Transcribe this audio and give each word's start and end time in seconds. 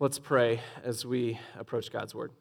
Let's 0.00 0.18
pray 0.18 0.60
as 0.82 1.06
we 1.06 1.38
approach 1.56 1.92
God's 1.92 2.16
word. 2.16 2.32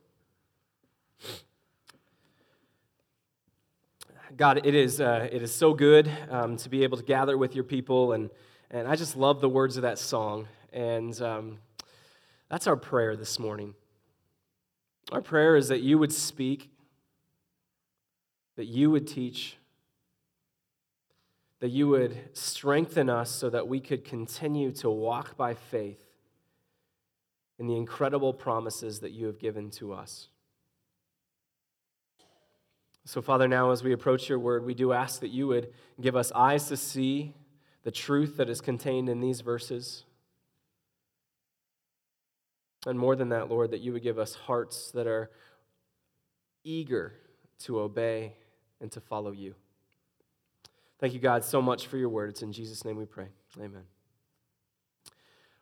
God, 4.36 4.66
it 4.66 4.74
is, 4.74 5.00
uh, 5.00 5.30
it 5.32 5.44
is 5.44 5.54
so 5.54 5.76
good 5.76 6.10
um, 6.32 6.58
to 6.58 6.68
be 6.68 6.84
able 6.84 6.98
to 6.98 7.04
gather 7.04 7.38
with 7.38 7.54
your 7.54 7.64
people, 7.64 8.14
and, 8.14 8.32
and 8.72 8.88
I 8.88 8.96
just 8.96 9.16
love 9.16 9.40
the 9.40 9.50
words 9.50 9.78
of 9.78 9.84
that 9.84 10.00
song. 10.00 10.48
And 10.74 11.22
um, 11.22 11.60
that's 12.50 12.66
our 12.66 12.76
prayer 12.76 13.16
this 13.16 13.38
morning. 13.38 13.76
Our 15.12 15.22
prayer 15.22 15.56
is 15.56 15.68
that 15.68 15.82
you 15.82 16.00
would 16.00 16.12
speak, 16.12 16.72
that 18.56 18.66
you 18.66 18.90
would 18.90 19.08
teach, 19.08 19.58
that 21.60 21.70
you 21.70 21.88
would 21.88 22.36
strengthen 22.36 23.12
us 23.12 23.30
so 23.30 23.52
that 23.52 23.68
we 23.68 23.80
could 23.80 24.04
continue 24.04 24.72
to 24.72 24.90
walk 24.90 25.38
by 25.38 25.54
faith 25.54 26.03
in 27.64 27.68
the 27.70 27.78
incredible 27.78 28.34
promises 28.34 29.00
that 29.00 29.12
you 29.12 29.26
have 29.26 29.40
given 29.40 29.70
to 29.70 29.94
us. 29.94 30.28
So, 33.06 33.22
Father, 33.22 33.48
now 33.48 33.72
as 33.72 33.82
we 33.82 33.94
approach 33.94 34.28
your 34.28 34.38
word, 34.38 34.66
we 34.66 34.74
do 34.74 34.92
ask 34.92 35.22
that 35.22 35.30
you 35.30 35.48
would 35.48 35.72
give 36.02 36.18
us 36.18 36.34
eyes 36.34 36.68
to 36.68 36.76
see 36.76 37.34
the 37.84 37.92
truth 37.92 38.36
that 38.36 38.50
is 38.50 38.60
contained 38.60 39.08
in 39.08 39.22
these 39.22 39.40
verses. 39.40 40.04
And 42.86 43.00
more 43.00 43.16
than 43.16 43.30
that, 43.30 43.50
Lord, 43.50 43.72
that 43.72 43.80
you 43.80 43.94
would 43.94 44.04
give 44.04 44.20
us 44.20 44.36
hearts 44.36 44.92
that 44.92 45.08
are 45.08 45.32
eager 46.66 47.14
to 47.60 47.80
obey 47.80 48.34
and 48.82 48.92
to 48.92 49.00
follow 49.00 49.32
you. 49.32 49.56
Thank 51.00 51.14
you, 51.14 51.22
God, 51.22 51.46
so 51.46 51.62
much 51.62 51.88
for 51.88 51.96
your 51.96 52.10
word. 52.10 52.30
It's 52.32 52.42
in 52.42 52.52
Jesus' 52.52 52.84
name 52.84 52.98
we 52.98 53.06
pray. 53.06 53.30
Amen. 53.58 53.84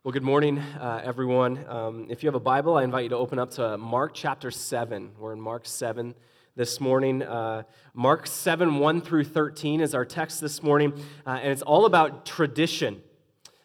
Well, 0.03 0.13
good 0.13 0.23
morning, 0.23 0.57
uh, 0.57 0.99
everyone. 1.03 1.63
Um, 1.69 2.07
if 2.09 2.23
you 2.23 2.27
have 2.27 2.33
a 2.33 2.39
Bible, 2.39 2.75
I 2.75 2.83
invite 2.83 3.03
you 3.03 3.09
to 3.09 3.17
open 3.17 3.37
up 3.37 3.51
to 3.51 3.77
Mark 3.77 4.13
chapter 4.15 4.49
7. 4.49 5.11
We're 5.19 5.33
in 5.33 5.39
Mark 5.39 5.67
7 5.67 6.15
this 6.55 6.81
morning. 6.81 7.21
Uh, 7.21 7.61
Mark 7.93 8.25
7, 8.25 8.79
1 8.79 9.01
through 9.01 9.25
13 9.25 9.79
is 9.79 9.93
our 9.93 10.03
text 10.03 10.41
this 10.41 10.63
morning, 10.63 10.93
uh, 11.27 11.37
and 11.43 11.51
it's 11.51 11.61
all 11.61 11.85
about 11.85 12.25
tradition. 12.25 13.03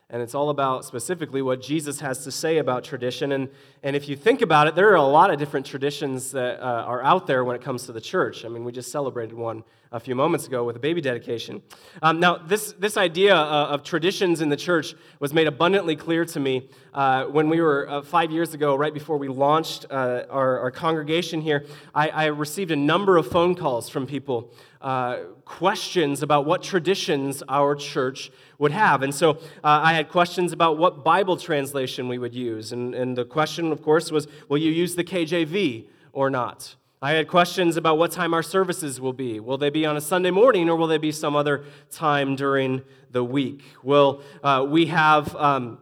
And 0.08 0.22
it's 0.22 0.36
all 0.36 0.50
about 0.50 0.84
specifically 0.84 1.42
what 1.42 1.60
Jesus 1.60 1.98
has 1.98 2.22
to 2.22 2.30
say 2.30 2.58
about 2.58 2.84
tradition. 2.84 3.32
And, 3.32 3.48
and 3.82 3.96
if 3.96 4.08
you 4.08 4.14
think 4.14 4.40
about 4.40 4.68
it, 4.68 4.76
there 4.76 4.88
are 4.92 4.94
a 4.94 5.02
lot 5.02 5.32
of 5.32 5.38
different 5.38 5.66
traditions 5.66 6.30
that 6.30 6.60
uh, 6.60 6.84
are 6.84 7.02
out 7.02 7.26
there 7.26 7.44
when 7.44 7.56
it 7.56 7.62
comes 7.62 7.86
to 7.86 7.92
the 7.92 8.00
church. 8.00 8.44
I 8.44 8.48
mean, 8.48 8.62
we 8.62 8.70
just 8.70 8.92
celebrated 8.92 9.34
one 9.34 9.64
a 9.90 9.98
few 9.98 10.14
moments 10.14 10.46
ago 10.46 10.62
with 10.62 10.77
a 10.77 10.78
baby 10.78 11.00
dedication. 11.00 11.60
Um, 12.02 12.20
now, 12.20 12.36
this, 12.36 12.72
this 12.74 12.96
idea 12.96 13.34
uh, 13.34 13.66
of 13.68 13.82
traditions 13.82 14.40
in 14.40 14.48
the 14.48 14.56
church 14.56 14.94
was 15.18 15.32
made 15.34 15.48
abundantly 15.48 15.96
clear 15.96 16.24
to 16.27 16.38
me 16.38 16.68
uh, 16.94 17.24
when 17.24 17.48
we 17.48 17.60
were 17.60 17.88
uh, 17.88 18.02
five 18.02 18.30
years 18.30 18.54
ago, 18.54 18.77
right 18.77 18.94
before 18.94 19.16
we 19.16 19.27
launched 19.28 19.86
uh, 19.90 20.24
our, 20.30 20.60
our, 20.60 20.70
congregation 20.70 21.40
here. 21.40 21.64
I, 21.94 22.08
I, 22.08 22.24
received 22.27 22.70
a 22.70 22.77
number 22.77 23.16
of 23.16 23.27
phone 23.27 23.54
calls 23.54 23.88
from 23.88 24.06
people, 24.06 24.52
uh, 24.80 25.19
questions 25.44 26.22
about 26.22 26.46
what 26.46 26.62
traditions 26.62 27.42
our 27.48 27.74
church 27.74 28.30
would 28.58 28.72
have. 28.72 29.02
And 29.02 29.14
so 29.14 29.30
uh, 29.30 29.36
I 29.62 29.94
had 29.94 30.08
questions 30.08 30.52
about 30.52 30.78
what 30.78 31.05
Bible 31.05 31.36
translation 31.36 32.08
we 32.08 32.18
would 32.18 32.34
use. 32.34 32.72
And, 32.72 32.94
and 32.94 33.16
the 33.16 33.24
question, 33.24 33.72
of 33.72 33.83
course, 33.83 34.10
was 34.10 34.27
will 34.48 34.58
you 34.58 34.70
use 34.70 34.94
the 34.94 35.05
KJV 35.05 35.86
or 36.12 36.30
not? 36.30 36.77
I 37.02 37.12
had 37.12 37.28
questions 37.28 37.77
about 37.77 37.98
what 37.98 38.10
time 38.10 38.33
our 38.33 38.42
services 38.42 39.00
will 39.00 39.12
be. 39.12 39.38
Will 39.38 39.58
they 39.58 39.70
be 39.70 39.84
on 39.84 39.96
a 39.96 40.00
Sunday 40.00 40.30
morning 40.30 40.68
or 40.70 40.77
will 40.77 40.86
they 40.86 40.98
be 40.98 41.12
some 41.12 41.36
other 41.36 41.64
time 41.90 42.36
during 42.36 42.83
the 43.11 43.22
week? 43.22 43.62
Will 43.83 44.22
uh, 44.42 44.66
we 44.66 44.86
have 44.86 45.34
um, 45.36 45.78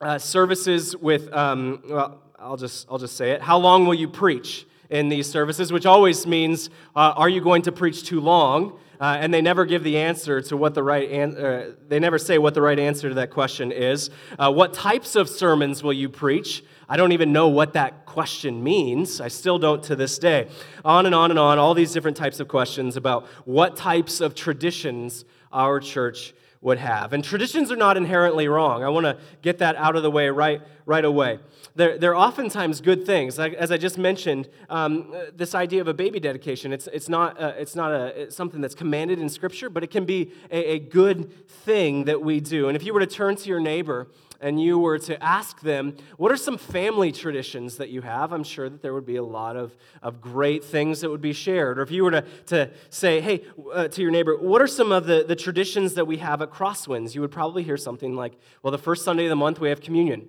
uh, 0.00 0.18
services 0.18 0.96
with, 0.96 1.32
um, 1.34 1.82
well, 1.88 2.22
I'll 2.38 2.56
just, 2.56 2.86
I'll 2.90 2.98
just 2.98 3.16
say 3.16 3.32
it. 3.32 3.42
How 3.42 3.58
long 3.58 3.84
will 3.84 3.94
you 3.94 4.08
preach 4.08 4.66
in 4.90 5.08
these 5.08 5.28
services? 5.30 5.72
Which 5.72 5.86
always 5.86 6.26
means, 6.26 6.70
uh, 6.96 7.12
are 7.16 7.28
you 7.28 7.40
going 7.40 7.62
to 7.62 7.72
preach 7.72 8.04
too 8.04 8.20
long? 8.20 8.78
Uh, 9.00 9.16
and 9.20 9.32
they 9.32 9.40
never 9.40 9.64
give 9.64 9.84
the 9.84 9.96
answer 9.96 10.40
to 10.40 10.56
what 10.56 10.74
the 10.74 10.82
right 10.82 11.08
answer, 11.10 11.70
uh, 11.70 11.72
they 11.86 12.00
never 12.00 12.18
say 12.18 12.36
what 12.36 12.54
the 12.54 12.62
right 12.62 12.80
answer 12.80 13.08
to 13.08 13.14
that 13.14 13.30
question 13.30 13.70
is. 13.70 14.10
Uh, 14.38 14.50
what 14.50 14.74
types 14.74 15.14
of 15.14 15.28
sermons 15.28 15.84
will 15.84 15.92
you 15.92 16.08
preach? 16.08 16.64
I 16.88 16.96
don't 16.96 17.12
even 17.12 17.32
know 17.32 17.46
what 17.46 17.74
that 17.74 18.06
question 18.06 18.64
means. 18.64 19.20
I 19.20 19.28
still 19.28 19.58
don't 19.58 19.84
to 19.84 19.94
this 19.94 20.18
day. 20.18 20.48
On 20.84 21.06
and 21.06 21.14
on 21.14 21.30
and 21.30 21.38
on, 21.38 21.58
all 21.58 21.74
these 21.74 21.92
different 21.92 22.16
types 22.16 22.40
of 22.40 22.48
questions 22.48 22.96
about 22.96 23.26
what 23.44 23.76
types 23.76 24.20
of 24.20 24.34
traditions 24.34 25.24
our 25.52 25.78
church 25.78 26.34
would 26.60 26.78
have. 26.78 27.12
And 27.12 27.22
traditions 27.22 27.70
are 27.70 27.76
not 27.76 27.96
inherently 27.96 28.48
wrong. 28.48 28.82
I 28.82 28.88
want 28.88 29.04
to 29.04 29.18
get 29.42 29.58
that 29.58 29.76
out 29.76 29.94
of 29.94 30.02
the 30.02 30.10
way 30.10 30.28
right, 30.28 30.60
right 30.88 31.04
away. 31.04 31.38
They're, 31.76 31.98
they're 31.98 32.16
oftentimes 32.16 32.80
good 32.80 33.04
things. 33.04 33.38
As 33.38 33.70
I 33.70 33.76
just 33.76 33.98
mentioned, 33.98 34.48
um, 34.70 35.14
this 35.36 35.54
idea 35.54 35.82
of 35.82 35.86
a 35.86 35.92
baby 35.92 36.18
dedication, 36.18 36.72
it's, 36.72 36.88
it's 36.88 37.10
not, 37.10 37.38
uh, 37.38 37.52
it's 37.58 37.76
not 37.76 37.92
a, 37.92 38.22
it's 38.22 38.34
something 38.34 38.62
that's 38.62 38.74
commanded 38.74 39.18
in 39.18 39.28
Scripture, 39.28 39.68
but 39.68 39.84
it 39.84 39.90
can 39.90 40.06
be 40.06 40.32
a, 40.50 40.72
a 40.72 40.78
good 40.78 41.46
thing 41.46 42.04
that 42.04 42.22
we 42.22 42.40
do. 42.40 42.68
And 42.68 42.74
if 42.74 42.82
you 42.84 42.94
were 42.94 43.00
to 43.00 43.06
turn 43.06 43.36
to 43.36 43.48
your 43.50 43.60
neighbor 43.60 44.08
and 44.40 44.62
you 44.62 44.78
were 44.78 44.98
to 45.00 45.22
ask 45.22 45.60
them, 45.60 45.94
what 46.16 46.32
are 46.32 46.38
some 46.38 46.56
family 46.56 47.12
traditions 47.12 47.76
that 47.76 47.90
you 47.90 48.00
have? 48.00 48.32
I'm 48.32 48.44
sure 48.44 48.70
that 48.70 48.80
there 48.80 48.94
would 48.94 49.04
be 49.04 49.16
a 49.16 49.22
lot 49.22 49.56
of, 49.56 49.76
of 50.00 50.22
great 50.22 50.64
things 50.64 51.02
that 51.02 51.10
would 51.10 51.20
be 51.20 51.34
shared. 51.34 51.78
Or 51.78 51.82
if 51.82 51.90
you 51.90 52.02
were 52.02 52.12
to, 52.12 52.24
to 52.46 52.70
say, 52.88 53.20
hey, 53.20 53.44
uh, 53.74 53.88
to 53.88 54.00
your 54.00 54.10
neighbor, 54.10 54.38
what 54.38 54.62
are 54.62 54.66
some 54.66 54.90
of 54.90 55.04
the, 55.04 55.22
the 55.28 55.36
traditions 55.36 55.94
that 55.94 56.06
we 56.06 56.16
have 56.16 56.40
at 56.40 56.50
Crosswinds? 56.50 57.14
You 57.14 57.20
would 57.20 57.32
probably 57.32 57.62
hear 57.62 57.76
something 57.76 58.16
like, 58.16 58.38
well, 58.62 58.70
the 58.70 58.78
first 58.78 59.04
Sunday 59.04 59.26
of 59.26 59.30
the 59.30 59.36
month 59.36 59.60
we 59.60 59.68
have 59.68 59.82
communion. 59.82 60.28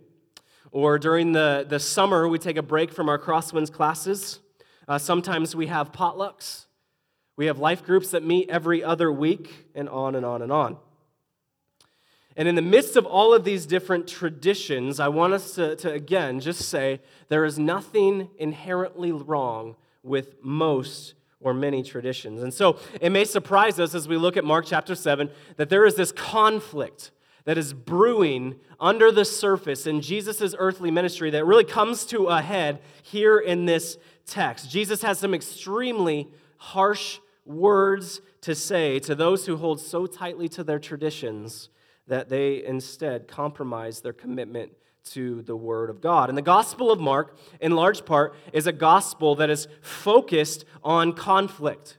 Or 0.72 1.00
during 1.00 1.32
the, 1.32 1.66
the 1.68 1.80
summer, 1.80 2.28
we 2.28 2.38
take 2.38 2.58
a 2.58 2.62
break 2.62 2.92
from 2.92 3.10
our 3.10 3.18
Crosswinds 3.18 3.72
classes. 3.72 4.40
Uh, 4.88 4.98
sometimes 4.98 5.56
we 5.56 5.68
have 5.68 5.92
potlucks. 5.92 6.66
We 7.36 7.48
have 7.48 7.58
life 7.58 7.84
groups 7.84 8.12
that 8.12 8.24
meet 8.24 8.50
every 8.50 8.84
other 8.84 9.12
week, 9.12 9.68
and 9.74 9.88
on 9.88 10.16
and 10.16 10.26
on 10.26 10.42
and 10.42 10.52
on. 10.52 10.78
And 12.36 12.48
in 12.48 12.56
the 12.56 12.62
midst 12.62 12.96
of 12.96 13.06
all 13.06 13.34
of 13.34 13.44
these 13.44 13.66
different 13.66 14.08
traditions, 14.08 15.00
I 15.00 15.08
want 15.08 15.34
us 15.34 15.56
to, 15.56 15.76
to 15.78 15.92
again 15.92 16.40
just 16.40 16.70
say 16.70 17.02
there 17.28 17.46
is 17.46 17.58
nothing 17.58 18.30
inherently 18.38 19.12
wrong 19.12 19.76
with 20.04 20.36
most 20.44 21.16
or 21.42 21.54
many 21.54 21.84
traditions. 21.84 22.44
And 22.44 22.54
so 22.54 22.78
it 23.02 23.12
may 23.12 23.26
surprise 23.26 23.80
us 23.80 23.96
as 23.96 24.08
we 24.08 24.18
look 24.18 24.38
at 24.38 24.44
Mark 24.44 24.66
chapter 24.66 24.96
7 24.96 25.30
that 25.58 25.70
there 25.70 25.86
is 25.86 25.96
this 25.96 26.12
conflict 26.12 27.12
that 27.50 27.58
is 27.58 27.74
brewing 27.74 28.54
under 28.80 29.12
the 29.12 29.26
surface 29.26 29.88
in 29.88 30.02
Jesus' 30.02 30.54
earthly 30.60 30.92
ministry 30.92 31.32
that 31.32 31.48
really 31.48 31.64
comes 31.64 32.06
to 32.06 32.28
a 32.28 32.44
head 32.44 32.80
here 33.02 33.40
in 33.40 33.66
this 33.66 33.98
text. 34.28 34.70
Jesus 34.70 35.02
has 35.02 35.18
some 35.18 35.34
extremely 35.34 36.28
harsh 36.58 37.18
words 37.48 38.22
to 38.42 38.54
say 38.54 39.00
to 39.00 39.16
those 39.16 39.48
who 39.48 39.58
hold 39.58 39.82
so 39.82 40.06
tightly 40.06 40.48
to 40.48 40.64
their 40.64 40.78
traditions 40.78 41.70
that 42.06 42.30
they 42.30 42.64
instead 42.64 43.28
compromise 43.28 44.02
their 44.02 44.14
commitment 44.14 44.72
to 45.06 45.42
the 45.42 45.56
Word 45.56 45.90
of 45.90 46.02
God. 46.02 46.30
And 46.30 46.38
the 46.38 46.44
Gospel 46.44 46.92
of 46.92 47.00
Mark, 47.00 47.36
in 47.60 47.72
large 47.72 48.06
part, 48.06 48.36
is 48.54 48.68
a 48.68 48.72
gospel 48.72 49.34
that 49.38 49.50
is 49.50 49.68
focused 49.82 50.66
on 50.84 51.14
conflict. 51.14 51.98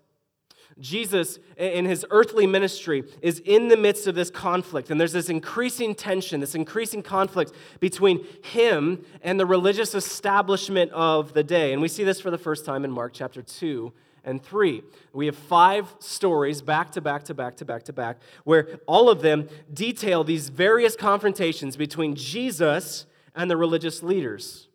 Jesus, 0.81 1.39
in 1.57 1.85
his 1.85 2.05
earthly 2.11 2.47
ministry, 2.47 3.05
is 3.23 3.41
in 3.41 3.69
the 3.69 3.77
midst 3.77 4.07
of 4.07 4.15
this 4.15 4.31
conflict. 4.31 4.91
And 4.91 5.01
there's 5.01 5.13
this 5.13 5.29
increasing 5.29 5.95
tension, 5.95 6.41
this 6.41 6.55
increasing 6.55 7.03
conflict 7.03 7.53
between 7.81 8.27
him 8.43 9.05
and 9.23 9.39
the 9.39 9.47
religious 9.47 9.95
establishment 9.95 10.91
of 10.93 11.33
the 11.35 11.45
day. 11.45 11.73
And 11.73 11.83
we 11.83 11.89
see 11.89 12.05
this 12.05 12.21
for 12.21 12.31
the 12.31 12.39
first 12.39 12.65
time 12.65 12.85
in 12.85 12.91
Mark 12.91 13.13
chapter 13.13 13.43
2 13.43 13.93
and 14.25 14.43
3. 14.43 14.83
We 15.13 15.27
have 15.27 15.37
five 15.37 15.95
stories 15.99 16.63
back 16.63 16.93
to 16.93 17.01
back 17.01 17.25
to 17.25 17.35
back 17.35 17.57
to 17.57 17.65
back 17.65 17.85
to 17.85 17.93
back 17.93 18.19
where 18.45 18.81
all 18.87 19.09
of 19.09 19.23
them 19.23 19.49
detail 19.73 20.25
these 20.25 20.49
various 20.49 20.97
confrontations 20.97 21.77
between 21.77 22.15
Jesus 22.15 23.07
and 23.35 23.51
the 23.51 23.57
religious 23.57 24.03
leaders. 24.03 24.69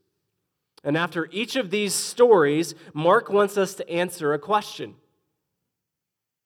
And 0.84 0.96
after 0.96 1.28
each 1.32 1.56
of 1.56 1.72
these 1.72 1.94
stories, 1.94 2.76
Mark 2.94 3.30
wants 3.30 3.58
us 3.58 3.74
to 3.76 3.90
answer 3.90 4.34
a 4.34 4.40
question. 4.40 4.96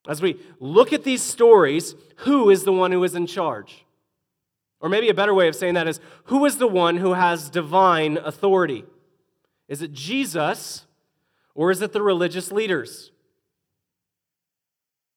As 0.08 0.22
we 0.22 0.40
look 0.60 0.94
at 0.94 1.04
these 1.04 1.22
stories, 1.22 1.96
who 2.18 2.50
is 2.50 2.64
the 2.64 2.74
one 2.74 2.92
who 2.92 3.04
is 3.04 3.16
in 3.16 3.28
charge? 3.28 3.86
Or 4.82 4.90
maybe 4.90 5.10
a 5.10 5.14
better 5.14 5.34
way 5.34 5.48
of 5.48 5.56
saying 5.56 5.74
that 5.74 5.88
is 5.88 6.00
who 6.26 6.46
is 6.46 6.58
the 6.58 6.68
one 6.68 6.98
who 6.98 7.14
has 7.14 7.50
divine 7.50 8.18
authority? 8.18 8.86
Is 9.68 9.82
it 9.82 9.92
Jesus 9.92 10.86
or 11.54 11.70
is 11.70 11.82
it 11.82 11.92
the 11.92 12.02
religious 12.02 12.52
leaders? 12.52 13.12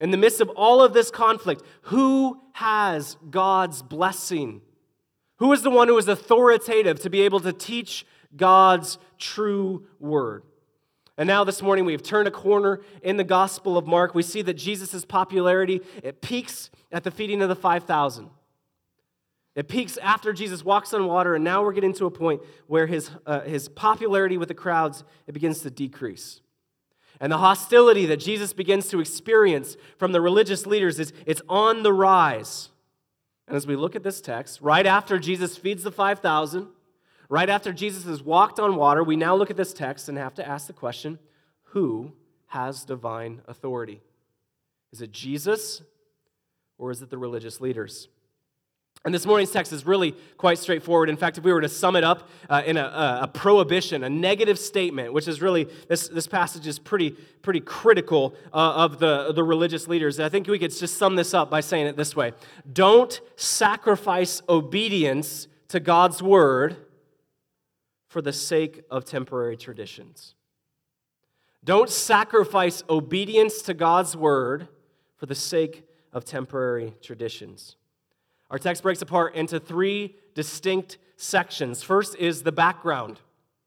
In 0.01 0.11
the 0.11 0.17
midst 0.17 0.41
of 0.41 0.49
all 0.51 0.83
of 0.83 0.95
this 0.95 1.13
conflict, 1.13 1.63
who 1.83 2.43
has 2.55 3.17
God's 3.31 3.83
blessing? 3.83 4.61
Who 5.37 5.53
is 5.53 5.63
the 5.63 5.71
one 5.71 5.87
who 5.87 5.97
is 5.97 6.09
authoritative 6.09 6.99
to 7.01 7.11
be 7.11 7.23
able 7.23 7.39
to 7.41 7.53
teach 7.53 8.05
God's 8.37 8.99
true 9.17 9.87
word? 10.01 10.43
And 11.19 11.27
now 11.27 11.45
this 11.45 11.61
morning 11.61 11.85
we've 11.85 12.03
turned 12.03 12.27
a 12.27 12.31
corner 12.31 12.81
in 13.03 13.17
the 13.17 13.25
Gospel 13.25 13.77
of 13.77 13.87
Mark. 13.87 14.15
We 14.15 14.23
see 14.23 14.43
that 14.43 14.55
Jesus' 14.55 15.05
popularity, 15.05 15.83
it 16.03 16.23
peaks 16.23 16.71
at 16.91 17.05
the 17.05 17.11
feeding 17.11 17.43
of 17.43 17.49
the 17.49 17.57
5,000. 17.57 18.31
It 19.55 19.69
peaks 19.69 19.99
after 19.99 20.33
Jesus 20.33 20.65
walks 20.65 20.95
on 20.95 21.07
water, 21.07 21.35
and 21.35 21.45
now 21.45 21.63
we're 21.63 21.75
getting 21.75 21.93
to 21.95 22.07
a 22.07 22.11
point 22.11 22.41
where 22.67 22.87
his, 22.87 23.11
uh, 23.27 23.41
his 23.41 23.69
popularity 23.69 24.39
with 24.39 24.49
the 24.49 24.55
crowds 24.55 25.05
it 25.27 25.33
begins 25.33 25.61
to 25.61 25.71
decrease. 25.71 26.41
And 27.21 27.31
the 27.31 27.39
hostility 27.39 28.07
that 28.07 28.17
Jesus 28.17 28.55
begins 28.55 28.89
to 28.89 29.01
experience 29.01 29.77
from 29.99 30.13
the 30.13 30.21
religious 30.23 30.67
leaders 30.67 30.99
is 30.99 31.13
it's 31.27 31.43
on 31.49 31.83
the 31.83 31.93
rise. 31.93 32.71
And 33.47 33.57
as 33.57 33.67
we 33.67 33.77
look 33.77 33.95
at 33.95 34.03
this 34.03 34.23
text, 34.23 34.63
right 34.63 34.87
after 34.87 35.19
Jesus 35.19 35.59
feeds 35.59 35.83
the 35.83 35.93
5,000, 35.93 36.69
right 37.33 37.49
after 37.49 37.73
Jesus 37.73 38.05
has 38.05 38.23
walked 38.23 38.61
on 38.61 38.77
water, 38.77 39.03
we 39.03 39.17
now 39.17 39.35
look 39.35 39.51
at 39.51 39.57
this 39.57 39.73
text 39.73 40.11
and 40.11 40.19
have 40.19 40.35
to 40.35 40.47
ask 40.47 40.67
the 40.67 40.75
question 40.75 41.19
who 41.63 42.13
has 42.49 42.85
divine 42.85 43.41
authority? 43.49 44.03
Is 44.93 45.01
it 45.01 45.13
Jesus 45.13 45.81
or 46.77 46.91
is 46.91 47.01
it 47.01 47.09
the 47.09 47.17
religious 47.17 47.59
leaders? 47.59 48.09
And 49.07 49.15
this 49.15 49.25
morning's 49.25 49.51
text 49.51 49.73
is 49.73 49.87
really 49.87 50.13
quite 50.37 50.59
straightforward. 50.59 51.09
In 51.09 51.17
fact, 51.17 51.39
if 51.39 51.45
we 51.45 51.55
were 51.55 51.63
to 51.63 51.71
sum 51.71 51.97
it 51.97 52.05
up 52.05 52.29
uh, 52.51 52.63
in 52.67 52.77
a, 52.77 53.21
a, 53.23 53.29
prohibition, 53.33 54.05
a 54.05 54.11
negative 54.11 54.59
statement, 54.59 55.15
which 55.15 55.27
is 55.27 55.41
really, 55.41 55.67
this, 55.89 56.09
this 56.09 56.27
passage 56.27 56.67
is 56.67 56.79
pretty, 56.79 57.13
pretty 57.41 57.61
critical 57.61 58.35
uh, 58.53 58.57
of 58.57 58.99
the, 58.99 59.33
the 59.33 59.43
religious 59.43 59.89
leaders. 59.89 60.21
I 60.21 60.29
think 60.29 60.49
we 60.49 60.59
could 60.59 60.71
just 60.71 60.99
sum 60.99 61.17
this 61.17 61.33
up 61.33 61.49
by 61.49 61.63
saying 61.63 61.87
it 61.87 61.97
this 61.97 62.15
way 62.15 62.35
Don't 62.71 63.19
sacrifice 63.37 64.43
obedience 64.51 65.49
to 65.69 65.81
God's 65.81 66.23
word 66.23 66.77
for 68.13 68.21
the 68.21 68.33
sake 68.33 68.83
of 68.91 69.07
temporary 69.07 69.57
traditions. 69.57 70.35
Don't 71.65 71.89
sacrifice 71.89 72.83
obedience 72.91 73.63
to 73.63 73.73
God's 73.73 74.15
word 74.15 74.69
for 75.17 75.25
the 75.25 75.35
sake 75.35 75.89
of 76.13 76.27
temporary 76.27 76.93
traditions. 77.01 77.77
Our 78.51 78.59
text 78.59 78.83
breaks 78.83 79.01
apart 79.01 79.35
into 79.35 79.59
three 79.59 80.17
distinct 80.35 80.99
sections. 81.17 81.83
First 81.83 82.15
is 82.17 82.43
the 82.43 82.53
background, 82.53 83.19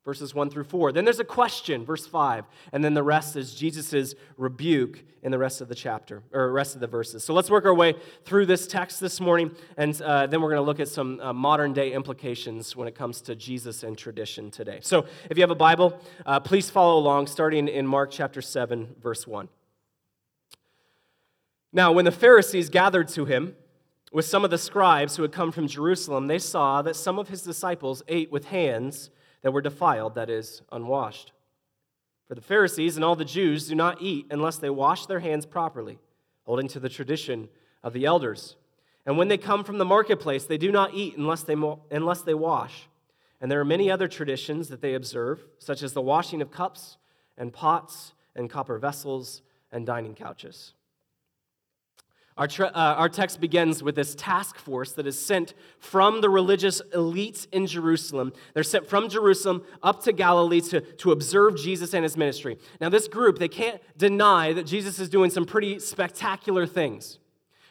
verses 0.05 0.35
1 0.35 0.51
through 0.51 0.63
4. 0.63 0.91
Then 0.91 1.03
there's 1.03 1.19
a 1.19 1.25
question, 1.25 1.83
verse 1.83 2.05
5. 2.05 2.45
And 2.71 2.83
then 2.83 2.93
the 2.93 3.03
rest 3.03 3.35
is 3.35 3.55
Jesus' 3.55 4.13
rebuke 4.37 5.03
in 5.23 5.31
the 5.31 5.39
rest 5.39 5.59
of 5.61 5.67
the 5.67 5.73
chapter, 5.73 6.21
or 6.31 6.51
rest 6.51 6.75
of 6.75 6.81
the 6.81 6.87
verses. 6.87 7.23
So 7.23 7.33
let's 7.33 7.49
work 7.49 7.65
our 7.65 7.73
way 7.73 7.95
through 8.23 8.45
this 8.45 8.67
text 8.67 8.99
this 8.99 9.19
morning, 9.19 9.51
and 9.75 9.99
uh, 10.03 10.27
then 10.27 10.39
we're 10.41 10.51
going 10.51 10.61
to 10.61 10.65
look 10.65 10.79
at 10.79 10.87
some 10.87 11.19
uh, 11.19 11.33
modern 11.33 11.73
day 11.73 11.93
implications 11.93 12.75
when 12.75 12.87
it 12.87 12.93
comes 12.93 13.21
to 13.21 13.35
Jesus 13.35 13.81
and 13.81 13.97
tradition 13.97 14.51
today. 14.51 14.77
So 14.83 15.07
if 15.31 15.37
you 15.37 15.41
have 15.41 15.49
a 15.49 15.55
Bible, 15.55 15.99
uh, 16.27 16.39
please 16.39 16.69
follow 16.69 16.99
along, 16.99 17.25
starting 17.25 17.67
in 17.67 17.87
Mark 17.87 18.11
chapter 18.11 18.43
7, 18.43 18.95
verse 19.01 19.25
1. 19.25 19.49
Now, 21.73 21.91
when 21.91 22.05
the 22.05 22.11
Pharisees 22.11 22.69
gathered 22.69 23.07
to 23.09 23.25
him, 23.25 23.55
with 24.13 24.25
some 24.25 24.45
of 24.45 24.51
the 24.51 24.57
scribes 24.59 25.15
who 25.15 25.23
had 25.23 25.31
come 25.31 25.51
from 25.51 25.67
Jerusalem, 25.67 26.27
they 26.27 26.39
saw 26.39 26.83
that 26.83 26.95
some 26.95 27.17
of 27.17 27.29
his 27.29 27.41
disciples 27.41 28.03
ate 28.07 28.31
with 28.31 28.45
hands 28.45 29.09
that 29.45 29.51
were 29.51 29.61
defiled, 29.61 30.15
that 30.15 30.27
is, 30.27 30.63
unwashed. 30.71 31.31
For 32.27 32.33
the 32.33 32.41
Pharisees 32.41 32.95
and 32.95 33.05
all 33.05 33.15
the 33.15 33.23
Jews 33.23 33.67
do 33.67 33.75
not 33.75 34.01
eat 34.01 34.25
unless 34.31 34.57
they 34.57 34.71
wash 34.71 35.05
their 35.05 35.19
hands 35.19 35.45
properly, 35.45 35.99
holding 36.45 36.67
to 36.69 36.79
the 36.79 36.89
tradition 36.89 37.49
of 37.83 37.93
the 37.93 38.05
elders. 38.05 38.55
And 39.05 39.19
when 39.19 39.27
they 39.27 39.37
come 39.37 39.63
from 39.63 39.77
the 39.77 39.85
marketplace, 39.85 40.45
they 40.45 40.57
do 40.57 40.71
not 40.71 40.95
eat 40.95 41.15
unless 41.15 41.43
they, 41.43 41.55
unless 41.91 42.21
they 42.23 42.33
wash. 42.33 42.89
And 43.39 43.51
there 43.51 43.59
are 43.59 43.65
many 43.65 43.91
other 43.91 44.07
traditions 44.07 44.69
that 44.69 44.81
they 44.81 44.95
observe, 44.95 45.45
such 45.59 45.83
as 45.83 45.93
the 45.93 46.01
washing 46.01 46.41
of 46.41 46.49
cups 46.49 46.97
and 47.37 47.53
pots 47.53 48.13
and 48.35 48.49
copper 48.49 48.79
vessels 48.79 49.43
and 49.71 49.85
dining 49.85 50.15
couches. 50.15 50.73
Our, 52.37 52.49
uh, 52.59 52.69
our 52.73 53.07
text 53.07 53.39
begins 53.39 53.81
with 53.81 53.95
this 53.95 54.13
task 54.13 54.57
force 54.57 54.91
that 54.93 55.07
is 55.07 55.17
sent 55.17 55.53
from 55.79 56.19
the 56.19 56.29
religious 56.29 56.81
elites 56.93 57.47
in 57.53 57.65
Jerusalem. 57.65 58.33
They're 58.53 58.63
sent 58.63 58.87
from 58.87 59.07
Jerusalem 59.07 59.63
up 59.81 60.03
to 60.03 60.11
Galilee 60.11 60.59
to, 60.61 60.81
to 60.81 61.13
observe 61.13 61.55
Jesus 61.55 61.93
and 61.93 62.03
his 62.03 62.17
ministry. 62.17 62.57
Now, 62.81 62.89
this 62.89 63.07
group, 63.07 63.39
they 63.39 63.47
can't 63.47 63.79
deny 63.97 64.51
that 64.51 64.65
Jesus 64.65 64.99
is 64.99 65.07
doing 65.07 65.29
some 65.29 65.45
pretty 65.45 65.79
spectacular 65.79 66.67
things. 66.67 67.19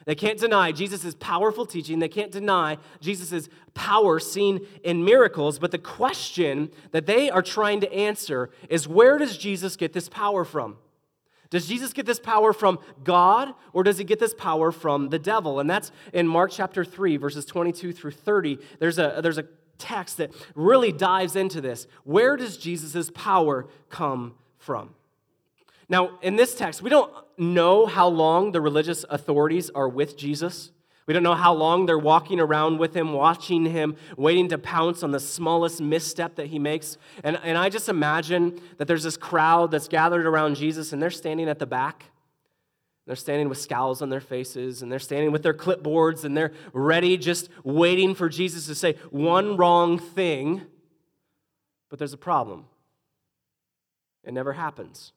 They 0.06 0.14
can't 0.14 0.38
deny 0.38 0.72
Jesus' 0.72 1.14
powerful 1.18 1.66
teaching. 1.66 1.98
They 1.98 2.08
can't 2.08 2.30
deny 2.32 2.78
Jesus' 3.00 3.50
power 3.74 4.18
seen 4.18 4.66
in 4.82 5.04
miracles. 5.04 5.58
But 5.58 5.72
the 5.72 5.78
question 5.78 6.70
that 6.92 7.04
they 7.04 7.28
are 7.28 7.42
trying 7.42 7.80
to 7.80 7.92
answer 7.92 8.50
is 8.70 8.88
where 8.88 9.18
does 9.18 9.36
Jesus 9.36 9.76
get 9.76 9.92
this 9.92 10.08
power 10.08 10.44
from? 10.44 10.76
Does 11.50 11.66
Jesus 11.66 11.92
get 11.92 12.06
this 12.06 12.18
power 12.18 12.52
from 12.52 12.78
God 13.02 13.54
or 13.72 13.82
does 13.82 13.98
he 13.98 14.04
get 14.04 14.18
this 14.18 14.34
power 14.34 14.72
from 14.72 15.08
the 15.10 15.18
devil? 15.18 15.60
And 15.60 15.68
that's 15.68 15.92
in 16.12 16.26
Mark 16.26 16.50
chapter 16.52 16.84
3, 16.84 17.16
verses 17.16 17.44
22 17.44 17.92
through 17.92 18.12
30. 18.12 18.58
There's 18.78 18.98
a, 18.98 19.20
there's 19.22 19.38
a 19.38 19.46
text 19.78 20.16
that 20.18 20.32
really 20.54 20.92
dives 20.92 21.36
into 21.36 21.60
this. 21.60 21.86
Where 22.04 22.36
does 22.36 22.56
Jesus' 22.56 23.10
power 23.10 23.66
come 23.90 24.34
from? 24.58 24.94
Now, 25.88 26.18
in 26.22 26.36
this 26.36 26.54
text, 26.54 26.82
we 26.82 26.90
don't 26.90 27.12
know 27.36 27.86
how 27.86 28.08
long 28.08 28.52
the 28.52 28.60
religious 28.60 29.04
authorities 29.10 29.70
are 29.70 29.88
with 29.88 30.16
Jesus. 30.16 30.70
We 31.06 31.12
don't 31.12 31.22
know 31.22 31.34
how 31.34 31.52
long 31.52 31.84
they're 31.84 31.98
walking 31.98 32.40
around 32.40 32.78
with 32.78 32.94
him, 32.96 33.12
watching 33.12 33.66
him, 33.66 33.96
waiting 34.16 34.48
to 34.48 34.58
pounce 34.58 35.02
on 35.02 35.10
the 35.10 35.20
smallest 35.20 35.80
misstep 35.80 36.36
that 36.36 36.46
he 36.46 36.58
makes. 36.58 36.96
And, 37.22 37.38
and 37.42 37.58
I 37.58 37.68
just 37.68 37.90
imagine 37.90 38.58
that 38.78 38.88
there's 38.88 39.02
this 39.02 39.18
crowd 39.18 39.70
that's 39.70 39.88
gathered 39.88 40.26
around 40.26 40.54
Jesus 40.56 40.92
and 40.92 41.02
they're 41.02 41.10
standing 41.10 41.48
at 41.48 41.58
the 41.58 41.66
back. 41.66 42.06
They're 43.06 43.16
standing 43.16 43.50
with 43.50 43.58
scowls 43.58 44.00
on 44.00 44.08
their 44.08 44.20
faces 44.20 44.80
and 44.80 44.90
they're 44.90 44.98
standing 44.98 45.30
with 45.30 45.42
their 45.42 45.52
clipboards 45.52 46.24
and 46.24 46.34
they're 46.34 46.52
ready, 46.72 47.18
just 47.18 47.50
waiting 47.62 48.14
for 48.14 48.30
Jesus 48.30 48.66
to 48.66 48.74
say 48.74 48.94
one 49.10 49.58
wrong 49.58 49.98
thing. 49.98 50.62
But 51.90 51.98
there's 51.98 52.14
a 52.14 52.18
problem. 52.18 52.64
It 54.24 54.32
never 54.32 54.54
happens. 54.54 55.12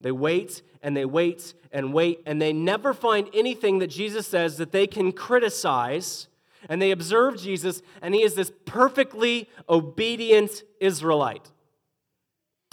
They 0.00 0.12
wait 0.12 0.62
and 0.82 0.96
they 0.96 1.04
wait 1.04 1.54
and 1.72 1.92
wait, 1.92 2.20
and 2.26 2.40
they 2.40 2.52
never 2.52 2.92
find 2.92 3.28
anything 3.32 3.78
that 3.78 3.88
Jesus 3.88 4.26
says 4.26 4.56
that 4.56 4.72
they 4.72 4.86
can 4.86 5.12
criticize. 5.12 6.26
And 6.68 6.80
they 6.80 6.90
observe 6.90 7.38
Jesus, 7.38 7.80
and 8.02 8.14
he 8.14 8.22
is 8.22 8.34
this 8.34 8.52
perfectly 8.66 9.48
obedient 9.68 10.62
Israelite. 10.80 11.50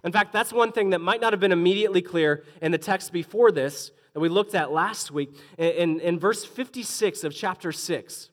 In 0.03 0.11
fact, 0.11 0.33
that's 0.33 0.51
one 0.51 0.71
thing 0.71 0.91
that 0.91 0.99
might 0.99 1.21
not 1.21 1.33
have 1.33 1.39
been 1.39 1.51
immediately 1.51 2.01
clear 2.01 2.43
in 2.61 2.71
the 2.71 2.77
text 2.77 3.11
before 3.11 3.51
this 3.51 3.91
that 4.13 4.19
we 4.19 4.29
looked 4.29 4.55
at 4.55 4.71
last 4.71 5.11
week. 5.11 5.35
In, 5.57 5.99
in 5.99 6.19
verse 6.19 6.43
56 6.43 7.23
of 7.23 7.33
chapter 7.33 7.71
6, 7.71 8.29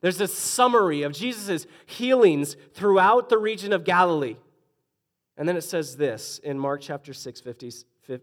there's 0.00 0.20
a 0.20 0.28
summary 0.28 1.02
of 1.02 1.12
Jesus' 1.12 1.66
healings 1.86 2.56
throughout 2.74 3.28
the 3.28 3.38
region 3.38 3.72
of 3.72 3.84
Galilee. 3.84 4.36
And 5.36 5.48
then 5.48 5.56
it 5.56 5.62
says 5.62 5.96
this 5.96 6.38
in 6.38 6.58
Mark 6.58 6.80
chapter 6.80 7.14
6, 7.14 7.40
50, 7.40 7.72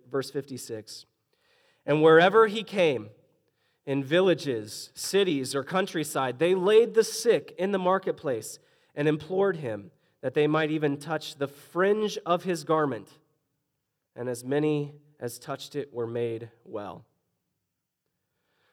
verse 0.09 0.31
56. 0.31 1.05
And 1.85 2.01
wherever 2.01 2.47
he 2.47 2.63
came, 2.63 3.09
in 3.85 4.03
villages, 4.03 4.89
cities, 4.95 5.53
or 5.53 5.63
countryside, 5.63 6.39
they 6.39 6.55
laid 6.55 6.93
the 6.93 7.03
sick 7.03 7.53
in 7.57 7.71
the 7.71 7.79
marketplace 7.79 8.59
and 8.95 9.07
implored 9.07 9.57
him 9.57 9.91
that 10.21 10.33
they 10.33 10.47
might 10.47 10.71
even 10.71 10.97
touch 10.97 11.35
the 11.35 11.47
fringe 11.47 12.17
of 12.25 12.43
his 12.43 12.63
garment. 12.63 13.09
And 14.15 14.27
as 14.27 14.43
many 14.43 14.95
as 15.19 15.37
touched 15.37 15.75
it 15.75 15.93
were 15.93 16.07
made 16.07 16.49
well. 16.63 17.05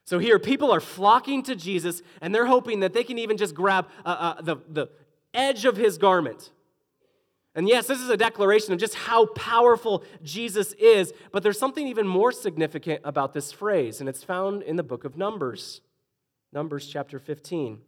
So 0.04 0.18
here, 0.18 0.38
people 0.38 0.72
are 0.72 0.80
flocking 0.80 1.42
to 1.44 1.54
Jesus, 1.54 2.02
and 2.20 2.34
they're 2.34 2.46
hoping 2.46 2.80
that 2.80 2.92
they 2.92 3.04
can 3.04 3.18
even 3.18 3.36
just 3.36 3.54
grab 3.54 3.88
uh, 4.04 4.08
uh, 4.38 4.42
the, 4.42 4.56
the 4.68 4.88
edge 5.34 5.64
of 5.64 5.76
his 5.76 5.98
garment. 5.98 6.50
And 7.54 7.68
yes, 7.68 7.86
this 7.86 8.00
is 8.00 8.08
a 8.08 8.16
declaration 8.16 8.72
of 8.72 8.78
just 8.78 8.94
how 8.94 9.26
powerful 9.26 10.04
Jesus 10.22 10.72
is, 10.74 11.12
but 11.32 11.42
there's 11.42 11.58
something 11.58 11.86
even 11.86 12.06
more 12.06 12.32
significant 12.32 13.02
about 13.04 13.34
this 13.34 13.52
phrase, 13.52 14.00
and 14.00 14.08
it's 14.08 14.24
found 14.24 14.62
in 14.62 14.76
the 14.76 14.82
book 14.82 15.04
of 15.04 15.16
Numbers, 15.16 15.82
Numbers 16.52 16.86
chapter 16.86 17.18
15. 17.18 17.80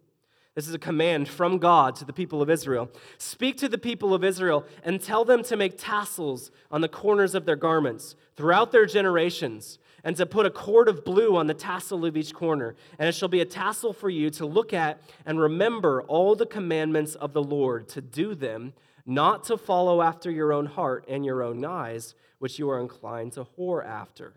This 0.55 0.69
is 0.69 0.75
a 0.75 0.79
command 0.79 1.29
from 1.29 1.59
God 1.59 1.97
to 1.97 2.05
the 2.05 2.13
people 2.13 2.41
of 2.41 2.49
Israel. 2.49 2.89
Speak 3.19 3.57
to 3.57 3.69
the 3.69 3.79
people 3.79 4.15
of 4.15 4.23
Israel 4.23 4.65
and 4.85 5.01
tell 5.01 5.25
them 5.25 5.43
to 5.45 5.57
make 5.57 5.77
tassels 5.77 6.53
on 6.71 6.81
the 6.81 6.89
corners 6.89 7.35
of 7.35 7.45
their 7.45 7.57
garments 7.57 8.15
throughout 8.37 8.71
their 8.71 8.87
generations, 8.87 9.79
and 10.05 10.17
to 10.17 10.27
put 10.27 10.47
a 10.47 10.51
cord 10.51 10.89
of 10.89 11.05
blue 11.05 11.37
on 11.37 11.47
the 11.47 11.55
tassel 11.55 12.05
of 12.05 12.17
each 12.17 12.35
corner. 12.35 12.77
And 12.99 13.09
it 13.09 13.15
shall 13.15 13.29
be 13.29 13.41
a 13.41 13.47
tassel 13.47 13.93
for 13.93 14.11
you 14.11 14.31
to 14.31 14.47
look 14.47 14.73
at 14.73 15.01
and 15.27 15.41
remember 15.41 16.03
all 16.03 16.37
the 16.37 16.47
commandments 16.47 17.15
of 17.15 17.33
the 17.33 17.43
Lord, 17.43 17.89
to 17.91 18.01
do 18.01 18.35
them 18.35 18.75
not 19.07 19.45
to 19.45 19.59
follow 19.59 20.01
after 20.01 20.31
your 20.31 20.53
own 20.53 20.67
heart 20.67 21.05
and 21.09 21.25
your 21.25 21.43
own 21.43 21.65
eyes, 21.65 22.15
which 22.39 22.59
you 22.59 22.71
are 22.71 22.81
inclined 22.81 23.33
to 23.33 23.47
whore 23.59 23.85
after. 23.85 24.35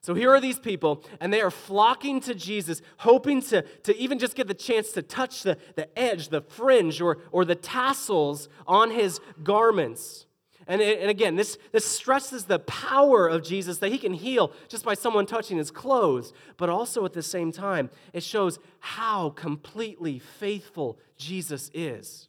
So 0.00 0.14
here 0.14 0.30
are 0.30 0.40
these 0.40 0.60
people, 0.60 1.04
and 1.20 1.32
they 1.32 1.40
are 1.40 1.50
flocking 1.50 2.20
to 2.20 2.34
Jesus, 2.34 2.80
hoping 2.98 3.42
to, 3.42 3.62
to 3.62 3.96
even 3.96 4.20
just 4.20 4.36
get 4.36 4.46
the 4.46 4.54
chance 4.54 4.92
to 4.92 5.02
touch 5.02 5.42
the, 5.42 5.58
the 5.74 5.98
edge, 5.98 6.28
the 6.28 6.42
fringe, 6.42 7.00
or, 7.00 7.18
or 7.32 7.44
the 7.44 7.56
tassels 7.56 8.48
on 8.68 8.92
his 8.92 9.20
garments. 9.42 10.25
And, 10.68 10.82
and 10.82 11.08
again, 11.08 11.36
this, 11.36 11.58
this 11.70 11.84
stresses 11.84 12.44
the 12.44 12.58
power 12.58 13.28
of 13.28 13.44
Jesus 13.44 13.78
that 13.78 13.92
he 13.92 13.98
can 13.98 14.14
heal 14.14 14.52
just 14.68 14.84
by 14.84 14.94
someone 14.94 15.24
touching 15.24 15.58
his 15.58 15.70
clothes. 15.70 16.32
But 16.56 16.68
also 16.68 17.04
at 17.04 17.12
the 17.12 17.22
same 17.22 17.52
time, 17.52 17.88
it 18.12 18.24
shows 18.24 18.58
how 18.80 19.30
completely 19.30 20.18
faithful 20.18 20.98
Jesus 21.16 21.70
is. 21.72 22.28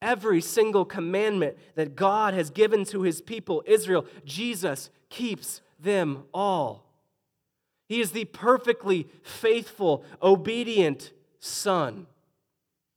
Every 0.00 0.40
single 0.40 0.84
commandment 0.84 1.56
that 1.74 1.94
God 1.94 2.34
has 2.34 2.50
given 2.50 2.84
to 2.86 3.02
his 3.02 3.20
people, 3.20 3.62
Israel, 3.66 4.06
Jesus 4.24 4.90
keeps 5.10 5.60
them 5.78 6.24
all. 6.32 6.84
He 7.86 8.00
is 8.00 8.12
the 8.12 8.24
perfectly 8.24 9.08
faithful, 9.22 10.04
obedient 10.22 11.12
Son. 11.38 12.06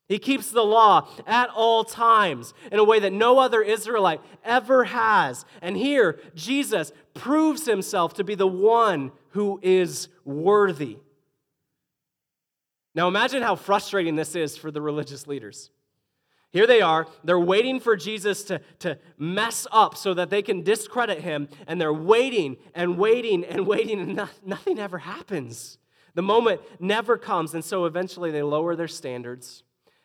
He 0.08 0.20
keeps 0.20 0.52
the 0.52 0.64
law 0.64 1.10
at 1.26 1.50
all 1.50 1.84
times 1.84 2.54
in 2.72 2.80
a 2.80 2.84
way 2.84 3.00
that 3.00 3.12
no 3.12 3.40
other 3.40 3.62
Israelite 3.62 4.22
ever 4.44 4.86
has. 4.86 5.46
And 5.62 5.76
here, 5.76 6.20
Jesus 6.34 6.94
proves 7.14 7.66
himself 7.66 8.14
to 8.14 8.24
be 8.24 8.36
the 8.36 8.48
one 8.48 9.12
who 9.32 9.60
is 9.62 10.08
worthy. 10.24 11.00
Now, 12.96 13.10
imagine 13.10 13.44
how 13.44 13.56
frustrating 13.56 14.16
this 14.16 14.34
is 14.34 14.56
for 14.56 14.72
the 14.72 14.82
religious 14.82 15.28
leaders. 15.28 15.72
Here 16.52 16.66
they 16.66 16.82
are, 16.82 17.06
they're 17.26 17.38
waiting 17.38 17.82
for 17.82 17.98
Jesus 17.98 18.44
to, 18.46 18.62
to 18.80 18.98
mess 19.18 19.68
up 19.74 19.98
so 19.98 20.14
that 20.14 20.30
they 20.30 20.42
can 20.42 20.64
discredit 20.64 21.20
him, 21.20 21.50
and 21.68 21.80
they're 21.80 21.94
waiting 21.94 22.56
and 22.74 22.98
waiting 22.98 23.44
and 23.44 23.68
waiting, 23.68 24.00
and 24.00 24.16
no, 24.16 24.30
nothing 24.44 24.80
ever 24.80 25.00
happens. 25.00 25.78
The 26.16 26.22
moment 26.22 26.62
never 26.80 27.18
comes, 27.18 27.54
and 27.54 27.64
so 27.64 27.84
eventually 27.84 28.32
they 28.32 28.42
lower 28.42 28.76
their 28.76 28.88
standards 28.88 29.64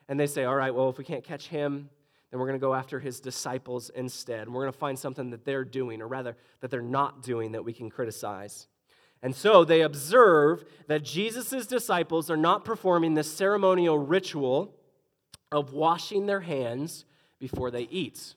and 0.09 0.19
they 0.19 0.27
say, 0.27 0.45
all 0.45 0.57
right, 0.57 0.75
well, 0.75 0.89
if 0.89 0.99
we 0.99 1.05
can't 1.05 1.25
catch 1.25 1.49
him, 1.49 1.89
then 2.31 2.41
we're 2.41 2.47
going 2.47 2.59
to 2.59 2.65
go 2.65 2.75
after 2.75 2.99
his 2.99 3.21
disciples 3.21 3.91
instead. 3.91 4.43
And 4.43 4.55
we're 4.55 4.63
going 4.63 4.73
to 4.73 4.79
find 4.79 4.99
something 4.99 5.31
that 5.31 5.45
they're 5.45 5.65
doing, 5.65 6.01
or 6.01 6.09
rather, 6.09 6.37
that 6.61 6.71
they're 6.71 6.81
not 6.81 7.23
doing 7.23 7.53
that 7.53 7.65
we 7.65 7.73
can 7.73 7.91
criticize. 7.91 8.69
And 9.23 9.35
so 9.37 9.65
they 9.65 9.83
observe 9.83 10.65
that 10.89 11.05
Jesus' 11.05 11.67
disciples 11.67 12.31
are 12.31 12.37
not 12.37 12.65
performing 12.65 13.15
this 13.15 13.33
ceremonial 13.33 13.99
ritual 13.99 14.75
of 15.53 15.73
washing 15.73 16.27
their 16.27 16.41
hands 16.41 17.05
before 17.39 17.71
they 17.71 17.83
eat. 17.83 18.35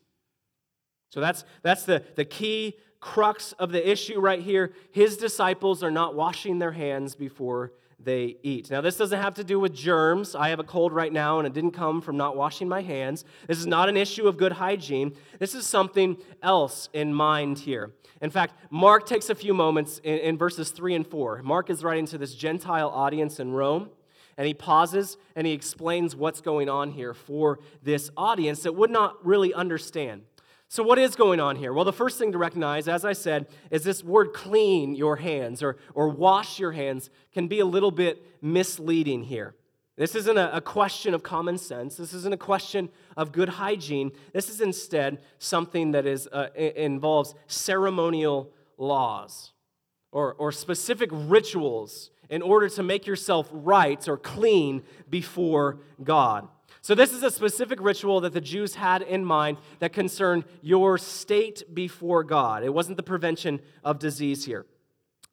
So 1.10 1.22
that's, 1.22 1.45
that's 1.63 1.84
the, 1.84 2.03
the 2.15 2.25
key 2.25 2.75
crux 3.00 3.53
of 3.53 3.72
the 3.72 3.89
issue 3.89 4.19
right 4.19 4.41
here. 4.41 4.74
His 4.91 5.15
disciples 5.15 5.81
are 5.84 5.91
not 5.91 6.15
washing 6.15 6.60
their 6.60 6.74
hands 6.74 7.15
before 7.15 7.72
they 7.99 8.37
eat. 8.43 8.69
Now, 8.69 8.81
this 8.81 8.97
doesn't 8.97 9.19
have 9.19 9.35
to 9.35 9.43
do 9.43 9.59
with 9.59 9.73
germs. 9.73 10.35
I 10.35 10.49
have 10.49 10.59
a 10.59 10.63
cold 10.63 10.93
right 10.93 11.11
now, 11.11 11.39
and 11.39 11.47
it 11.47 11.53
didn't 11.53 11.71
come 11.71 12.01
from 12.01 12.17
not 12.17 12.35
washing 12.35 12.67
my 12.67 12.81
hands. 12.81 13.25
This 13.47 13.57
is 13.57 13.65
not 13.65 13.89
an 13.89 13.97
issue 13.97 14.27
of 14.27 14.37
good 14.37 14.53
hygiene. 14.53 15.15
This 15.39 15.55
is 15.55 15.65
something 15.65 16.17
else 16.43 16.89
in 16.93 17.13
mind 17.13 17.59
here. 17.59 17.93
In 18.21 18.29
fact, 18.29 18.55
Mark 18.69 19.05
takes 19.05 19.29
a 19.29 19.35
few 19.35 19.53
moments 19.53 19.99
in, 20.03 20.19
in 20.19 20.37
verses 20.37 20.71
3 20.71 20.95
and 20.95 21.07
4. 21.07 21.41
Mark 21.43 21.69
is 21.69 21.83
writing 21.83 22.05
to 22.07 22.17
this 22.17 22.35
Gentile 22.35 22.89
audience 22.89 23.39
in 23.39 23.51
Rome, 23.51 23.89
and 24.37 24.45
he 24.45 24.53
pauses 24.53 25.17
and 25.35 25.47
he 25.47 25.53
explains 25.53 26.15
what's 26.15 26.41
going 26.41 26.69
on 26.69 26.91
here 26.91 27.13
for 27.13 27.59
this 27.81 28.09
audience 28.17 28.63
that 28.63 28.75
would 28.75 28.91
not 28.91 29.25
really 29.25 29.53
understand. 29.53 30.23
So, 30.75 30.84
what 30.84 31.00
is 31.00 31.15
going 31.15 31.39
on 31.39 31.55
here? 31.55 31.72
Well, 31.72 31.86
the 31.86 31.94
first 31.94 32.20
thing 32.20 32.34
to 32.34 32.38
recognize, 32.38 32.89
as 32.89 33.05
I 33.05 33.13
said, 33.13 33.48
is 33.72 33.86
this 33.86 34.03
word 34.03 34.34
clean 34.34 34.94
your 34.94 35.15
hands 35.15 35.63
or, 35.63 35.77
or 35.94 36.10
wash 36.10 36.60
your 36.60 36.74
hands 36.74 37.10
can 37.34 37.48
be 37.48 37.62
a 37.62 37.65
little 37.65 37.91
bit 37.91 38.22
misleading 38.41 39.24
here. 39.24 39.55
This 39.96 40.15
isn't 40.15 40.38
a, 40.38 40.58
a 40.58 40.60
question 40.60 41.13
of 41.13 41.24
common 41.24 41.58
sense. 41.58 41.96
This 41.96 42.13
isn't 42.13 42.34
a 42.34 42.38
question 42.38 42.89
of 43.15 43.32
good 43.32 43.48
hygiene. 43.48 44.12
This 44.34 44.50
is 44.50 44.60
instead 44.60 45.22
something 45.39 45.91
that 45.91 46.05
is, 46.05 46.27
uh, 46.34 46.50
involves 46.58 47.36
ceremonial 47.48 48.51
laws 48.77 49.53
or, 50.12 50.34
or 50.34 50.51
specific 50.51 51.10
rituals 51.13 52.12
in 52.29 52.41
order 52.41 52.67
to 52.67 52.84
make 52.84 53.08
yourself 53.08 53.48
right 53.53 54.05
or 54.10 54.17
clean 54.17 54.84
before 55.10 55.77
God. 56.03 56.50
So, 56.86 56.94
this 56.94 57.13
is 57.13 57.24
a 57.24 57.32
specific 57.32 57.82
ritual 57.82 58.22
that 58.22 58.34
the 58.34 58.39
Jews 58.39 58.75
had 58.75 59.01
in 59.01 59.25
mind 59.25 59.58
that 59.80 59.92
concerned 59.92 60.44
your 60.62 61.00
state 61.00 61.63
before 61.74 62.24
God. 62.24 62.63
It 62.63 62.72
wasn't 62.72 62.98
the 62.98 63.01
prevention 63.01 63.60
of 63.84 63.98
disease 63.98 64.46
here. 64.46 64.68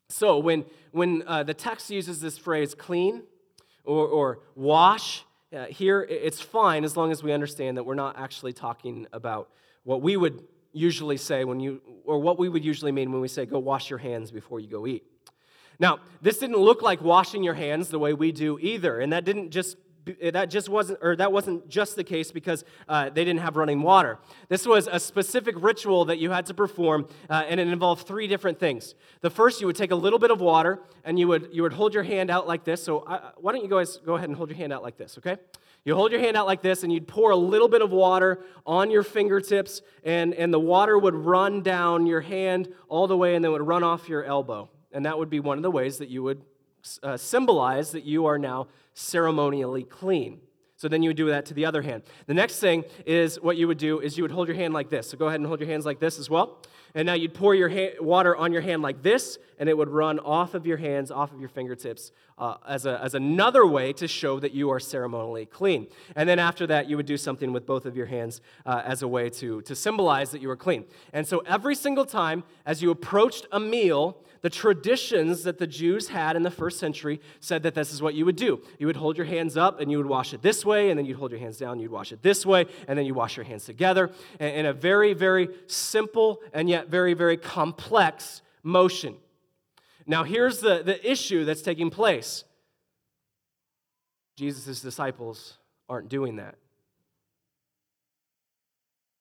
So, 0.09 0.39
when, 0.39 0.65
when 0.93 1.23
uh, 1.27 1.43
the 1.43 1.53
text 1.53 1.91
uses 1.91 2.23
this 2.23 2.39
phrase 2.39 2.75
clean 2.75 3.25
or, 3.85 4.07
or 4.07 4.39
wash, 4.55 5.27
uh, 5.55 5.67
here 5.67 6.01
it's 6.01 6.41
fine 6.41 6.85
as 6.85 6.97
long 6.97 7.13
as 7.13 7.23
we 7.23 7.35
understand 7.35 7.77
that 7.77 7.85
we're 7.85 7.97
not 7.97 8.19
actually 8.19 8.55
talking 8.55 9.07
about 9.13 9.51
what 9.85 10.01
we 10.01 10.17
would 10.17 10.43
usually 10.73 11.19
say 11.19 11.45
when 11.45 11.61
you, 11.61 11.83
or 12.07 12.19
what 12.19 12.39
we 12.39 12.49
would 12.49 12.65
usually 12.65 12.93
mean 12.93 13.13
when 13.13 13.21
we 13.21 13.29
say 13.29 13.45
go 13.45 13.59
wash 13.59 13.91
your 13.91 13.99
hands 13.99 14.31
before 14.31 14.59
you 14.59 14.69
go 14.69 14.87
eat. 14.87 15.05
Now, 15.79 15.99
this 16.23 16.39
didn't 16.39 16.57
look 16.57 16.81
like 16.81 17.03
washing 17.03 17.45
your 17.45 17.53
hands 17.53 17.91
the 17.91 17.99
way 17.99 18.15
we 18.15 18.33
do 18.33 18.59
either, 18.59 19.01
and 19.01 19.13
that 19.13 19.27
didn't 19.27 19.51
just 19.51 19.77
that 20.33 20.51
just 20.51 20.69
wasn't 20.69 20.99
or 21.03 21.17
that 21.17 21.33
wasn't 21.33 21.69
just 21.69 21.97
the 21.97 22.05
case 22.05 22.33
because 22.33 22.65
uh, 22.89 23.11
they 23.11 23.25
didn't 23.25 23.41
have 23.41 23.57
running 23.57 23.83
water. 23.83 24.19
This 24.49 24.67
was 24.67 24.89
a 24.91 24.99
specific 24.99 25.55
ritual 25.59 26.05
that 26.07 26.19
you 26.19 26.31
had 26.31 26.47
to 26.47 26.55
perform 26.55 27.09
uh, 27.31 27.45
and 27.49 27.61
it 27.61 27.69
involved 27.69 28.07
three 28.07 28.27
different 28.27 28.59
things. 28.59 28.95
The 29.21 29.31
first 29.31 29.61
you 29.61 29.67
would 29.67 29.77
take 29.77 29.91
a 29.91 29.97
little 29.97 30.19
bit 30.19 30.31
of 30.31 30.41
water 30.41 30.81
and 31.05 31.19
you 31.19 31.29
would 31.29 31.51
you 31.53 31.63
would 31.63 31.73
hold 31.73 31.95
your 31.95 32.03
hand 32.03 32.31
out 32.31 32.47
like 32.47 32.65
this. 32.65 32.83
So 32.83 33.01
uh, 33.01 33.31
why 33.37 33.53
don't 33.53 33.63
you 33.63 33.71
guys 33.71 33.99
go 33.99 34.15
ahead 34.15 34.29
and 34.29 34.37
hold 34.37 34.51
your 34.51 34.59
hand 34.59 34.73
out 34.73 34.83
like 34.83 34.97
this 34.97 35.19
okay? 35.19 35.37
You 35.85 35.97
hold 35.97 36.13
your 36.13 36.21
hand 36.21 36.37
out 36.37 36.47
like 36.47 36.63
this 36.63 36.85
and 36.85 36.93
you'd 36.93 37.09
pour 37.09 37.31
a 37.33 37.37
little 37.37 37.69
bit 37.69 37.83
of 37.83 37.91
water 37.91 38.45
on 38.65 38.91
your 38.91 39.03
fingertips 39.03 39.83
and, 40.05 40.33
and 40.35 40.55
the 40.55 40.61
water 40.61 40.97
would 40.97 41.15
run 41.15 41.63
down 41.63 42.07
your 42.07 42.21
hand 42.21 42.73
all 42.89 43.09
the 43.09 43.17
way 43.17 43.35
and 43.35 43.45
then 43.45 43.51
would 43.51 43.67
run 43.67 43.83
off 43.83 44.09
your 44.09 44.23
elbow. 44.25 44.69
And 44.93 45.07
that 45.07 45.19
would 45.19 45.31
be 45.31 45.41
one 45.41 45.59
of 45.59 45.63
the 45.63 45.71
ways 45.71 45.99
that 45.99 46.09
you 46.09 46.23
would 46.23 46.43
uh, 47.03 47.17
symbolize 47.17 47.93
that 47.93 48.05
you 48.05 48.27
are 48.27 48.39
now 48.39 48.69
ceremonially 48.95 49.85
clean. 49.85 50.41
So 50.77 50.89
then 50.89 51.03
you 51.03 51.11
would 51.11 51.17
do 51.17 51.29
that 51.29 51.47
to 51.47 51.55
the 51.55 51.65
other 51.65 51.83
hand. 51.83 52.03
The 52.27 52.35
next 52.35 52.59
thing 52.59 52.85
is 53.07 53.41
what 53.41 53.57
you 53.57 53.69
would 53.69 53.79
do 53.79 54.01
is 54.01 54.17
you 54.19 54.25
would 54.25 54.33
hold 54.33 54.49
your 54.49 54.57
hand 54.57 54.75
like 54.75 54.91
this. 54.91 55.11
So 55.11 55.17
go 55.17 55.29
ahead 55.29 55.39
and 55.39 55.47
hold 55.47 55.61
your 55.61 55.69
hands 55.69 55.87
like 55.87 56.01
this 56.01 56.19
as 56.19 56.29
well. 56.29 56.59
And 56.95 57.07
now 57.07 57.15
you'd 57.15 57.35
pour 57.35 57.55
your 57.55 57.71
water 58.01 58.37
on 58.37 58.53
your 58.53 58.63
hand 58.63 58.83
like 58.83 59.01
this, 59.01 59.39
and 59.59 59.69
it 59.69 59.79
would 59.79 59.89
run 59.89 60.19
off 60.19 60.55
of 60.55 60.67
your 60.67 60.77
hands, 60.77 61.11
off 61.11 61.33
of 61.33 61.41
your 61.41 61.49
fingertips, 61.49 62.13
uh, 62.37 62.57
as, 62.67 62.85
a, 62.85 63.01
as 63.01 63.15
another 63.15 63.65
way 63.65 63.93
to 63.95 64.09
show 64.09 64.41
that 64.41 64.53
you 64.53 64.71
are 64.71 64.81
ceremonially 64.81 65.47
clean. 65.47 65.87
And 66.17 66.29
then 66.29 66.39
after 66.39 66.67
that, 66.67 66.91
you 66.91 66.97
would 66.97 67.07
do 67.07 67.17
something 67.17 67.53
with 67.53 67.65
both 67.65 67.87
of 67.87 67.97
your 67.97 68.07
hands 68.07 68.41
uh, 68.67 68.83
as 68.85 69.03
a 69.03 69.09
way 69.09 69.31
to, 69.31 69.63
to 69.63 69.75
symbolize 69.75 70.33
that 70.33 70.43
you 70.43 70.49
were 70.49 70.57
clean. 70.57 70.85
And 71.13 71.27
so 71.27 71.39
every 71.47 71.77
single 71.77 72.05
time 72.05 72.43
as 72.67 72.83
you 72.83 72.91
approached 72.91 73.47
a 73.53 73.61
meal, 73.61 74.19
the 74.43 74.51
traditions 74.51 75.45
that 75.45 75.59
the 75.59 75.67
Jews 75.67 76.09
had 76.09 76.37
in 76.37 76.43
the 76.43 76.51
first 76.51 76.79
century 76.79 77.21
said 77.41 77.63
that 77.63 77.75
this 77.75 77.93
is 77.93 78.03
what 78.03 78.15
you 78.15 78.25
would 78.25 78.37
do. 78.37 78.61
You 78.79 78.89
would 78.89 78.97
hold 78.97 79.17
your 79.17 79.27
hands 79.27 79.57
up 79.57 79.81
and 79.81 79.91
you 79.91 79.97
would 79.99 80.07
wash 80.07 80.35
it 80.35 80.43
this 80.43 80.67
way, 80.67 80.91
and 80.91 80.99
then 80.99 81.07
you'd 81.07 81.17
hold 81.17 81.31
your 81.31 81.41
hands 81.41 81.59
down, 81.59 81.79
you'd 81.79 81.93
wash 81.93 82.13
it 82.13 82.23
this 82.23 82.45
way, 82.45 82.67
and 82.89 82.99
then 82.99 83.07
you 83.07 83.15
wash 83.15 83.37
your 83.37 83.45
hands 83.45 83.65
together 83.65 84.11
in 84.41 84.67
a 84.67 84.73
very, 84.73 85.15
very 85.15 85.49
simple 85.69 86.43
and 86.53 86.69
yet 86.69 86.89
very, 86.89 87.15
very 87.15 87.37
complex 87.37 88.43
motion. 88.65 89.15
Now, 90.07 90.25
here's 90.25 90.59
the, 90.59 90.83
the 90.83 91.11
issue 91.11 91.45
that's 91.45 91.63
taking 91.63 91.91
place 91.91 92.45
Jesus' 94.37 94.81
disciples 94.81 95.59
aren't 95.89 96.09
doing 96.09 96.37
that. 96.37 96.57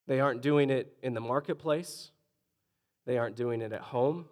They 0.08 0.20
aren't 0.20 0.42
doing 0.42 0.72
it 0.72 0.98
in 1.04 1.14
the 1.14 1.22
marketplace. 1.22 2.10
They 3.06 3.20
aren't 3.20 3.36
doing 3.36 3.62
it 3.62 3.72
at 3.72 3.82
home. 3.82 4.26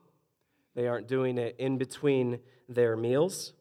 They 0.75 0.87
aren't 0.87 1.07
doing 1.07 1.37
it 1.37 1.55
in 1.57 1.77
between 1.77 2.39
their 2.67 2.95
meals. 2.95 3.53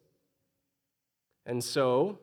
And 1.46 1.62
so, 1.64 2.18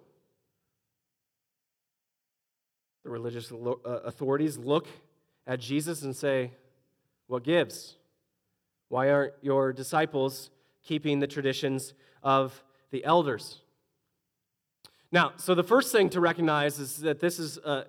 the 3.04 3.10
religious 3.10 3.52
uh, 3.52 3.76
authorities 4.04 4.58
look 4.58 4.88
at 5.48 5.60
Jesus 5.60 6.04
and 6.04 6.16
say, 6.16 6.52
What 7.28 7.44
gives? 7.44 7.98
Why 8.90 9.10
aren't 9.10 9.34
your 9.42 9.74
disciples 9.74 10.52
keeping 10.84 11.20
the 11.20 11.28
traditions 11.28 11.94
of 12.22 12.64
the 12.92 13.04
elders? 13.04 13.62
Now, 15.12 15.34
so 15.38 15.56
the 15.56 15.64
first 15.64 15.92
thing 15.92 16.10
to 16.10 16.20
recognize 16.20 16.80
is 16.80 16.98
that 16.98 17.20
this, 17.20 17.40
is, 17.40 17.58
uh, 17.60 17.86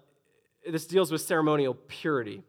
this 0.71 0.87
deals 0.87 1.11
with 1.11 1.21
ceremonial 1.21 1.75
purity. 1.75 2.43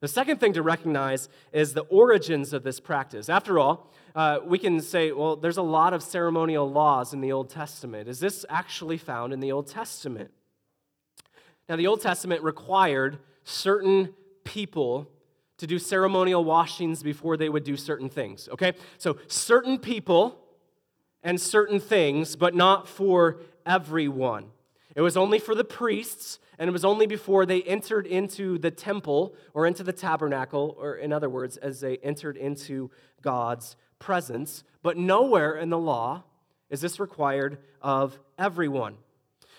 The 0.00 0.08
second 0.08 0.38
thing 0.38 0.54
to 0.54 0.62
recognize 0.62 1.28
is 1.52 1.74
the 1.74 1.82
origins 1.82 2.52
of 2.54 2.62
this 2.62 2.80
practice. 2.80 3.28
After 3.28 3.58
all, 3.58 3.90
uh, 4.14 4.38
we 4.44 4.58
can 4.58 4.80
say, 4.80 5.12
well, 5.12 5.36
there's 5.36 5.58
a 5.58 5.62
lot 5.62 5.92
of 5.92 6.02
ceremonial 6.02 6.70
laws 6.70 7.12
in 7.12 7.20
the 7.20 7.32
Old 7.32 7.50
Testament. 7.50 8.08
Is 8.08 8.18
this 8.18 8.46
actually 8.48 8.96
found 8.96 9.32
in 9.32 9.40
the 9.40 9.52
Old 9.52 9.66
Testament? 9.66 10.30
Now, 11.68 11.76
the 11.76 11.86
Old 11.86 12.00
Testament 12.00 12.42
required 12.42 13.18
certain 13.44 14.14
people 14.42 15.06
to 15.58 15.66
do 15.66 15.78
ceremonial 15.78 16.42
washings 16.42 17.02
before 17.02 17.36
they 17.36 17.50
would 17.50 17.64
do 17.64 17.76
certain 17.76 18.08
things, 18.08 18.48
okay? 18.50 18.72
So, 18.96 19.18
certain 19.28 19.78
people 19.78 20.38
and 21.22 21.38
certain 21.38 21.78
things, 21.78 22.34
but 22.36 22.54
not 22.54 22.88
for 22.88 23.40
everyone. 23.66 24.46
It 24.96 25.02
was 25.02 25.16
only 25.16 25.38
for 25.38 25.54
the 25.54 25.64
priests, 25.64 26.38
and 26.60 26.68
it 26.68 26.72
was 26.72 26.84
only 26.84 27.06
before 27.06 27.46
they 27.46 27.62
entered 27.62 28.06
into 28.06 28.58
the 28.58 28.70
temple 28.70 29.34
or 29.54 29.66
into 29.66 29.82
the 29.82 29.94
tabernacle, 29.94 30.76
or 30.78 30.94
in 30.94 31.10
other 31.10 31.30
words, 31.30 31.56
as 31.56 31.80
they 31.80 31.96
entered 31.96 32.36
into 32.36 32.90
God's 33.22 33.76
presence. 33.98 34.62
But 34.82 34.98
nowhere 34.98 35.56
in 35.56 35.70
the 35.70 35.78
law 35.78 36.22
is 36.68 36.82
this 36.82 37.00
required 37.00 37.58
of 37.80 38.18
everyone. 38.38 38.98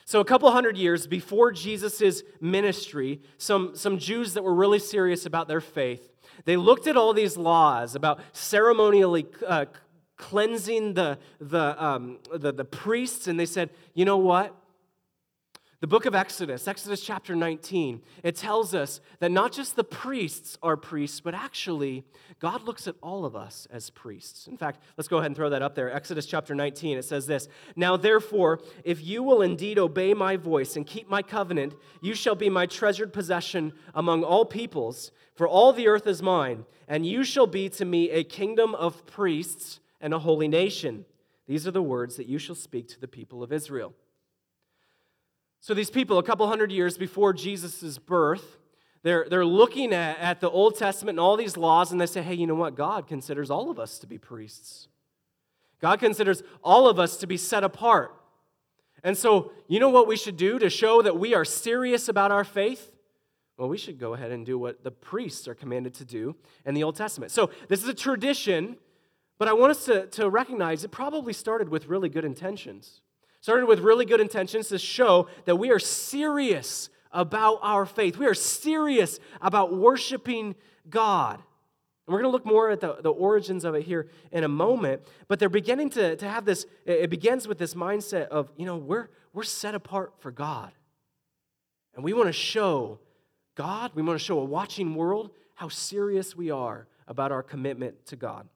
So, 0.06 0.20
a 0.20 0.26
couple 0.26 0.52
hundred 0.52 0.78
years 0.78 1.08
before 1.08 1.52
Jesus' 1.52 2.22
ministry, 2.40 3.20
some, 3.40 3.76
some 3.76 3.98
Jews 3.98 4.36
that 4.36 4.44
were 4.44 4.54
really 4.54 4.80
serious 4.80 5.26
about 5.26 5.48
their 5.48 5.62
faith, 5.62 6.08
they 6.46 6.56
looked 6.56 6.86
at 6.86 6.98
all 6.98 7.14
these 7.14 7.36
laws 7.36 7.96
about 7.96 8.20
ceremonially 8.32 9.26
uh, 9.48 9.66
cleansing 10.18 10.94
the, 10.94 11.18
the, 11.40 11.84
um, 11.84 12.20
the, 12.32 12.52
the 12.52 12.66
priests, 12.66 13.28
and 13.28 13.40
they 13.40 13.46
said, 13.48 13.72
you 13.96 14.06
know 14.06 14.18
what? 14.18 14.56
The 15.82 15.88
book 15.88 16.06
of 16.06 16.14
Exodus, 16.14 16.68
Exodus 16.68 17.02
chapter 17.02 17.36
19, 17.36 18.04
it 18.22 18.36
tells 18.36 18.76
us 18.76 19.02
that 19.18 19.32
not 19.32 19.52
just 19.52 19.76
the 19.76 19.84
priests 19.84 20.56
are 20.62 20.78
priests, 20.78 21.20
but 21.22 21.34
actually 21.34 22.04
God 22.40 22.62
looks 22.62 22.88
at 22.88 22.94
all 23.02 23.26
of 23.26 23.36
us 23.36 23.68
as 23.72 23.90
priests. 23.90 24.46
In 24.46 24.58
fact, 24.58 24.84
let's 24.96 25.08
go 25.08 25.18
ahead 25.18 25.26
and 25.32 25.36
throw 25.36 25.50
that 25.50 25.64
up 25.64 25.74
there. 25.74 25.92
Exodus 25.92 26.28
chapter 26.28 26.54
19, 26.54 27.00
it 27.00 27.06
says 27.06 27.26
this 27.26 27.48
Now 27.76 27.98
therefore, 27.98 28.60
if 28.84 29.04
you 29.04 29.24
will 29.24 29.42
indeed 29.42 29.80
obey 29.80 30.14
my 30.14 30.38
voice 30.38 30.76
and 30.76 30.86
keep 30.86 31.10
my 31.10 31.24
covenant, 31.24 31.74
you 32.00 32.14
shall 32.14 32.36
be 32.36 32.48
my 32.48 32.68
treasured 32.68 33.12
possession 33.12 33.74
among 33.96 34.24
all 34.24 34.46
peoples, 34.46 35.12
for 35.34 35.48
all 35.48 35.74
the 35.74 35.88
earth 35.88 36.06
is 36.06 36.22
mine, 36.22 36.66
and 36.88 37.08
you 37.08 37.24
shall 37.24 37.48
be 37.48 37.70
to 37.70 37.86
me 37.86 38.12
a 38.12 38.24
kingdom 38.24 38.76
of 38.76 39.08
priests 39.08 39.80
and 40.00 40.14
a 40.14 40.20
holy 40.20 40.48
nation. 40.48 41.06
These 41.48 41.66
are 41.66 41.72
the 41.72 41.82
words 41.82 42.18
that 42.18 42.28
you 42.28 42.38
shall 42.38 42.54
speak 42.54 42.88
to 42.90 43.00
the 43.00 43.08
people 43.08 43.42
of 43.42 43.52
Israel. 43.52 43.96
So, 45.64 45.76
these 45.76 45.92
people, 45.92 46.18
a 46.18 46.24
couple 46.24 46.48
hundred 46.48 46.72
years 46.72 46.98
before 46.98 47.34
Jesus' 47.34 48.00
birth, 48.00 48.58
they're, 49.04 49.28
they're 49.30 49.46
looking 49.46 49.94
at, 49.94 50.18
at 50.18 50.42
the 50.42 50.50
Old 50.50 50.76
Testament 50.76 51.18
and 51.18 51.20
all 51.20 51.38
these 51.38 51.56
laws, 51.56 51.92
and 51.92 52.02
they 52.02 52.08
say, 52.08 52.24
hey, 52.24 52.34
you 52.34 52.48
know 52.48 52.56
what? 52.56 52.76
God 52.76 53.06
considers 53.06 53.52
all 53.52 53.70
of 53.70 53.80
us 53.80 54.00
to 54.00 54.08
be 54.08 54.18
priests. 54.18 54.88
God 55.80 56.00
considers 56.00 56.42
all 56.64 56.88
of 56.90 56.98
us 57.00 57.18
to 57.18 57.28
be 57.28 57.38
set 57.38 57.64
apart. 57.64 58.12
And 59.04 59.16
so, 59.16 59.52
you 59.68 59.80
know 59.80 59.90
what 59.90 60.08
we 60.08 60.18
should 60.18 60.36
do 60.36 60.58
to 60.58 60.68
show 60.68 61.04
that 61.04 61.20
we 61.20 61.36
are 61.36 61.46
serious 61.46 62.10
about 62.10 62.32
our 62.32 62.44
faith? 62.44 62.92
Well, 63.56 63.70
we 63.70 63.78
should 63.78 64.00
go 64.00 64.16
ahead 64.16 64.32
and 64.32 64.44
do 64.44 64.58
what 64.58 64.84
the 64.84 64.90
priests 64.90 65.48
are 65.48 65.54
commanded 65.54 65.94
to 65.96 66.06
do 66.06 66.36
in 66.66 66.74
the 66.74 66.84
Old 66.84 66.96
Testament. 66.96 67.32
So, 67.32 67.52
this 67.68 67.84
is 67.84 67.88
a 67.88 67.94
tradition, 67.94 68.78
but 69.38 69.48
I 69.48 69.54
want 69.54 69.70
us 69.70 69.86
to, 69.86 70.08
to 70.08 70.28
recognize 70.28 70.84
it 70.84 70.90
probably 70.90 71.34
started 71.34 71.70
with 71.70 71.88
really 71.88 72.10
good 72.10 72.26
intentions. 72.26 73.02
Started 73.42 73.66
with 73.66 73.80
really 73.80 74.06
good 74.06 74.22
intentions 74.22 74.70
to 74.70 74.78
show 74.78 75.28
that 75.46 75.56
we 75.56 75.72
are 75.72 75.80
serious 75.80 76.90
about 77.12 77.60
our 77.62 77.86
faith. 77.86 78.18
We 78.18 78.28
are 78.28 78.34
serious 78.34 79.20
about 79.42 79.76
worshiping 79.76 80.56
God. 80.90 81.36
And 81.36 82.14
we're 82.14 82.22
going 82.22 82.32
to 82.32 82.36
look 82.36 82.46
more 82.46 82.70
at 82.70 82.80
the, 82.80 82.98
the 83.02 83.12
origins 83.12 83.66
of 83.66 83.76
it 83.76 83.84
here 83.84 84.10
in 84.32 84.44
a 84.44 84.48
moment. 84.48 85.02
But 85.28 85.40
they're 85.40 85.50
beginning 85.50 85.90
to, 85.92 86.16
to 86.16 86.28
have 86.28 86.46
this, 86.46 86.66
it 86.86 87.10
begins 87.10 87.48
with 87.48 87.58
this 87.58 87.74
mindset 87.74 88.28
of, 88.28 88.52
you 88.58 88.66
know, 88.66 88.78
we're, 88.78 89.10
we're 89.34 89.44
set 89.44 89.76
apart 89.76 90.14
for 90.20 90.32
God. 90.32 90.72
And 91.96 92.04
we 92.04 92.14
want 92.14 92.28
to 92.28 92.34
show 92.34 93.00
God, 93.56 93.92
we 93.96 94.02
want 94.02 94.20
to 94.20 94.24
show 94.24 94.40
a 94.40 94.46
watching 94.46 94.96
world 94.96 95.32
how 95.56 95.68
serious 95.68 96.36
we 96.36 96.52
are 96.52 96.88
about 97.08 97.32
our 97.32 97.44
commitment 97.44 98.06
to 98.06 98.16
God. 98.16 98.48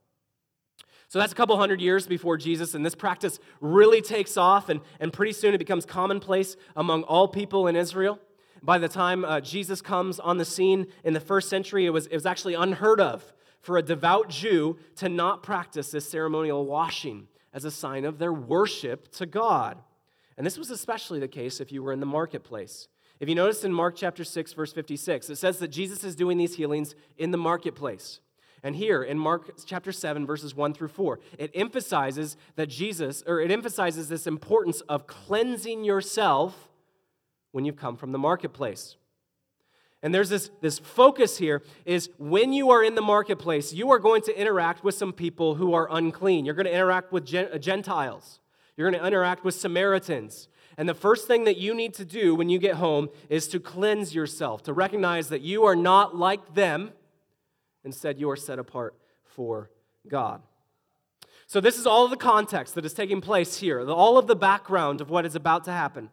So 1.16 1.20
that's 1.20 1.32
a 1.32 1.36
couple 1.38 1.56
hundred 1.56 1.80
years 1.80 2.08
before 2.08 2.36
Jesus, 2.36 2.74
and 2.74 2.86
this 2.86 2.94
practice 2.94 3.40
really 3.62 4.02
takes 4.02 4.36
off, 4.36 4.68
and, 4.68 4.82
and 5.00 5.14
pretty 5.14 5.32
soon 5.32 5.54
it 5.54 5.60
becomes 5.60 5.86
commonplace 5.86 6.58
among 6.76 7.04
all 7.04 7.30
people 7.30 7.68
in 7.68 7.78
Israel. 7.78 8.20
By 8.62 8.80
the 8.80 8.90
time 8.90 9.24
uh, 9.24 9.40
Jesus 9.40 9.82
comes 9.82 10.20
on 10.20 10.40
the 10.40 10.44
scene 10.44 10.88
in 11.06 11.14
the 11.14 11.22
first 11.22 11.48
century, 11.48 11.86
it 11.86 11.92
was, 11.92 12.08
it 12.08 12.16
was 12.16 12.26
actually 12.26 12.56
unheard 12.56 13.00
of 13.00 13.34
for 13.62 13.78
a 13.78 13.82
devout 13.82 14.28
Jew 14.28 14.78
to 14.98 15.08
not 15.08 15.42
practice 15.42 15.90
this 15.90 16.06
ceremonial 16.06 16.66
washing 16.66 17.30
as 17.54 17.64
a 17.64 17.72
sign 17.72 18.04
of 18.04 18.20
their 18.20 18.34
worship 18.34 19.10
to 19.14 19.26
God. 19.26 19.78
And 20.36 20.46
this 20.46 20.58
was 20.58 20.70
especially 20.70 21.22
the 21.22 21.30
case 21.30 21.62
if 21.62 21.72
you 21.72 21.82
were 21.82 21.94
in 21.94 22.02
the 22.02 22.06
marketplace. 22.06 22.90
If 23.22 23.30
you 23.30 23.36
notice 23.36 23.64
in 23.64 23.72
Mark 23.72 23.96
chapter 23.96 24.26
6, 24.26 24.52
verse 24.52 24.74
56, 24.74 25.30
it 25.30 25.38
says 25.38 25.60
that 25.60 25.70
Jesus 25.70 26.04
is 26.04 26.14
doing 26.14 26.38
these 26.38 26.56
healings 26.56 26.94
in 27.18 27.32
the 27.32 27.38
marketplace. 27.38 28.20
And 28.66 28.76
here 28.76 29.04
in 29.04 29.20
Mark 29.20 29.52
chapter 29.64 29.92
7, 29.92 30.26
verses 30.26 30.56
1 30.56 30.74
through 30.74 30.88
4, 30.88 31.20
it 31.38 31.52
emphasizes 31.54 32.36
that 32.56 32.66
Jesus, 32.66 33.22
or 33.28 33.40
it 33.40 33.52
emphasizes 33.52 34.10
this 34.10 34.26
importance 34.26 34.82
of 34.90 35.06
cleansing 35.06 35.84
yourself 35.84 36.68
when 37.52 37.64
you've 37.64 37.76
come 37.76 37.96
from 37.96 38.12
the 38.12 38.18
marketplace. 38.18 38.96
And 40.02 40.16
there's 40.16 40.30
this, 40.30 40.50
this 40.62 40.80
focus 40.80 41.38
here 41.38 41.62
is 41.86 42.10
when 42.18 42.54
you 42.54 42.72
are 42.72 42.84
in 42.84 42.96
the 42.96 43.04
marketplace, 43.04 43.72
you 43.72 43.92
are 43.92 44.00
going 44.00 44.24
to 44.24 44.36
interact 44.36 44.84
with 44.84 44.96
some 44.96 45.14
people 45.14 45.54
who 45.54 45.76
are 45.76 45.88
unclean. 45.92 46.44
You're 46.44 46.56
going 46.56 46.66
to 46.66 46.74
interact 46.74 47.12
with 47.12 47.32
uh, 47.36 47.60
Gentiles. 47.60 48.40
You're 48.76 48.90
going 48.90 49.00
to 49.00 49.08
interact 49.08 49.44
with 49.44 49.54
Samaritans. 49.54 50.48
And 50.76 50.90
the 50.90 50.96
first 50.96 51.28
thing 51.28 51.44
that 51.44 51.58
you 51.58 51.76
need 51.76 51.94
to 51.94 52.04
do 52.04 52.34
when 52.34 52.50
you 52.50 52.58
get 52.58 52.78
home 52.78 53.10
is 53.30 53.48
to 53.50 53.60
cleanse 53.60 54.16
yourself, 54.16 54.64
to 54.64 54.74
recognize 54.74 55.30
that 55.30 55.42
you 55.42 55.66
are 55.66 55.76
not 55.76 56.16
like 56.16 56.56
them 56.56 56.94
Instead, 57.86 58.20
you 58.20 58.30
are 58.30 58.36
set 58.36 58.60
apart 58.60 58.96
for 59.24 59.70
God. 60.08 60.42
So, 61.48 61.62
this 61.62 61.78
is 61.78 61.86
all 61.86 62.04
of 62.04 62.10
the 62.10 62.18
context 62.18 62.74
that 62.76 62.86
is 62.86 62.94
taking 62.94 63.22
place 63.22 63.58
here, 63.58 63.88
all 63.88 64.18
of 64.18 64.26
the 64.26 64.36
background 64.36 65.00
of 65.00 65.12
what 65.12 65.26
is 65.26 65.36
about 65.36 65.64
to 65.66 65.72
happen. 65.72 66.10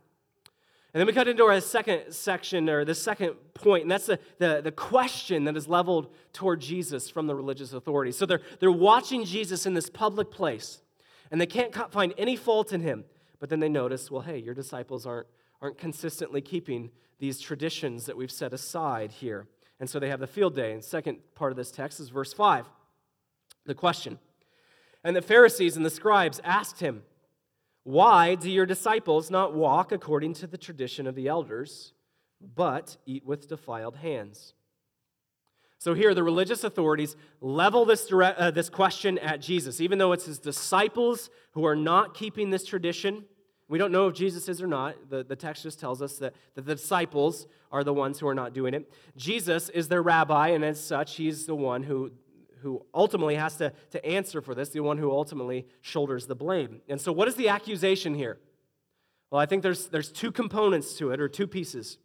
And 0.94 1.00
then 1.00 1.06
we 1.06 1.14
cut 1.14 1.26
into 1.26 1.44
our 1.44 1.58
second 1.62 2.12
section, 2.12 2.68
or 2.68 2.84
the 2.84 2.94
second 2.94 3.36
point, 3.54 3.82
and 3.82 3.90
that's 3.90 4.04
the, 4.04 4.18
the, 4.38 4.60
the, 4.62 4.70
question 4.70 5.44
that 5.44 5.56
is 5.56 5.66
leveled 5.66 6.12
toward 6.34 6.60
Jesus 6.60 7.08
from 7.08 7.26
the 7.26 7.34
religious 7.34 7.72
authorities. 7.72 8.18
So 8.18 8.26
they're, 8.26 8.42
they're 8.60 8.70
watching 8.70 9.24
Jesus 9.24 9.64
in 9.64 9.72
this 9.72 9.88
public 9.88 10.30
place, 10.30 10.82
and 11.30 11.40
they 11.40 11.46
can't 11.46 11.74
find 11.90 12.12
any 12.18 12.36
fault 12.36 12.74
in 12.74 12.82
him. 12.82 13.04
But 13.40 13.48
then 13.48 13.58
they 13.58 13.70
notice, 13.70 14.10
well, 14.10 14.20
hey, 14.20 14.36
your 14.36 14.52
disciples 14.52 15.06
aren't, 15.06 15.26
aren't 15.62 15.78
consistently 15.78 16.42
keeping 16.42 16.90
these 17.18 17.40
traditions 17.40 18.04
that 18.04 18.16
we've 18.16 18.30
set 18.30 18.52
aside 18.52 19.12
here. 19.12 19.46
And 19.82 19.90
so 19.90 19.98
they 19.98 20.10
have 20.10 20.20
the 20.20 20.28
field 20.28 20.54
day. 20.54 20.70
And 20.70 20.84
second 20.84 21.18
part 21.34 21.50
of 21.50 21.56
this 21.56 21.72
text 21.72 21.98
is 21.98 22.08
verse 22.08 22.32
5. 22.32 22.66
The 23.66 23.74
question. 23.74 24.20
And 25.02 25.16
the 25.16 25.20
Pharisees 25.20 25.76
and 25.76 25.84
the 25.84 25.90
scribes 25.90 26.40
asked 26.44 26.78
him, 26.78 27.02
Why 27.82 28.36
do 28.36 28.48
your 28.48 28.64
disciples 28.64 29.28
not 29.28 29.54
walk 29.54 29.90
according 29.90 30.34
to 30.34 30.46
the 30.46 30.56
tradition 30.56 31.08
of 31.08 31.16
the 31.16 31.26
elders, 31.26 31.94
but 32.40 32.96
eat 33.06 33.26
with 33.26 33.48
defiled 33.48 33.96
hands? 33.96 34.54
So 35.78 35.94
here, 35.94 36.14
the 36.14 36.22
religious 36.22 36.62
authorities 36.62 37.16
level 37.40 37.84
this, 37.84 38.06
direct, 38.06 38.38
uh, 38.38 38.52
this 38.52 38.68
question 38.68 39.18
at 39.18 39.40
Jesus. 39.40 39.80
Even 39.80 39.98
though 39.98 40.12
it's 40.12 40.26
his 40.26 40.38
disciples 40.38 41.28
who 41.54 41.66
are 41.66 41.74
not 41.74 42.14
keeping 42.14 42.50
this 42.50 42.64
tradition, 42.64 43.24
we 43.72 43.78
don't 43.78 43.90
know 43.90 44.06
if 44.06 44.14
Jesus 44.14 44.50
is 44.50 44.60
or 44.60 44.66
not. 44.66 45.08
The, 45.08 45.24
the 45.24 45.34
text 45.34 45.62
just 45.62 45.80
tells 45.80 46.02
us 46.02 46.18
that, 46.18 46.34
that 46.56 46.66
the 46.66 46.74
disciples 46.74 47.46
are 47.70 47.82
the 47.82 47.94
ones 47.94 48.18
who 48.18 48.28
are 48.28 48.34
not 48.34 48.52
doing 48.52 48.74
it. 48.74 48.92
Jesus 49.16 49.70
is 49.70 49.88
their 49.88 50.02
rabbi, 50.02 50.48
and 50.48 50.62
as 50.62 50.78
such, 50.78 51.16
he's 51.16 51.46
the 51.46 51.54
one 51.54 51.82
who, 51.82 52.10
who 52.60 52.84
ultimately 52.92 53.34
has 53.36 53.56
to, 53.56 53.72
to 53.92 54.04
answer 54.04 54.42
for 54.42 54.54
this, 54.54 54.68
the 54.68 54.80
one 54.80 54.98
who 54.98 55.10
ultimately 55.10 55.66
shoulders 55.80 56.26
the 56.26 56.34
blame. 56.34 56.82
And 56.86 57.00
so, 57.00 57.12
what 57.12 57.28
is 57.28 57.34
the 57.36 57.48
accusation 57.48 58.14
here? 58.14 58.38
Well, 59.30 59.40
I 59.40 59.46
think 59.46 59.62
there's, 59.62 59.86
there's 59.86 60.12
two 60.12 60.32
components 60.32 60.92
to 60.98 61.10
it, 61.10 61.18
or 61.18 61.26
two 61.30 61.46
pieces. 61.46 61.96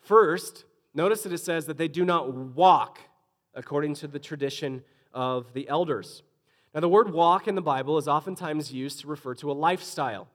First, 0.00 0.66
notice 0.92 1.22
that 1.22 1.32
it 1.32 1.38
says 1.38 1.64
that 1.64 1.78
they 1.78 1.88
do 1.88 2.04
not 2.04 2.34
walk 2.34 2.98
according 3.54 3.94
to 3.94 4.08
the 4.08 4.18
tradition 4.18 4.84
of 5.14 5.54
the 5.54 5.70
elders. 5.70 6.22
Now, 6.74 6.80
the 6.80 6.88
word 6.90 7.14
walk 7.14 7.48
in 7.48 7.54
the 7.54 7.62
Bible 7.62 7.96
is 7.96 8.06
oftentimes 8.06 8.74
used 8.74 9.00
to 9.00 9.06
refer 9.06 9.34
to 9.36 9.50
a 9.50 9.54
lifestyle. 9.54 10.28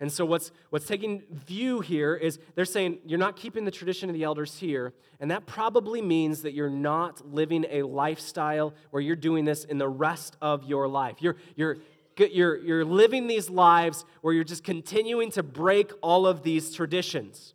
And 0.00 0.10
so, 0.10 0.24
what's, 0.24 0.50
what's 0.70 0.86
taking 0.86 1.22
view 1.30 1.80
here 1.80 2.14
is 2.14 2.38
they're 2.54 2.64
saying 2.64 2.98
you're 3.04 3.18
not 3.18 3.36
keeping 3.36 3.66
the 3.66 3.70
tradition 3.70 4.08
of 4.08 4.14
the 4.14 4.24
elders 4.24 4.58
here, 4.58 4.94
and 5.20 5.30
that 5.30 5.44
probably 5.44 6.00
means 6.00 6.40
that 6.42 6.54
you're 6.54 6.70
not 6.70 7.30
living 7.30 7.66
a 7.68 7.82
lifestyle 7.82 8.72
where 8.90 9.02
you're 9.02 9.14
doing 9.14 9.44
this 9.44 9.64
in 9.64 9.76
the 9.76 9.88
rest 9.88 10.38
of 10.40 10.64
your 10.64 10.88
life. 10.88 11.16
You're, 11.20 11.36
you're, 11.54 11.76
you're, 12.16 12.56
you're 12.56 12.84
living 12.84 13.26
these 13.26 13.50
lives 13.50 14.06
where 14.22 14.32
you're 14.32 14.42
just 14.42 14.64
continuing 14.64 15.30
to 15.32 15.42
break 15.42 15.92
all 16.00 16.26
of 16.26 16.42
these 16.42 16.74
traditions. 16.74 17.52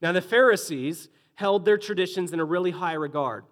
Now, 0.00 0.12
the 0.12 0.22
Pharisees 0.22 1.08
held 1.34 1.64
their 1.64 1.78
traditions 1.78 2.32
in 2.32 2.38
a 2.38 2.44
really 2.44 2.70
high 2.70 2.92
regard. 2.92 3.44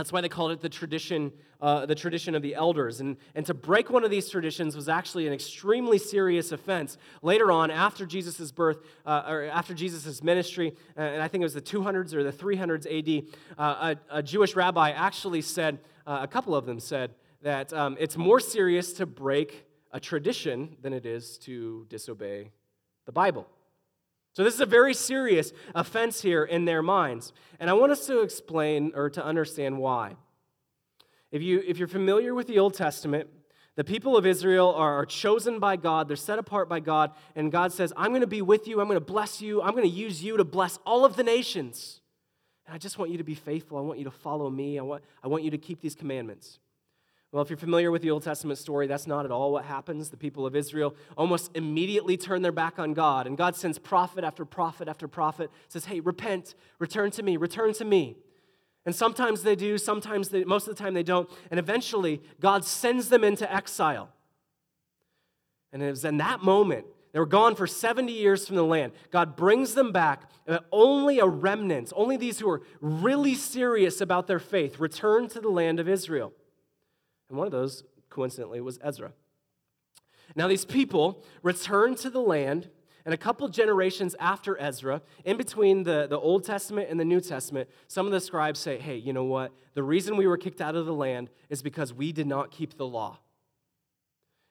That's 0.00 0.14
why 0.14 0.22
they 0.22 0.30
called 0.30 0.52
it 0.52 0.62
the 0.62 0.70
tradition, 0.70 1.30
uh, 1.60 1.84
the 1.84 1.94
tradition 1.94 2.34
of 2.34 2.40
the 2.40 2.54
elders. 2.54 3.02
And, 3.02 3.18
and 3.34 3.44
to 3.44 3.52
break 3.52 3.90
one 3.90 4.02
of 4.02 4.10
these 4.10 4.30
traditions 4.30 4.74
was 4.74 4.88
actually 4.88 5.26
an 5.26 5.34
extremely 5.34 5.98
serious 5.98 6.52
offense. 6.52 6.96
Later 7.20 7.52
on, 7.52 7.70
after 7.70 8.06
Jesus' 8.06 8.50
birth, 8.50 8.78
uh, 9.04 9.24
or 9.28 9.44
after 9.44 9.74
Jesus' 9.74 10.22
ministry, 10.22 10.74
uh, 10.96 11.02
and 11.02 11.22
I 11.22 11.28
think 11.28 11.42
it 11.42 11.44
was 11.44 11.52
the 11.52 11.60
200s 11.60 12.14
or 12.14 12.22
the 12.22 12.32
300s 12.32 12.86
AD, 12.86 13.34
uh, 13.58 13.94
a, 14.10 14.20
a, 14.20 14.22
Jewish 14.22 14.56
rabbi 14.56 14.88
actually 14.92 15.42
said, 15.42 15.80
uh, 16.06 16.20
a 16.22 16.26
couple 16.26 16.54
of 16.54 16.64
them 16.64 16.80
said, 16.80 17.14
that 17.42 17.70
um, 17.74 17.94
it's 18.00 18.16
more 18.16 18.40
serious 18.40 18.94
to 18.94 19.04
break 19.04 19.66
a 19.92 20.00
tradition 20.00 20.78
than 20.80 20.94
it 20.94 21.04
is 21.04 21.36
to 21.40 21.84
disobey 21.90 22.52
the 23.04 23.12
Bible. 23.12 23.46
So, 24.32 24.44
this 24.44 24.54
is 24.54 24.60
a 24.60 24.66
very 24.66 24.94
serious 24.94 25.52
offense 25.74 26.22
here 26.22 26.44
in 26.44 26.64
their 26.64 26.82
minds. 26.82 27.32
And 27.58 27.68
I 27.68 27.72
want 27.72 27.92
us 27.92 28.06
to 28.06 28.20
explain 28.20 28.92
or 28.94 29.10
to 29.10 29.24
understand 29.24 29.78
why. 29.78 30.16
If, 31.32 31.42
you, 31.42 31.62
if 31.66 31.78
you're 31.78 31.88
familiar 31.88 32.34
with 32.34 32.46
the 32.46 32.58
Old 32.58 32.74
Testament, 32.74 33.28
the 33.76 33.84
people 33.84 34.16
of 34.16 34.26
Israel 34.26 34.74
are 34.74 35.06
chosen 35.06 35.58
by 35.58 35.76
God, 35.76 36.08
they're 36.08 36.16
set 36.16 36.38
apart 36.38 36.68
by 36.68 36.80
God, 36.80 37.12
and 37.36 37.52
God 37.52 37.72
says, 37.72 37.92
I'm 37.96 38.10
going 38.10 38.20
to 38.20 38.26
be 38.26 38.42
with 38.42 38.66
you, 38.66 38.80
I'm 38.80 38.88
going 38.88 38.98
to 38.98 39.04
bless 39.04 39.40
you, 39.40 39.62
I'm 39.62 39.72
going 39.72 39.88
to 39.88 39.88
use 39.88 40.22
you 40.22 40.36
to 40.36 40.44
bless 40.44 40.78
all 40.84 41.04
of 41.04 41.16
the 41.16 41.22
nations. 41.22 42.00
And 42.66 42.74
I 42.74 42.78
just 42.78 42.98
want 42.98 43.10
you 43.10 43.18
to 43.18 43.24
be 43.24 43.34
faithful, 43.34 43.78
I 43.78 43.80
want 43.80 43.98
you 43.98 44.04
to 44.04 44.10
follow 44.10 44.50
me, 44.50 44.78
I 44.78 44.82
want, 44.82 45.04
I 45.22 45.28
want 45.28 45.44
you 45.44 45.50
to 45.52 45.58
keep 45.58 45.80
these 45.80 45.94
commandments. 45.94 46.58
Well, 47.32 47.42
if 47.42 47.48
you're 47.48 47.56
familiar 47.56 47.92
with 47.92 48.02
the 48.02 48.10
Old 48.10 48.24
Testament 48.24 48.58
story, 48.58 48.88
that's 48.88 49.06
not 49.06 49.24
at 49.24 49.30
all 49.30 49.52
what 49.52 49.64
happens. 49.64 50.10
The 50.10 50.16
people 50.16 50.46
of 50.46 50.56
Israel 50.56 50.96
almost 51.16 51.52
immediately 51.54 52.16
turn 52.16 52.42
their 52.42 52.50
back 52.50 52.80
on 52.80 52.92
God, 52.92 53.28
and 53.28 53.36
God 53.36 53.54
sends 53.54 53.78
prophet 53.78 54.24
after 54.24 54.44
prophet 54.44 54.88
after 54.88 55.06
prophet, 55.06 55.50
says, 55.68 55.84
Hey, 55.84 56.00
repent, 56.00 56.54
return 56.80 57.12
to 57.12 57.22
me, 57.22 57.36
return 57.36 57.72
to 57.74 57.84
me. 57.84 58.16
And 58.84 58.94
sometimes 58.96 59.42
they 59.42 59.54
do, 59.54 59.78
sometimes 59.78 60.30
they, 60.30 60.42
most 60.42 60.66
of 60.66 60.76
the 60.76 60.82
time 60.82 60.94
they 60.94 61.04
don't. 61.04 61.30
And 61.50 61.60
eventually, 61.60 62.20
God 62.40 62.64
sends 62.64 63.10
them 63.10 63.22
into 63.22 63.52
exile. 63.52 64.08
And 65.72 65.82
it 65.82 65.90
was 65.90 66.04
in 66.04 66.16
that 66.16 66.42
moment, 66.42 66.86
they 67.12 67.20
were 67.20 67.26
gone 67.26 67.54
for 67.54 67.66
70 67.66 68.12
years 68.12 68.46
from 68.46 68.56
the 68.56 68.64
land. 68.64 68.92
God 69.10 69.36
brings 69.36 69.74
them 69.74 69.92
back. 69.92 70.30
only 70.72 71.20
a 71.20 71.26
remnant, 71.26 71.92
only 71.94 72.16
these 72.16 72.40
who 72.40 72.48
are 72.50 72.62
really 72.80 73.34
serious 73.34 74.00
about 74.00 74.26
their 74.26 74.38
faith, 74.38 74.80
return 74.80 75.28
to 75.28 75.40
the 75.40 75.48
land 75.48 75.78
of 75.78 75.88
Israel. 75.88 76.32
And 77.30 77.38
one 77.38 77.46
of 77.46 77.52
those, 77.52 77.84
coincidentally, 78.10 78.60
was 78.60 78.78
Ezra. 78.82 79.12
Now, 80.36 80.48
these 80.48 80.64
people 80.64 81.24
returned 81.42 81.96
to 81.98 82.10
the 82.10 82.20
land, 82.20 82.68
and 83.04 83.14
a 83.14 83.16
couple 83.16 83.48
generations 83.48 84.14
after 84.20 84.60
Ezra, 84.60 85.00
in 85.24 85.36
between 85.36 85.84
the, 85.84 86.06
the 86.08 86.18
Old 86.18 86.44
Testament 86.44 86.88
and 86.90 87.00
the 87.00 87.04
New 87.04 87.20
Testament, 87.20 87.68
some 87.88 88.06
of 88.06 88.12
the 88.12 88.20
scribes 88.20 88.60
say, 88.60 88.78
hey, 88.78 88.96
you 88.96 89.12
know 89.12 89.24
what? 89.24 89.52
The 89.74 89.82
reason 89.82 90.16
we 90.16 90.26
were 90.26 90.36
kicked 90.36 90.60
out 90.60 90.74
of 90.74 90.86
the 90.86 90.94
land 90.94 91.30
is 91.48 91.62
because 91.62 91.94
we 91.94 92.12
did 92.12 92.26
not 92.26 92.50
keep 92.50 92.76
the 92.76 92.86
law. 92.86 93.18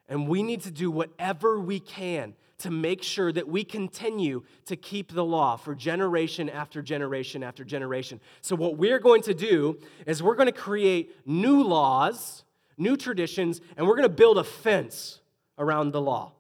And 0.08 0.28
we 0.28 0.42
need 0.42 0.62
to 0.62 0.72
do 0.72 0.90
whatever 0.90 1.60
we 1.60 1.80
can 1.80 2.34
to 2.60 2.72
make 2.72 3.04
sure 3.04 3.32
that 3.32 3.48
we 3.48 3.64
continue 3.64 4.44
to 4.66 4.76
keep 4.76 5.14
the 5.14 5.24
law 5.24 5.56
for 5.56 5.76
generation 5.76 6.50
after 6.50 6.82
generation 6.82 7.44
after 7.44 7.64
generation. 7.64 8.20
So, 8.42 8.56
what 8.56 8.78
we're 8.78 9.00
going 9.00 9.22
to 9.24 9.34
do 9.34 9.80
is 10.06 10.22
we're 10.22 10.36
going 10.36 10.48
to 10.48 10.52
create 10.52 11.16
new 11.26 11.64
laws 11.64 12.44
new 12.80 12.98
traditions, 12.98 13.62
and 13.78 13.86
we're 13.86 13.96
going 13.96 14.08
to 14.08 14.10
build 14.10 14.38
a 14.38 14.44
fence 14.44 15.20
around 15.58 15.92
the 15.92 16.02
law. 16.02 16.32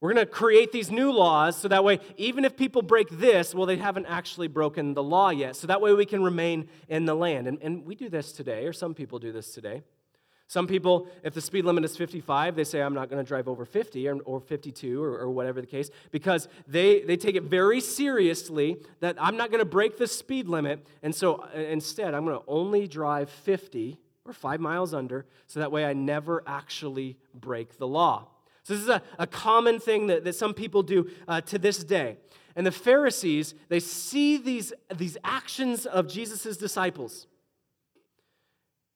We're 0.00 0.14
going 0.14 0.24
to 0.24 0.32
create 0.32 0.70
these 0.70 0.92
new 0.92 1.10
laws 1.10 1.56
so 1.56 1.66
that 1.68 1.82
way, 1.82 1.98
even 2.16 2.44
if 2.44 2.56
people 2.56 2.82
break 2.82 3.08
this, 3.10 3.52
well, 3.52 3.66
they 3.66 3.76
haven't 3.76 4.06
actually 4.06 4.46
broken 4.46 4.94
the 4.94 5.02
law 5.02 5.30
yet. 5.30 5.56
So 5.56 5.66
that 5.66 5.80
way 5.80 5.92
we 5.92 6.06
can 6.06 6.22
remain 6.22 6.68
in 6.88 7.04
the 7.04 7.14
land. 7.14 7.48
And, 7.48 7.58
and 7.62 7.84
we 7.84 7.96
do 7.96 8.08
this 8.08 8.30
today, 8.30 8.64
or 8.64 8.72
some 8.72 8.94
people 8.94 9.18
do 9.18 9.32
this 9.32 9.52
today. 9.52 9.82
Some 10.46 10.66
people, 10.66 11.08
if 11.24 11.34
the 11.34 11.42
speed 11.42 11.66
limit 11.66 11.84
is 11.84 11.94
55, 11.96 12.56
they 12.56 12.64
say, 12.64 12.80
I'm 12.80 12.94
not 12.94 13.10
going 13.10 13.22
to 13.22 13.26
drive 13.26 13.48
over 13.48 13.66
50 13.66 14.08
or, 14.08 14.16
or 14.20 14.40
52 14.40 15.02
or, 15.02 15.18
or, 15.18 15.30
whatever 15.30 15.60
the 15.60 15.66
case, 15.66 15.90
because 16.10 16.48
they, 16.66 17.02
they 17.02 17.18
take 17.18 17.34
it 17.34 17.42
very 17.42 17.80
seriously 17.80 18.78
that 19.00 19.16
I'm 19.20 19.36
not 19.36 19.50
going 19.50 19.60
to 19.60 19.68
break 19.68 19.98
the 19.98 20.06
speed 20.06 20.48
limit. 20.48 20.86
And 21.02 21.14
so 21.14 21.44
uh, 21.54 21.58
instead, 21.58 22.14
I'm 22.14 22.24
going 22.24 22.38
to 22.38 22.44
only 22.48 22.88
drive 22.88 23.28
50 23.28 23.98
or 24.28 24.32
five 24.32 24.60
miles 24.60 24.92
under, 24.94 25.26
so 25.46 25.60
that 25.60 25.72
way 25.72 25.84
I 25.84 25.92
never 25.92 26.42
actually 26.46 27.16
break 27.34 27.78
the 27.78 27.86
law. 27.86 28.28
So, 28.62 28.74
this 28.74 28.82
is 28.82 28.88
a, 28.88 29.02
a 29.18 29.26
common 29.26 29.80
thing 29.80 30.08
that, 30.08 30.24
that 30.24 30.34
some 30.34 30.52
people 30.52 30.82
do 30.82 31.10
uh, 31.26 31.40
to 31.42 31.58
this 31.58 31.82
day. 31.82 32.18
And 32.54 32.66
the 32.66 32.72
Pharisees, 32.72 33.54
they 33.68 33.80
see 33.80 34.36
these, 34.36 34.72
these 34.94 35.16
actions 35.24 35.86
of 35.86 36.08
Jesus' 36.08 36.56
disciples, 36.56 37.26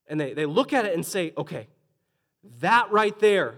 and 0.07 0.19
they, 0.19 0.33
they 0.33 0.45
look 0.45 0.73
at 0.73 0.85
it 0.85 0.93
and 0.93 1.05
say, 1.05 1.33
okay, 1.37 1.67
that 2.59 2.91
right 2.91 3.17
there, 3.19 3.55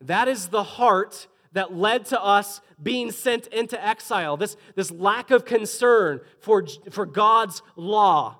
that 0.00 0.28
is 0.28 0.48
the 0.48 0.62
heart 0.62 1.28
that 1.52 1.74
led 1.74 2.06
to 2.06 2.22
us 2.22 2.60
being 2.82 3.10
sent 3.10 3.46
into 3.48 3.82
exile. 3.84 4.36
This, 4.36 4.56
this 4.74 4.90
lack 4.90 5.30
of 5.30 5.44
concern 5.44 6.20
for, 6.40 6.64
for 6.90 7.06
God's 7.06 7.62
law. 7.76 8.38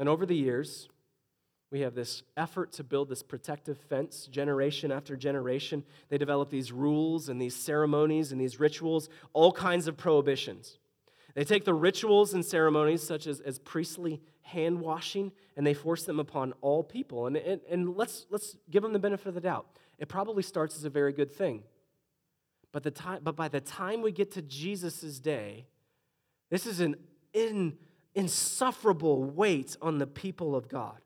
And 0.00 0.08
over 0.08 0.24
the 0.24 0.34
years, 0.34 0.88
we 1.70 1.80
have 1.80 1.94
this 1.94 2.22
effort 2.34 2.72
to 2.72 2.82
build 2.82 3.10
this 3.10 3.22
protective 3.22 3.78
fence 3.78 4.26
generation 4.26 4.90
after 4.90 5.14
generation. 5.14 5.84
They 6.08 6.16
develop 6.16 6.48
these 6.48 6.72
rules 6.72 7.28
and 7.28 7.40
these 7.40 7.54
ceremonies 7.54 8.32
and 8.32 8.40
these 8.40 8.58
rituals, 8.58 9.10
all 9.34 9.52
kinds 9.52 9.86
of 9.86 9.98
prohibitions. 9.98 10.78
They 11.34 11.44
take 11.44 11.66
the 11.66 11.74
rituals 11.74 12.32
and 12.32 12.44
ceremonies, 12.44 13.02
such 13.06 13.26
as, 13.26 13.40
as 13.40 13.58
priestly 13.58 14.22
hand 14.40 14.80
washing, 14.80 15.32
and 15.54 15.66
they 15.66 15.74
force 15.74 16.04
them 16.04 16.18
upon 16.18 16.54
all 16.62 16.82
people. 16.82 17.26
And, 17.26 17.36
and, 17.36 17.60
and 17.70 17.94
let's, 17.94 18.24
let's 18.30 18.56
give 18.70 18.82
them 18.82 18.94
the 18.94 18.98
benefit 18.98 19.28
of 19.28 19.34
the 19.34 19.40
doubt. 19.42 19.66
It 19.98 20.08
probably 20.08 20.42
starts 20.42 20.76
as 20.76 20.84
a 20.84 20.90
very 20.90 21.12
good 21.12 21.30
thing. 21.30 21.62
But, 22.72 22.84
the 22.84 22.90
time, 22.90 23.20
but 23.22 23.36
by 23.36 23.48
the 23.48 23.60
time 23.60 24.00
we 24.00 24.12
get 24.12 24.32
to 24.32 24.42
Jesus' 24.42 25.20
day, 25.20 25.66
this 26.48 26.64
is 26.64 26.80
an 26.80 26.96
in 27.34 27.76
insufferable 28.14 29.24
weight 29.24 29.76
on 29.80 29.98
the 29.98 30.06
people 30.06 30.54
of 30.54 30.68
God. 30.68 30.98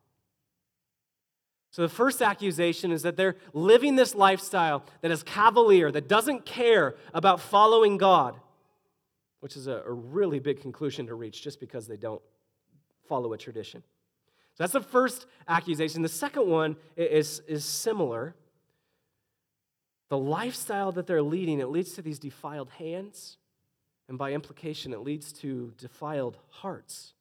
So, 1.70 1.82
the 1.82 1.88
first 1.88 2.22
accusation 2.22 2.92
is 2.92 3.02
that 3.02 3.16
they're 3.16 3.34
living 3.52 3.96
this 3.96 4.14
lifestyle 4.14 4.84
that 5.00 5.10
is 5.10 5.24
cavalier, 5.24 5.90
that 5.90 6.08
doesn't 6.08 6.46
care 6.46 6.94
about 7.12 7.40
following 7.40 7.96
God, 7.96 8.36
which 9.40 9.56
is 9.56 9.66
a, 9.66 9.82
a 9.84 9.92
really 9.92 10.38
big 10.38 10.60
conclusion 10.60 11.08
to 11.08 11.16
reach 11.16 11.42
just 11.42 11.58
because 11.58 11.88
they 11.88 11.96
don't 11.96 12.22
follow 13.08 13.32
a 13.32 13.38
tradition. 13.38 13.82
So, 14.54 14.62
that's 14.62 14.72
the 14.72 14.80
first 14.82 15.26
accusation. 15.48 16.02
The 16.02 16.08
second 16.08 16.46
one 16.46 16.76
is, 16.96 17.40
is 17.48 17.64
similar. 17.64 18.36
The 20.10 20.18
lifestyle 20.18 20.92
that 20.92 21.08
they're 21.08 21.22
leading, 21.22 21.58
it 21.58 21.70
leads 21.70 21.94
to 21.94 22.02
these 22.02 22.20
defiled 22.20 22.70
hands, 22.70 23.38
and 24.08 24.18
by 24.18 24.32
implication, 24.32 24.92
it 24.92 25.00
leads 25.00 25.32
to 25.32 25.72
defiled 25.78 26.36
hearts. 26.50 27.14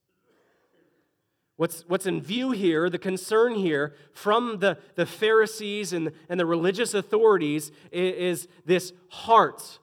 What's, 1.55 1.83
what's 1.87 2.07
in 2.07 2.21
view 2.21 2.51
here, 2.51 2.89
the 2.89 2.97
concern 2.97 3.55
here 3.55 3.93
from 4.11 4.57
the, 4.59 4.77
the 4.95 5.05
Pharisees 5.05 5.93
and, 5.93 6.11
and 6.27 6.39
the 6.39 6.45
religious 6.45 6.93
authorities 6.93 7.71
is, 7.91 8.41
is 8.43 8.47
this 8.65 8.93
heart. 9.09 9.79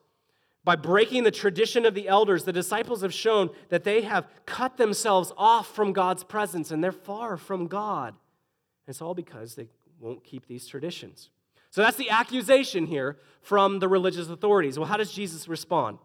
By 0.64 0.76
breaking 0.76 1.24
the 1.24 1.30
tradition 1.30 1.86
of 1.86 1.94
the 1.94 2.08
elders, 2.08 2.44
the 2.44 2.52
disciples 2.52 3.02
have 3.02 3.14
shown 3.14 3.50
that 3.70 3.84
they 3.84 4.02
have 4.02 4.26
cut 4.46 4.76
themselves 4.76 5.32
off 5.38 5.74
from 5.74 5.92
God's 5.92 6.24
presence 6.24 6.70
and 6.70 6.82
they're 6.82 6.92
far 6.92 7.36
from 7.36 7.66
God. 7.66 8.08
And 8.08 8.92
it's 8.92 9.00
all 9.00 9.14
because 9.14 9.54
they 9.54 9.68
won't 10.00 10.24
keep 10.24 10.46
these 10.46 10.66
traditions. 10.66 11.30
So 11.70 11.82
that's 11.82 11.96
the 11.96 12.10
accusation 12.10 12.86
here 12.86 13.16
from 13.42 13.78
the 13.78 13.88
religious 13.88 14.28
authorities. 14.28 14.78
Well, 14.78 14.88
how 14.88 14.96
does 14.96 15.12
Jesus 15.12 15.46
respond? 15.46 15.98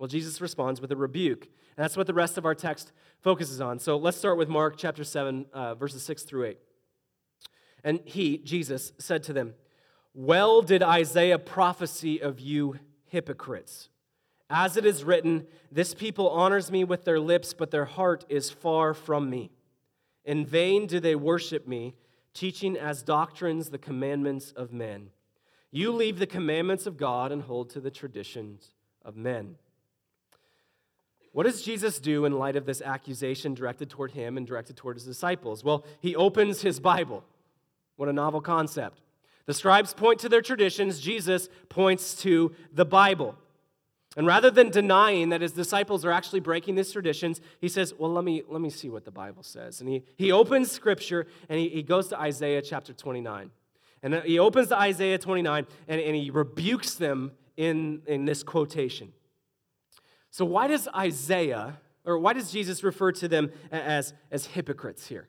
Well, 0.00 0.08
Jesus 0.08 0.40
responds 0.40 0.80
with 0.80 0.90
a 0.92 0.96
rebuke. 0.96 1.44
And 1.44 1.84
that's 1.84 1.94
what 1.94 2.06
the 2.06 2.14
rest 2.14 2.38
of 2.38 2.46
our 2.46 2.54
text 2.54 2.90
focuses 3.20 3.60
on. 3.60 3.78
So 3.78 3.98
let's 3.98 4.16
start 4.16 4.38
with 4.38 4.48
Mark 4.48 4.78
chapter 4.78 5.04
7, 5.04 5.44
uh, 5.52 5.74
verses 5.74 6.02
6 6.04 6.22
through 6.22 6.46
8. 6.46 6.58
And 7.84 8.00
he, 8.06 8.38
Jesus, 8.38 8.94
said 8.96 9.22
to 9.24 9.34
them, 9.34 9.52
Well 10.14 10.62
did 10.62 10.82
Isaiah 10.82 11.38
prophesy 11.38 12.18
of 12.18 12.40
you 12.40 12.78
hypocrites. 13.08 13.90
As 14.48 14.78
it 14.78 14.86
is 14.86 15.04
written, 15.04 15.46
This 15.70 15.92
people 15.92 16.30
honors 16.30 16.72
me 16.72 16.82
with 16.82 17.04
their 17.04 17.20
lips, 17.20 17.52
but 17.52 17.70
their 17.70 17.84
heart 17.84 18.24
is 18.30 18.50
far 18.50 18.94
from 18.94 19.28
me. 19.28 19.50
In 20.24 20.46
vain 20.46 20.86
do 20.86 20.98
they 20.98 21.14
worship 21.14 21.68
me, 21.68 21.94
teaching 22.32 22.74
as 22.74 23.02
doctrines 23.02 23.68
the 23.68 23.76
commandments 23.76 24.50
of 24.52 24.72
men. 24.72 25.10
You 25.70 25.92
leave 25.92 26.18
the 26.18 26.26
commandments 26.26 26.86
of 26.86 26.96
God 26.96 27.32
and 27.32 27.42
hold 27.42 27.68
to 27.70 27.80
the 27.80 27.90
traditions 27.90 28.70
of 29.04 29.14
men. 29.14 29.56
What 31.32 31.44
does 31.44 31.62
Jesus 31.62 32.00
do 32.00 32.24
in 32.24 32.38
light 32.38 32.56
of 32.56 32.66
this 32.66 32.82
accusation 32.82 33.54
directed 33.54 33.88
toward 33.88 34.12
him 34.12 34.36
and 34.36 34.46
directed 34.46 34.76
toward 34.76 34.96
his 34.96 35.04
disciples? 35.04 35.62
Well, 35.62 35.84
he 36.00 36.16
opens 36.16 36.62
his 36.62 36.80
Bible. 36.80 37.24
What 37.96 38.08
a 38.08 38.12
novel 38.12 38.40
concept. 38.40 39.00
The 39.46 39.54
scribes 39.54 39.94
point 39.94 40.20
to 40.20 40.28
their 40.28 40.42
traditions, 40.42 41.00
Jesus 41.00 41.48
points 41.68 42.14
to 42.22 42.52
the 42.72 42.84
Bible. 42.84 43.36
And 44.16 44.26
rather 44.26 44.50
than 44.50 44.70
denying 44.70 45.28
that 45.28 45.40
his 45.40 45.52
disciples 45.52 46.04
are 46.04 46.10
actually 46.10 46.40
breaking 46.40 46.74
these 46.74 46.90
traditions, 46.90 47.40
he 47.60 47.68
says, 47.68 47.94
Well, 47.96 48.12
let 48.12 48.24
me, 48.24 48.42
let 48.48 48.60
me 48.60 48.70
see 48.70 48.88
what 48.88 49.04
the 49.04 49.12
Bible 49.12 49.44
says. 49.44 49.80
And 49.80 49.88
he, 49.88 50.02
he 50.16 50.32
opens 50.32 50.70
scripture 50.70 51.28
and 51.48 51.60
he, 51.60 51.68
he 51.68 51.82
goes 51.82 52.08
to 52.08 52.18
Isaiah 52.18 52.60
chapter 52.60 52.92
29. 52.92 53.50
And 54.02 54.14
he 54.24 54.38
opens 54.38 54.68
to 54.68 54.78
Isaiah 54.78 55.18
29 55.18 55.66
and, 55.86 56.00
and 56.00 56.16
he 56.16 56.30
rebukes 56.30 56.94
them 56.94 57.32
in, 57.56 58.02
in 58.06 58.24
this 58.24 58.42
quotation. 58.42 59.12
So, 60.30 60.44
why 60.44 60.68
does 60.68 60.88
Isaiah, 60.94 61.80
or 62.04 62.18
why 62.18 62.32
does 62.32 62.52
Jesus 62.52 62.84
refer 62.84 63.12
to 63.12 63.28
them 63.28 63.50
as, 63.72 64.14
as 64.30 64.46
hypocrites 64.46 65.06
here? 65.06 65.28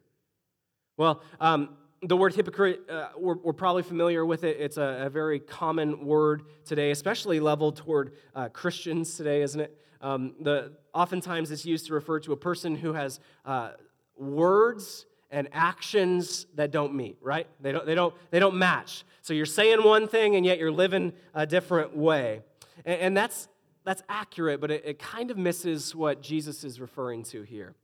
Well, 0.97 1.21
um, 1.39 1.77
the 2.03 2.17
word 2.17 2.35
hypocrite, 2.35 2.81
uh, 2.89 3.09
we're, 3.17 3.37
we're, 3.37 3.53
probably 3.53 3.83
familiar 3.83 4.25
with 4.25 4.43
it. 4.43 4.57
It's 4.59 4.77
a, 4.77 5.03
a, 5.05 5.09
very 5.09 5.39
common 5.39 6.05
word 6.05 6.43
today, 6.65 6.91
especially 6.91 7.39
leveled 7.39 7.75
toward 7.75 8.13
uh, 8.35 8.49
Christians 8.49 9.15
today, 9.15 9.43
isn't 9.43 9.59
it? 9.59 9.77
Um, 10.01 10.33
the, 10.39 10.73
oftentimes 10.93 11.51
it's 11.51 11.65
used 11.65 11.85
to 11.87 11.93
refer 11.93 12.19
to 12.21 12.33
a 12.33 12.37
person 12.37 12.75
who 12.75 12.93
has 12.93 13.19
uh, 13.45 13.71
words 14.17 15.05
and 15.29 15.47
actions 15.51 16.47
that 16.55 16.71
don't 16.71 16.95
meet, 16.95 17.17
right? 17.21 17.47
They 17.59 17.71
don't, 17.71 17.85
they, 17.85 17.95
don't, 17.95 18.13
they 18.31 18.39
don't 18.39 18.55
match. 18.55 19.03
So 19.21 19.33
you're 19.33 19.45
saying 19.45 19.83
one 19.83 20.07
thing 20.07 20.35
and 20.35 20.45
yet 20.45 20.57
you're 20.57 20.71
living 20.71 21.13
a 21.35 21.45
different 21.45 21.95
way. 21.95 22.41
And, 22.83 23.01
and 23.01 23.17
that's, 23.17 23.47
that's 23.83 24.03
accurate, 24.09 24.61
but 24.61 24.71
it, 24.71 24.83
it 24.85 24.99
kind 24.99 25.31
of 25.31 25.37
misses 25.37 25.95
what 25.95 26.21
Jesus 26.21 26.63
is 26.63 26.79
referring 26.79 27.23
to 27.23 27.41
here. 27.41 27.75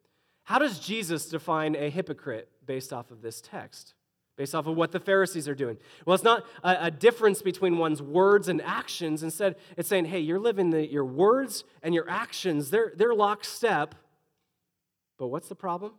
How 0.43 0.60
does 0.60 0.79
Jesus 0.79 1.27
define 1.27 1.75
a 1.75 1.89
hypocrite 1.89 2.49
based 2.65 2.93
off 2.93 3.12
of 3.12 3.21
this 3.21 3.41
text? 3.41 3.93
Based 4.38 4.53
off 4.53 4.67
of 4.67 4.75
what 4.75 4.91
the 4.91 4.99
Pharisees 4.99 5.47
are 5.47 5.55
doing? 5.55 5.77
Well, 6.05 6.13
it's 6.13 6.23
not 6.23 6.45
a, 6.63 6.86
a 6.86 6.91
difference 6.91 7.41
between 7.41 7.79
one's 7.79 8.03
words 8.03 8.47
and 8.47 8.62
actions. 8.62 9.23
Instead, 9.23 9.55
it's 9.75 9.89
saying, 9.89 10.05
hey, 10.05 10.19
you're 10.19 10.39
living 10.39 10.69
the, 10.69 10.86
your 10.88 11.05
words 11.05 11.63
and 11.81 11.93
your 11.95 12.07
actions, 12.07 12.69
they're, 12.69 12.93
they're 12.95 13.15
lockstep. 13.15 13.95
But 15.17 15.27
what's 15.29 15.49
the 15.49 15.55
problem? 15.55 15.93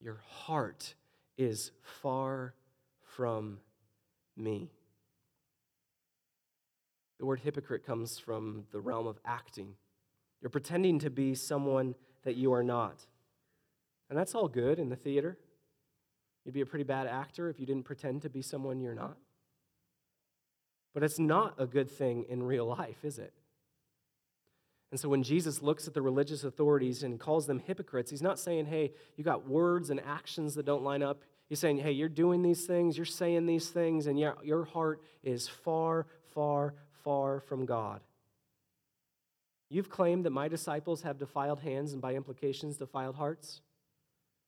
Your 0.00 0.20
heart 0.26 0.94
is 1.36 1.72
far 1.82 2.54
from 3.02 3.58
me. 4.36 4.70
The 7.22 7.26
word 7.26 7.38
hypocrite 7.38 7.86
comes 7.86 8.18
from 8.18 8.64
the 8.72 8.80
realm 8.80 9.06
of 9.06 9.16
acting. 9.24 9.76
You're 10.40 10.50
pretending 10.50 10.98
to 10.98 11.08
be 11.08 11.36
someone 11.36 11.94
that 12.24 12.34
you 12.34 12.52
are 12.52 12.64
not. 12.64 13.06
And 14.10 14.18
that's 14.18 14.34
all 14.34 14.48
good 14.48 14.80
in 14.80 14.88
the 14.88 14.96
theater. 14.96 15.38
You'd 16.44 16.54
be 16.54 16.62
a 16.62 16.66
pretty 16.66 16.82
bad 16.82 17.06
actor 17.06 17.48
if 17.48 17.60
you 17.60 17.64
didn't 17.64 17.84
pretend 17.84 18.22
to 18.22 18.28
be 18.28 18.42
someone 18.42 18.80
you're 18.80 18.96
not. 18.96 19.18
But 20.94 21.04
it's 21.04 21.20
not 21.20 21.54
a 21.58 21.66
good 21.68 21.88
thing 21.88 22.24
in 22.28 22.42
real 22.42 22.66
life, 22.66 23.04
is 23.04 23.20
it? 23.20 23.32
And 24.90 24.98
so 24.98 25.08
when 25.08 25.22
Jesus 25.22 25.62
looks 25.62 25.86
at 25.86 25.94
the 25.94 26.02
religious 26.02 26.42
authorities 26.42 27.04
and 27.04 27.20
calls 27.20 27.46
them 27.46 27.60
hypocrites, 27.60 28.10
he's 28.10 28.20
not 28.20 28.40
saying, 28.40 28.66
hey, 28.66 28.94
you 29.16 29.22
got 29.22 29.46
words 29.46 29.90
and 29.90 30.00
actions 30.00 30.56
that 30.56 30.66
don't 30.66 30.82
line 30.82 31.04
up. 31.04 31.22
He's 31.48 31.60
saying, 31.60 31.78
hey, 31.78 31.92
you're 31.92 32.08
doing 32.08 32.42
these 32.42 32.66
things, 32.66 32.96
you're 32.96 33.06
saying 33.06 33.46
these 33.46 33.68
things, 33.68 34.08
and 34.08 34.18
your, 34.18 34.36
your 34.42 34.64
heart 34.64 35.02
is 35.22 35.46
far, 35.46 36.08
far, 36.34 36.74
far 37.04 37.40
from 37.40 37.66
God. 37.66 38.00
You've 39.68 39.88
claimed 39.88 40.26
that 40.26 40.30
my 40.30 40.48
disciples 40.48 41.02
have 41.02 41.18
defiled 41.18 41.60
hands 41.60 41.92
and 41.92 42.02
by 42.02 42.14
implications 42.14 42.76
defiled 42.76 43.16
hearts. 43.16 43.62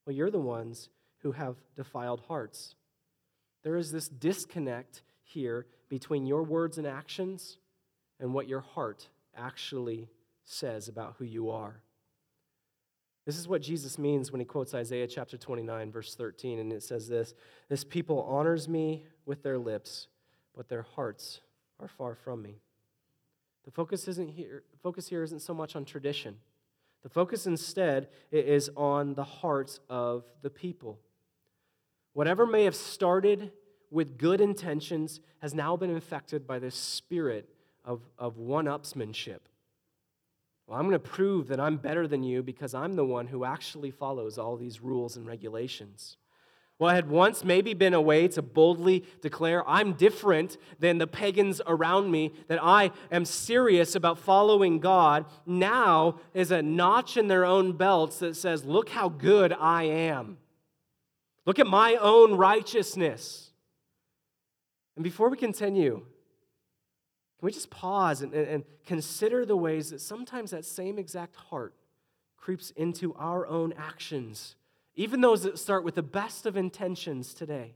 Well, 0.04 0.14
you're 0.14 0.30
the 0.30 0.38
ones 0.38 0.90
who 1.22 1.32
have 1.32 1.56
defiled 1.76 2.20
hearts. 2.28 2.74
There 3.62 3.76
is 3.76 3.90
this 3.90 4.08
disconnect 4.08 5.02
here 5.22 5.66
between 5.88 6.26
your 6.26 6.42
words 6.42 6.76
and 6.76 6.86
actions 6.86 7.56
and 8.20 8.34
what 8.34 8.48
your 8.48 8.60
heart 8.60 9.08
actually 9.34 10.10
says 10.44 10.88
about 10.88 11.14
who 11.18 11.24
you 11.24 11.50
are. 11.50 11.80
This 13.24 13.38
is 13.38 13.48
what 13.48 13.62
Jesus 13.62 13.98
means 13.98 14.30
when 14.30 14.40
he 14.40 14.44
quotes 14.44 14.74
Isaiah 14.74 15.06
chapter 15.06 15.38
29, 15.38 15.90
verse 15.90 16.14
13, 16.14 16.58
and 16.58 16.72
it 16.72 16.82
says 16.82 17.08
this 17.08 17.34
This 17.70 17.82
people 17.82 18.22
honors 18.24 18.68
me 18.68 19.04
with 19.24 19.42
their 19.42 19.56
lips, 19.56 20.08
but 20.54 20.68
their 20.68 20.82
hearts 20.82 21.40
are 21.80 21.88
far 21.88 22.14
from 22.14 22.42
me. 22.42 22.60
The 23.64 23.70
focus, 23.70 24.08
isn't 24.08 24.30
here, 24.30 24.62
focus 24.82 25.08
here 25.08 25.22
isn't 25.22 25.40
so 25.40 25.54
much 25.54 25.74
on 25.74 25.84
tradition. 25.84 26.36
The 27.02 27.08
focus 27.08 27.46
instead 27.46 28.08
is 28.30 28.70
on 28.76 29.14
the 29.14 29.24
hearts 29.24 29.80
of 29.88 30.24
the 30.42 30.50
people. 30.50 30.98
Whatever 32.12 32.46
may 32.46 32.64
have 32.64 32.74
started 32.74 33.52
with 33.90 34.18
good 34.18 34.40
intentions 34.40 35.20
has 35.38 35.54
now 35.54 35.76
been 35.76 35.90
infected 35.90 36.46
by 36.46 36.58
this 36.58 36.74
spirit 36.74 37.48
of, 37.84 38.00
of 38.18 38.38
one 38.38 38.66
upsmanship 38.66 39.40
well, 40.66 40.78
I'm 40.78 40.86
going 40.86 40.92
to 40.92 40.98
prove 40.98 41.48
that 41.48 41.60
I'm 41.60 41.76
better 41.76 42.08
than 42.08 42.22
you 42.22 42.42
because 42.42 42.74
I'm 42.74 42.94
the 42.94 43.04
one 43.04 43.26
who 43.26 43.44
actually 43.44 43.90
follows 43.90 44.38
all 44.38 44.56
these 44.56 44.80
rules 44.80 45.16
and 45.16 45.26
regulations. 45.26 46.16
What 46.78 46.94
had 46.94 47.08
once 47.08 47.44
maybe 47.44 47.72
been 47.72 47.94
a 47.94 48.00
way 48.00 48.26
to 48.28 48.42
boldly 48.42 49.04
declare, 49.20 49.68
I'm 49.68 49.92
different 49.92 50.56
than 50.80 50.98
the 50.98 51.06
pagans 51.06 51.60
around 51.66 52.10
me, 52.10 52.32
that 52.48 52.58
I 52.62 52.90
am 53.12 53.24
serious 53.24 53.94
about 53.94 54.18
following 54.18 54.80
God, 54.80 55.26
now 55.46 56.18
is 56.34 56.50
a 56.50 56.62
notch 56.62 57.16
in 57.16 57.28
their 57.28 57.44
own 57.44 57.76
belts 57.76 58.18
that 58.18 58.36
says, 58.36 58.64
Look 58.64 58.88
how 58.88 59.08
good 59.08 59.52
I 59.52 59.84
am. 59.84 60.38
Look 61.46 61.58
at 61.58 61.66
my 61.66 61.94
own 61.94 62.34
righteousness. 62.34 63.52
And 64.96 65.04
before 65.04 65.28
we 65.28 65.36
continue, 65.36 65.94
can 65.94 67.46
we 67.46 67.52
just 67.52 67.70
pause 67.70 68.22
and, 68.22 68.32
and, 68.32 68.64
consider 68.86 69.44
the 69.46 69.56
ways 69.56 69.90
that 69.90 70.00
sometimes 70.00 70.50
that 70.50 70.64
same 70.64 70.98
exact 70.98 71.36
heart 71.36 71.74
creeps 72.36 72.70
into 72.72 73.14
our 73.14 73.46
own 73.46 73.72
actions, 73.78 74.56
even 74.96 75.20
those 75.20 75.42
that 75.42 75.58
start 75.58 75.84
with 75.84 75.94
the 75.94 76.02
best 76.02 76.46
of 76.46 76.56
intentions 76.56 77.34
today? 77.34 77.74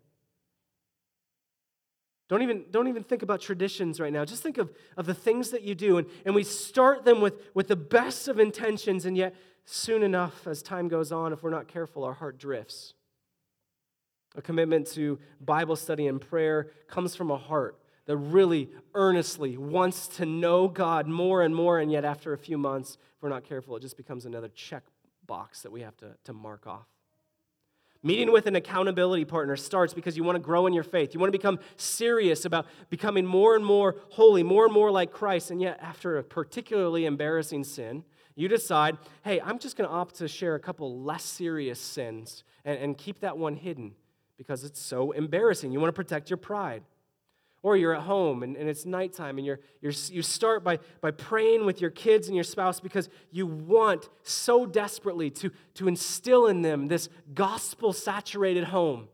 Don't 2.28 2.42
even, 2.42 2.64
don't 2.70 2.88
even 2.88 3.02
think 3.02 3.22
about 3.22 3.40
traditions 3.40 4.00
right 4.00 4.12
now. 4.12 4.24
Just 4.24 4.42
think 4.42 4.58
of, 4.58 4.70
of 4.96 5.06
the 5.06 5.14
things 5.14 5.50
that 5.50 5.62
you 5.62 5.74
do. 5.74 5.96
And, 5.96 6.06
and 6.26 6.34
we 6.34 6.44
start 6.44 7.04
them 7.04 7.20
with, 7.20 7.34
with 7.54 7.68
the 7.68 7.76
best 7.76 8.28
of 8.28 8.38
intentions, 8.38 9.06
and 9.06 9.16
yet, 9.16 9.34
soon 9.64 10.02
enough, 10.02 10.46
as 10.46 10.62
time 10.62 10.88
goes 10.88 11.10
on, 11.10 11.32
if 11.32 11.42
we're 11.42 11.50
not 11.50 11.68
careful, 11.68 12.04
our 12.04 12.12
heart 12.12 12.38
drifts. 12.38 12.94
A 14.36 14.42
commitment 14.42 14.86
to 14.88 15.18
Bible 15.40 15.74
study 15.74 16.06
and 16.06 16.20
prayer 16.20 16.70
comes 16.86 17.16
from 17.16 17.30
a 17.30 17.36
heart 17.36 17.78
that 18.04 18.16
really 18.16 18.70
earnestly 18.94 19.56
wants 19.56 20.06
to 20.08 20.26
know 20.26 20.68
God 20.68 21.06
more 21.08 21.42
and 21.42 21.56
more, 21.56 21.78
and 21.78 21.90
yet 21.90 22.04
after 22.04 22.34
a 22.34 22.38
few 22.38 22.58
months, 22.58 22.98
if 23.16 23.22
we're 23.22 23.30
not 23.30 23.44
careful, 23.44 23.74
it 23.76 23.80
just 23.80 23.96
becomes 23.96 24.26
another 24.26 24.48
check 24.48 24.84
box 25.26 25.62
that 25.62 25.72
we 25.72 25.80
have 25.80 25.96
to, 25.98 26.14
to 26.24 26.32
mark 26.34 26.66
off. 26.66 26.86
Meeting 28.02 28.30
with 28.30 28.46
an 28.46 28.54
accountability 28.54 29.24
partner 29.24 29.56
starts 29.56 29.92
because 29.92 30.16
you 30.16 30.22
want 30.22 30.36
to 30.36 30.40
grow 30.40 30.66
in 30.68 30.72
your 30.72 30.84
faith. 30.84 31.14
You 31.14 31.20
want 31.20 31.32
to 31.32 31.38
become 31.38 31.58
serious 31.76 32.44
about 32.44 32.66
becoming 32.90 33.26
more 33.26 33.56
and 33.56 33.64
more 33.64 33.96
holy, 34.10 34.44
more 34.44 34.64
and 34.66 34.72
more 34.72 34.90
like 34.90 35.10
Christ. 35.10 35.50
And 35.50 35.60
yet, 35.60 35.78
after 35.82 36.16
a 36.16 36.22
particularly 36.22 37.06
embarrassing 37.06 37.64
sin, 37.64 38.04
you 38.36 38.46
decide, 38.46 38.98
hey, 39.24 39.40
I'm 39.40 39.58
just 39.58 39.76
going 39.76 39.88
to 39.88 39.94
opt 39.94 40.14
to 40.16 40.28
share 40.28 40.54
a 40.54 40.60
couple 40.60 41.02
less 41.02 41.24
serious 41.24 41.80
sins 41.80 42.44
and, 42.64 42.78
and 42.78 42.96
keep 42.96 43.18
that 43.20 43.36
one 43.36 43.56
hidden 43.56 43.96
because 44.36 44.62
it's 44.62 44.80
so 44.80 45.10
embarrassing. 45.10 45.72
You 45.72 45.80
want 45.80 45.88
to 45.88 46.00
protect 46.00 46.30
your 46.30 46.36
pride. 46.36 46.84
Or 47.62 47.76
you're 47.76 47.94
at 47.94 48.02
home 48.02 48.42
and, 48.42 48.56
and 48.56 48.68
it's 48.68 48.86
nighttime 48.86 49.36
and 49.38 49.46
you're, 49.46 49.58
you're, 49.80 49.92
you 50.10 50.22
start 50.22 50.62
by, 50.62 50.78
by 51.00 51.10
praying 51.10 51.66
with 51.66 51.80
your 51.80 51.90
kids 51.90 52.28
and 52.28 52.36
your 52.36 52.44
spouse 52.44 52.78
because 52.78 53.08
you 53.32 53.46
want 53.46 54.08
so 54.22 54.64
desperately 54.64 55.28
to, 55.30 55.50
to 55.74 55.88
instill 55.88 56.46
in 56.46 56.62
them 56.62 56.86
this 56.86 57.08
gospel 57.34 57.92
saturated 57.92 58.64
home. 58.64 59.08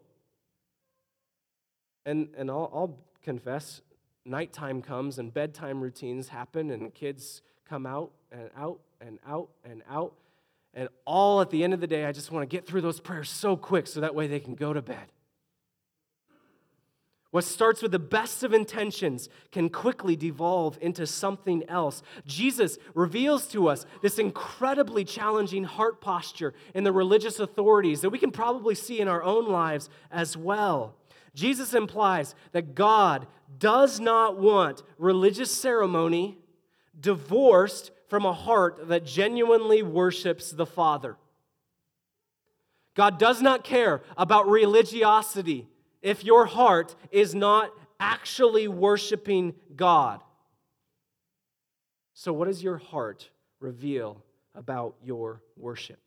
And, 2.05 2.29
and 2.37 2.51
I'll, 2.51 2.71
I'll 2.75 2.99
confess, 3.23 3.81
nighttime 4.27 4.83
comes 4.83 5.19
and 5.19 5.33
bedtime 5.33 5.81
routines 5.81 6.29
happen 6.29 6.71
and 6.71 6.93
kids 6.95 7.43
come 7.69 7.87
out 7.87 8.13
and 8.31 8.51
out 8.57 8.81
and 9.01 9.19
out 9.27 9.49
and 9.65 9.83
out. 9.89 10.15
And 10.75 10.89
all 11.07 11.41
at 11.41 11.51
the 11.51 11.63
end 11.63 11.73
of 11.73 11.81
the 11.81 11.87
day, 11.87 12.05
I 12.05 12.13
just 12.13 12.31
want 12.31 12.49
to 12.49 12.55
get 12.55 12.67
through 12.67 12.81
those 12.81 13.01
prayers 13.01 13.31
so 13.31 13.57
quick 13.57 13.87
so 13.87 14.01
that 14.01 14.15
way 14.15 14.27
they 14.27 14.41
can 14.41 14.55
go 14.55 14.73
to 14.73 14.83
bed. 14.83 15.13
What 17.35 17.43
starts 17.43 17.83
with 17.83 17.91
the 17.91 17.99
best 17.99 18.45
of 18.45 18.55
intentions 18.55 19.29
can 19.51 19.69
quickly 19.69 20.15
devolve 20.15 20.79
into 20.81 21.05
something 21.05 21.69
else. 21.69 22.01
Jesus 22.25 22.79
reveals 22.95 23.49
to 23.49 23.67
us 23.67 23.87
this 24.03 24.21
incredibly 24.21 25.05
challenging 25.05 25.65
heart 25.65 26.01
posture 26.01 26.55
in 26.75 26.85
the 26.85 26.93
religious 26.93 27.41
authorities 27.41 28.03
that 28.03 28.11
we 28.11 28.21
can 28.21 28.31
probably 28.31 28.77
see 28.77 29.01
in 29.01 29.09
our 29.09 29.21
own 29.21 29.49
lives 29.49 29.91
as 30.13 30.37
well. 30.37 30.95
Jesus 31.35 31.75
implies 31.75 32.37
that 32.53 32.77
God 32.77 33.27
does 33.59 33.99
not 33.99 34.39
want 34.39 34.85
religious 34.97 35.51
ceremony 35.51 36.39
divorced 37.01 37.91
from 38.07 38.25
a 38.25 38.33
heart 38.33 38.87
that 38.87 39.05
genuinely 39.05 39.83
worships 39.83 40.53
the 40.53 40.67
Father. 40.67 41.17
God 42.95 43.19
does 43.19 43.43
not 43.43 43.65
care 43.65 44.03
about 44.17 44.49
religiosity 44.49 45.67
if 46.05 46.23
your 46.23 46.45
heart 46.45 46.95
is 47.11 47.35
not 47.35 47.73
actually 47.99 48.69
worshiping 48.69 49.55
God. 49.75 50.23
So, 52.13 52.33
what 52.33 52.47
does 52.47 52.63
your 52.63 52.77
heart 52.77 53.31
reveal 53.59 54.23
about 54.55 54.95
your 55.03 55.43
worship? 55.57 55.99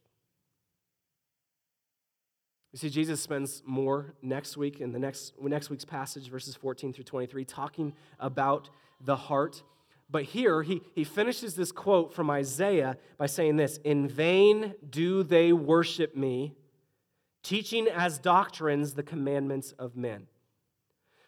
You 2.72 2.80
see, 2.80 2.90
Jesus 2.90 3.20
spends 3.20 3.64
more 3.66 4.14
next 4.22 4.56
week 4.56 4.80
in 4.80 4.92
the 4.92 5.00
next, 5.00 5.34
next 5.42 5.70
week's 5.72 5.84
passage, 5.84 6.30
verses 6.30 6.56
14 6.56 6.94
through 6.94 7.06
23, 7.06 7.44
talking 7.44 7.94
about 8.20 8.70
the 9.04 9.16
heart. 9.16 9.64
But 10.10 10.24
here, 10.24 10.62
he, 10.62 10.82
he 10.94 11.04
finishes 11.04 11.56
this 11.56 11.72
quote 11.72 12.14
from 12.14 12.30
Isaiah 12.30 12.98
by 13.18 13.26
saying 13.26 13.56
this 13.56 13.78
In 13.84 14.08
vain 14.08 14.76
do 14.88 15.24
they 15.24 15.54
worship 15.54 16.16
me 16.16 16.54
teaching 17.48 17.88
as 17.88 18.18
doctrines 18.18 18.94
the 18.94 19.04
commandments 19.04 19.74
of 19.80 19.96
men. 19.96 20.28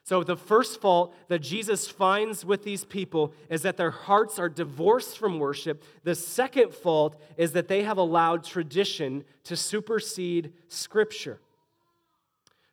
So, 0.04 0.24
the 0.24 0.36
first 0.36 0.82
fault 0.82 1.16
that 1.30 1.40
Jesus 1.40 1.88
finds 1.88 2.44
with 2.44 2.64
these 2.64 2.84
people 2.84 3.34
is 3.50 3.62
that 3.62 3.78
their 3.78 3.92
hearts 3.92 4.38
are 4.38 4.50
divorced 4.50 5.18
from 5.18 5.40
worship. 5.40 5.84
The 6.04 6.16
second 6.16 6.74
fault 6.74 7.16
is 7.38 7.54
that 7.54 7.68
they 7.68 7.84
have 7.84 7.98
allowed 7.98 8.44
tradition 8.44 9.24
to 9.46 9.56
supersede 9.56 10.52
Scripture. 10.68 11.40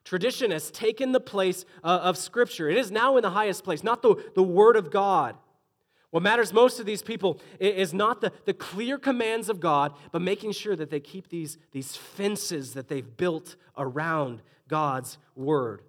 Tradition 0.02 0.50
has 0.50 0.70
taken 0.70 1.12
the 1.12 1.20
place 1.20 1.64
uh, 1.84 2.00
of 2.02 2.16
Scripture. 2.16 2.68
It 2.68 2.78
is 2.78 2.90
now 2.90 3.16
in 3.16 3.22
the 3.22 3.30
highest 3.30 3.64
place, 3.64 3.84
not 3.84 4.02
the, 4.02 4.16
the 4.34 4.42
Word 4.42 4.76
of 4.76 4.90
God. 4.90 5.36
What 6.16 6.22
matters 6.22 6.50
most 6.50 6.78
to 6.78 6.82
these 6.82 7.02
people 7.02 7.38
is 7.60 7.92
not 7.92 8.22
the, 8.22 8.32
the 8.46 8.54
clear 8.54 8.96
commands 8.96 9.50
of 9.50 9.60
God, 9.60 9.92
but 10.12 10.22
making 10.22 10.52
sure 10.52 10.74
that 10.74 10.88
they 10.88 10.98
keep 10.98 11.28
these, 11.28 11.58
these 11.72 11.94
fences 11.94 12.72
that 12.72 12.88
they've 12.88 13.18
built 13.18 13.56
around 13.76 14.40
God's 14.66 15.18
Word. 15.34 15.82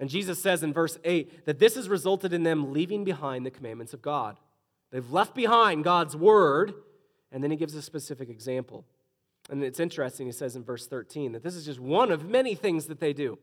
And 0.00 0.10
Jesus 0.10 0.42
says 0.42 0.64
in 0.64 0.72
verse 0.72 0.98
8 1.04 1.46
that 1.46 1.60
this 1.60 1.76
has 1.76 1.88
resulted 1.88 2.32
in 2.32 2.42
them 2.42 2.72
leaving 2.72 3.04
behind 3.04 3.46
the 3.46 3.52
commandments 3.52 3.94
of 3.94 4.02
God. 4.02 4.36
They've 4.90 5.08
left 5.08 5.36
behind 5.36 5.84
God's 5.84 6.16
word, 6.16 6.74
and 7.30 7.40
then 7.40 7.52
he 7.52 7.56
gives 7.56 7.76
a 7.76 7.82
specific 7.82 8.28
example. 8.28 8.84
And 9.48 9.62
it's 9.62 9.78
interesting, 9.78 10.26
he 10.26 10.32
says 10.32 10.56
in 10.56 10.64
verse 10.64 10.88
13 10.88 11.30
that 11.30 11.44
this 11.44 11.54
is 11.54 11.64
just 11.64 11.78
one 11.78 12.10
of 12.10 12.28
many 12.28 12.56
things 12.56 12.86
that 12.86 12.98
they 12.98 13.12
do. 13.12 13.38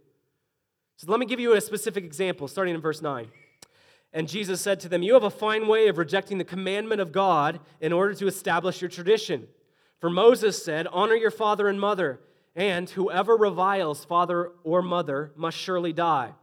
So 0.97 1.09
let 1.09 1.21
me 1.21 1.25
give 1.25 1.39
you 1.39 1.53
a 1.53 1.61
specific 1.61 2.03
example, 2.03 2.49
starting 2.49 2.75
in 2.75 2.81
verse 2.81 3.01
9. 3.01 3.29
And 4.13 4.27
Jesus 4.27 4.59
said 4.59 4.79
to 4.81 4.89
them, 4.89 5.03
You 5.03 5.13
have 5.13 5.23
a 5.23 5.29
fine 5.29 5.67
way 5.67 5.87
of 5.87 5.97
rejecting 5.97 6.37
the 6.37 6.43
commandment 6.43 6.99
of 6.99 7.11
God 7.11 7.59
in 7.79 7.93
order 7.93 8.13
to 8.15 8.27
establish 8.27 8.81
your 8.81 8.89
tradition. 8.89 9.47
For 9.99 10.09
Moses 10.09 10.63
said, 10.63 10.87
Honor 10.87 11.15
your 11.15 11.31
father 11.31 11.67
and 11.67 11.79
mother, 11.79 12.19
and 12.55 12.89
whoever 12.89 13.37
reviles 13.37 14.03
father 14.03 14.51
or 14.63 14.81
mother 14.81 15.31
must 15.35 15.57
surely 15.57 15.93
die. 15.93 16.33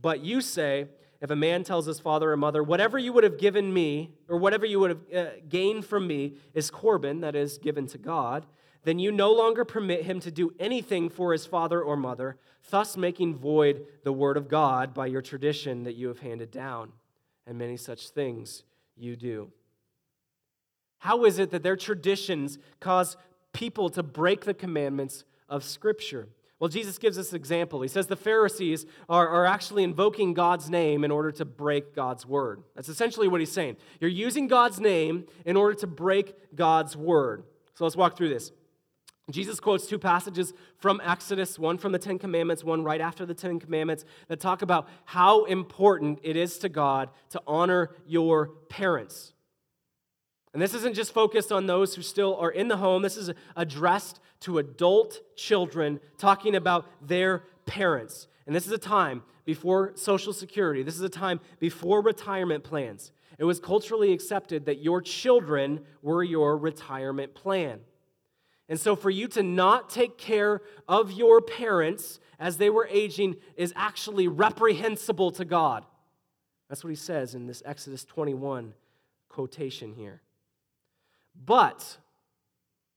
But 0.00 0.20
you 0.20 0.40
say, 0.40 0.86
if 1.20 1.30
a 1.30 1.36
man 1.36 1.64
tells 1.64 1.86
his 1.86 1.98
father 1.98 2.30
or 2.30 2.36
mother, 2.36 2.62
whatever 2.62 2.96
you 2.96 3.12
would 3.12 3.24
have 3.24 3.38
given 3.38 3.72
me, 3.72 4.14
or 4.28 4.36
whatever 4.36 4.64
you 4.64 4.78
would 4.78 4.90
have 4.90 5.26
uh, 5.26 5.30
gained 5.48 5.84
from 5.84 6.06
me, 6.06 6.34
is 6.54 6.70
Corban, 6.70 7.20
that 7.22 7.34
is, 7.34 7.58
given 7.58 7.88
to 7.88 7.98
God, 7.98 8.46
then 8.84 9.00
you 9.00 9.10
no 9.10 9.32
longer 9.32 9.64
permit 9.64 10.04
him 10.04 10.20
to 10.20 10.30
do 10.30 10.54
anything 10.60 11.08
for 11.08 11.32
his 11.32 11.44
father 11.44 11.82
or 11.82 11.96
mother, 11.96 12.36
thus 12.70 12.96
making 12.96 13.34
void 13.34 13.84
the 14.04 14.12
word 14.12 14.36
of 14.36 14.48
God 14.48 14.94
by 14.94 15.06
your 15.06 15.22
tradition 15.22 15.82
that 15.82 15.96
you 15.96 16.06
have 16.06 16.20
handed 16.20 16.52
down. 16.52 16.92
And 17.48 17.58
many 17.58 17.78
such 17.78 18.10
things 18.10 18.62
you 18.94 19.16
do. 19.16 19.50
How 20.98 21.24
is 21.24 21.38
it 21.38 21.50
that 21.50 21.62
their 21.62 21.76
traditions 21.76 22.58
cause 22.78 23.16
people 23.54 23.88
to 23.90 24.02
break 24.02 24.44
the 24.44 24.52
commandments 24.52 25.24
of 25.48 25.64
Scripture? 25.64 26.28
Well, 26.60 26.68
Jesus 26.68 26.98
gives 26.98 27.18
us 27.18 27.30
an 27.30 27.36
example. 27.36 27.80
He 27.80 27.88
says 27.88 28.08
the 28.08 28.16
Pharisees 28.16 28.84
are, 29.08 29.28
are 29.28 29.46
actually 29.46 29.84
invoking 29.84 30.34
God's 30.34 30.68
name 30.68 31.04
in 31.04 31.10
order 31.10 31.30
to 31.32 31.44
break 31.44 31.94
God's 31.94 32.26
word. 32.26 32.62
That's 32.74 32.88
essentially 32.88 33.28
what 33.28 33.40
he's 33.40 33.52
saying. 33.52 33.76
You're 34.00 34.10
using 34.10 34.46
God's 34.48 34.78
name 34.78 35.24
in 35.46 35.56
order 35.56 35.74
to 35.76 35.86
break 35.86 36.54
God's 36.54 36.96
word. 36.96 37.44
So 37.76 37.84
let's 37.84 37.96
walk 37.96 38.16
through 38.16 38.30
this. 38.30 38.50
Jesus 39.30 39.60
quotes 39.60 39.86
two 39.86 39.98
passages 39.98 40.54
from 40.78 41.02
Exodus, 41.04 41.58
one 41.58 41.76
from 41.76 41.92
the 41.92 41.98
Ten 41.98 42.18
Commandments, 42.18 42.64
one 42.64 42.82
right 42.82 43.00
after 43.00 43.26
the 43.26 43.34
Ten 43.34 43.60
Commandments, 43.60 44.04
that 44.28 44.40
talk 44.40 44.62
about 44.62 44.88
how 45.04 45.44
important 45.44 46.18
it 46.22 46.34
is 46.34 46.58
to 46.58 46.68
God 46.68 47.10
to 47.30 47.42
honor 47.46 47.90
your 48.06 48.48
parents. 48.68 49.34
And 50.54 50.62
this 50.62 50.72
isn't 50.72 50.94
just 50.94 51.12
focused 51.12 51.52
on 51.52 51.66
those 51.66 51.94
who 51.94 52.02
still 52.02 52.36
are 52.36 52.50
in 52.50 52.68
the 52.68 52.78
home, 52.78 53.02
this 53.02 53.18
is 53.18 53.30
addressed 53.54 54.20
to 54.40 54.58
adult 54.58 55.20
children 55.36 56.00
talking 56.16 56.54
about 56.54 56.86
their 57.06 57.44
parents. 57.66 58.28
And 58.46 58.56
this 58.56 58.66
is 58.66 58.72
a 58.72 58.78
time 58.78 59.22
before 59.44 59.92
Social 59.94 60.32
Security, 60.32 60.82
this 60.82 60.94
is 60.94 61.02
a 61.02 61.08
time 61.08 61.40
before 61.58 62.00
retirement 62.00 62.64
plans. 62.64 63.12
It 63.38 63.44
was 63.44 63.60
culturally 63.60 64.12
accepted 64.12 64.66
that 64.66 64.82
your 64.82 65.00
children 65.00 65.84
were 66.02 66.24
your 66.24 66.56
retirement 66.56 67.34
plan. 67.34 67.80
And 68.68 68.78
so, 68.78 68.94
for 68.94 69.10
you 69.10 69.28
to 69.28 69.42
not 69.42 69.88
take 69.88 70.18
care 70.18 70.60
of 70.86 71.10
your 71.10 71.40
parents 71.40 72.20
as 72.38 72.58
they 72.58 72.70
were 72.70 72.86
aging 72.90 73.36
is 73.56 73.72
actually 73.74 74.28
reprehensible 74.28 75.30
to 75.32 75.44
God. 75.44 75.84
That's 76.68 76.84
what 76.84 76.90
he 76.90 76.96
says 76.96 77.34
in 77.34 77.46
this 77.46 77.62
Exodus 77.64 78.04
21 78.04 78.74
quotation 79.28 79.94
here. 79.94 80.20
But 81.44 81.96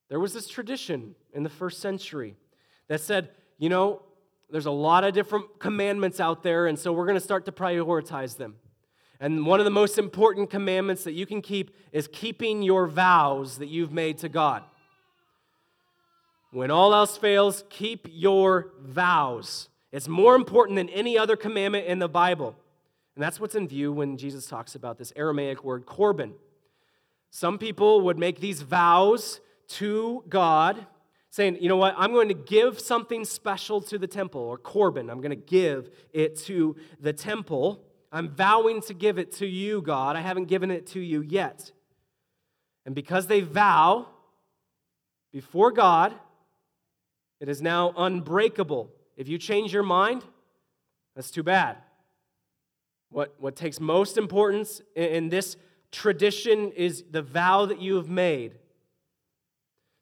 there 0.09 0.19
was 0.19 0.33
this 0.33 0.47
tradition 0.47 1.15
in 1.33 1.43
the 1.43 1.49
first 1.49 1.79
century 1.79 2.35
that 2.89 2.99
said, 2.99 3.29
you 3.57 3.69
know, 3.69 4.01
there's 4.49 4.65
a 4.65 4.71
lot 4.71 5.05
of 5.05 5.13
different 5.13 5.59
commandments 5.59 6.19
out 6.19 6.43
there, 6.43 6.67
and 6.67 6.77
so 6.77 6.91
we're 6.91 7.05
going 7.05 7.15
to 7.17 7.23
start 7.23 7.45
to 7.45 7.51
prioritize 7.53 8.35
them. 8.35 8.55
And 9.21 9.45
one 9.45 9.59
of 9.59 9.65
the 9.65 9.71
most 9.71 9.97
important 9.97 10.49
commandments 10.49 11.05
that 11.05 11.13
you 11.13 11.25
can 11.25 11.41
keep 11.41 11.75
is 11.93 12.09
keeping 12.11 12.61
your 12.61 12.87
vows 12.87 13.59
that 13.59 13.67
you've 13.67 13.93
made 13.93 14.17
to 14.17 14.29
God. 14.29 14.63
When 16.51 16.69
all 16.69 16.93
else 16.93 17.17
fails, 17.17 17.63
keep 17.69 18.07
your 18.09 18.73
vows. 18.81 19.69
It's 19.91 20.07
more 20.07 20.35
important 20.35 20.75
than 20.77 20.89
any 20.89 21.17
other 21.17 21.35
commandment 21.35 21.87
in 21.87 21.99
the 21.99 22.09
Bible. 22.09 22.55
And 23.15 23.23
that's 23.23 23.39
what's 23.39 23.55
in 23.55 23.67
view 23.67 23.91
when 23.91 24.17
Jesus 24.17 24.47
talks 24.47 24.75
about 24.75 24.97
this 24.97 25.11
Aramaic 25.15 25.63
word, 25.63 25.85
Corban. 25.85 26.33
Some 27.29 27.57
people 27.57 28.01
would 28.01 28.17
make 28.17 28.39
these 28.39 28.61
vows 28.61 29.39
to 29.69 30.23
God, 30.27 30.85
saying, 31.29 31.57
you 31.61 31.69
know 31.69 31.77
what, 31.77 31.95
I'm 31.97 32.11
going 32.11 32.27
to 32.27 32.33
give 32.33 32.79
something 32.79 33.23
special 33.23 33.79
to 33.81 33.97
the 33.97 34.07
temple, 34.07 34.41
or 34.41 34.57
Corban. 34.57 35.09
I'm 35.09 35.21
going 35.21 35.29
to 35.29 35.35
give 35.35 35.89
it 36.11 36.35
to 36.39 36.75
the 36.99 37.13
temple. 37.13 37.81
I'm 38.11 38.27
vowing 38.27 38.81
to 38.81 38.93
give 38.93 39.17
it 39.17 39.31
to 39.33 39.47
you, 39.47 39.81
God. 39.81 40.17
I 40.17 40.21
haven't 40.21 40.45
given 40.45 40.71
it 40.71 40.87
to 40.87 40.99
you 40.99 41.21
yet. 41.21 41.71
And 42.85 42.93
because 42.93 43.27
they 43.27 43.39
vow 43.39 44.07
before 45.31 45.71
God, 45.71 46.13
it 47.41 47.49
is 47.49 47.61
now 47.61 47.93
unbreakable. 47.97 48.91
If 49.17 49.27
you 49.27 49.37
change 49.37 49.73
your 49.73 49.83
mind, 49.83 50.23
that's 51.15 51.31
too 51.31 51.43
bad. 51.43 51.77
What, 53.09 53.35
what 53.39 53.55
takes 53.57 53.79
most 53.79 54.17
importance 54.17 54.81
in 54.95 55.29
this 55.29 55.57
tradition 55.91 56.71
is 56.71 57.03
the 57.11 57.21
vow 57.21 57.65
that 57.65 57.81
you 57.81 57.95
have 57.95 58.07
made. 58.07 58.59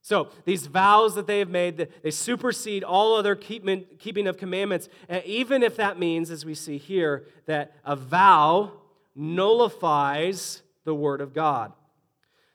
So, 0.01 0.29
these 0.45 0.67
vows 0.67 1.15
that 1.15 1.27
they 1.27 1.39
have 1.39 1.49
made, 1.49 1.77
they 1.77 2.11
supersede 2.11 2.83
all 2.83 3.15
other 3.15 3.35
keeping 3.35 4.27
of 4.27 4.37
commandments, 4.37 4.89
and 5.07 5.23
even 5.25 5.61
if 5.61 5.75
that 5.77 5.99
means, 5.99 6.31
as 6.31 6.45
we 6.45 6.55
see 6.55 6.77
here, 6.77 7.25
that 7.45 7.73
a 7.85 7.95
vow 7.95 8.71
nullifies 9.15 10.61
the 10.83 10.95
word 10.95 11.21
of 11.21 11.33
God. 11.33 11.73